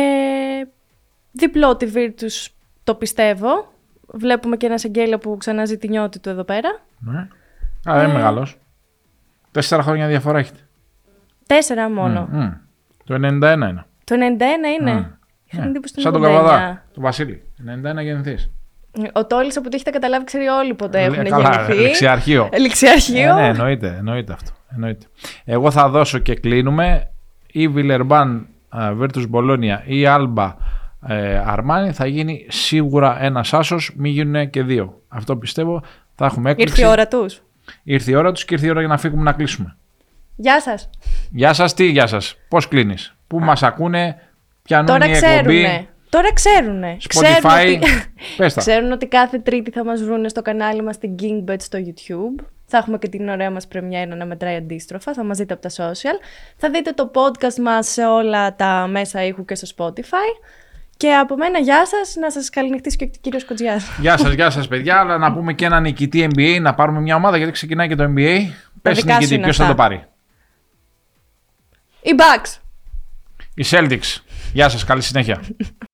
διπλό 1.33 1.77
τη 1.77 1.87
Virtus 1.95 2.47
το 2.85 2.95
πιστεύω. 2.95 3.73
Βλέπουμε 4.07 4.57
και 4.57 4.67
ένα 4.67 4.79
Σεγγέλιο 4.79 5.19
που 5.19 5.37
ξανάζει 5.37 5.79
τη 5.79 5.89
νιώτη 5.89 6.19
του 6.19 6.29
εδώ 6.29 6.45
πέρα. 6.45 6.81
Ναι. 6.99 7.19
Α, 7.91 7.95
δεν 7.95 8.03
είναι 8.03 8.13
ε, 8.13 8.17
μεγάλος. 8.17 8.57
Τέσσερα 9.51 9.83
χρόνια 9.83 10.07
διαφορά 10.07 10.39
έχετε. 10.39 10.59
Τέσσερα 11.47 11.91
μόνο. 11.91 12.29
Το 13.05 13.15
91 13.15 13.21
είναι. 13.21 13.85
Το 14.05 14.15
91 14.15 14.19
είναι. 14.81 14.93
Ναι. 14.93 15.09
Σαν 15.83 16.13
τον 16.13 16.23
Καβαδά, 16.23 16.83
τον 16.95 17.03
Βασίλη. 17.03 17.43
91 17.99 18.03
γεννηθεί. 18.03 18.37
Ο 19.13 19.27
Τόλι 19.27 19.51
από 19.51 19.63
ό,τι 19.67 19.75
έχετε 19.75 19.91
καταλάβει, 19.91 20.25
ξέρει 20.25 20.47
όλοι 20.47 20.75
ποτέ 20.75 21.01
έχουν 21.01 21.15
γεννηθεί. 21.15 21.43
Καλά, 21.43 21.75
ληξιαρχείο. 21.75 22.49
ληξιαρχείο. 22.59 23.31
Ε, 23.31 23.41
ναι, 23.41 23.47
εννοείται, 23.47 23.95
εννοείται 23.99 24.33
αυτό. 24.33 24.51
Εννοείται. 24.75 25.07
Εγώ 25.45 25.71
θα 25.71 25.89
δώσω 25.89 26.19
και 26.19 26.35
κλείνουμε. 26.35 27.07
Ή 27.47 27.69
Βιλερμπάν, 27.69 28.47
Βέρτου 28.93 29.29
Μπολόνια 29.29 29.83
ή 29.87 30.07
Άλμπα 30.07 30.57
Αρμάνι 31.45 31.93
θα 31.93 32.07
γίνει 32.07 32.47
σίγουρα 32.49 33.23
ένας 33.23 33.55
άσος, 33.55 33.93
μην 33.97 34.13
γίνουν 34.13 34.51
και 34.51 34.63
δύο. 34.63 35.01
Αυτό 35.09 35.37
πιστεύω. 35.37 35.83
Θα 36.15 36.27
έχουμε 36.27 36.51
έκπληξη. 36.51 36.75
Ήρθε 36.75 36.87
η 36.87 36.93
ώρα 36.93 37.09
τους. 37.09 37.43
Ήρθε 37.83 38.11
η 38.11 38.15
ώρα 38.15 38.33
τους 38.33 38.45
και 38.45 38.55
ήρθε 38.55 38.67
η 38.67 38.71
ώρα 38.71 38.81
για 38.81 38.89
να 38.89 38.99
φύγουμε 38.99 39.23
να 39.23 39.33
κλείσουμε. 39.33 39.77
Γεια 40.37 40.61
σας. 40.61 40.91
Γεια 41.31 41.53
σας, 41.53 41.75
τι 41.75 41.85
γεια 41.85 42.07
σας. 42.07 42.37
Πώς 42.49 42.69
κλείνεις; 42.69 43.15
Πού 43.27 43.39
μας 43.39 43.63
ακούνε, 43.63 44.17
πιανούν 44.63 44.87
Τώρα 44.87 45.07
η 45.07 45.11
εκπομπή. 45.11 45.89
Τώρα 46.09 46.33
ξέρουνε. 46.33 46.97
Spotify, 47.01 47.09
ξέρουν 47.09 47.77
ότι... 47.77 47.81
Πες 48.37 48.55
ξέρουν 48.55 48.93
ότι 48.93 49.07
κάθε 49.07 49.39
Τρίτη 49.39 49.71
θα 49.71 49.85
μας 49.85 50.03
βρούνε 50.03 50.29
στο 50.29 50.43
κανάλι 50.43 50.83
μας 50.83 50.95
στην 50.95 51.15
Kingbet 51.21 51.57
στο 51.59 51.79
YouTube. 51.79 52.45
Θα 52.67 52.79
έχουμε 52.79 52.99
και 52.99 53.09
την 53.09 53.29
ωραία 53.29 53.51
μας 53.51 53.67
πρεμιέρα 53.67 54.15
να 54.15 54.27
μετράει 54.27 54.57
αντίστροφα. 54.57 55.13
Θα 55.13 55.25
μας 55.25 55.39
δείτε 55.39 55.55
από 55.55 55.63
τα 55.63 55.69
social. 55.69 56.19
Θα 56.57 56.71
δείτε 56.71 56.93
το 56.93 57.11
podcast 57.15 57.57
μας 57.63 57.87
σε 57.87 58.07
όλα 58.07 58.55
τα 58.55 58.87
μέσα 58.91 59.25
ήχου 59.25 59.45
και 59.45 59.55
στο 59.55 59.69
Spotify. 59.77 60.47
Και 61.03 61.15
από 61.15 61.37
μένα, 61.37 61.59
γεια 61.59 61.87
σας. 61.87 62.15
Να 62.15 62.31
σας 62.31 62.51
καληνυχτήσει 62.51 62.97
και 62.97 63.05
ο 63.05 63.11
κύριος 63.21 63.45
Κοτζιά. 63.45 63.81
Γεια 64.01 64.17
σας, 64.17 64.33
γεια 64.39 64.51
σας, 64.51 64.69
παιδιά. 64.69 64.99
Αλλά 64.99 65.19
να 65.19 65.33
πούμε 65.33 65.53
και 65.53 65.65
ένα 65.65 65.81
νικητή 65.81 66.29
NBA, 66.35 66.59
να 66.61 66.75
πάρουμε 66.75 67.01
μια 67.01 67.17
ομάδα 67.17 67.37
γιατί 67.37 67.53
ξεκινάει 67.53 67.89
και 67.89 67.95
το 67.95 68.05
NBA. 68.17 68.39
Πες 68.83 69.05
νικητή, 69.05 69.39
ποιος 69.39 69.57
θα 69.57 69.67
το 69.67 69.75
πάρει. 69.75 70.05
Οι 72.03 72.11
Bucks. 72.19 72.61
Οι 73.55 73.65
Celtics. 73.71 74.23
Γεια 74.53 74.69
σας, 74.69 74.85
καλή 74.85 75.03
συνέχεια. 75.03 75.43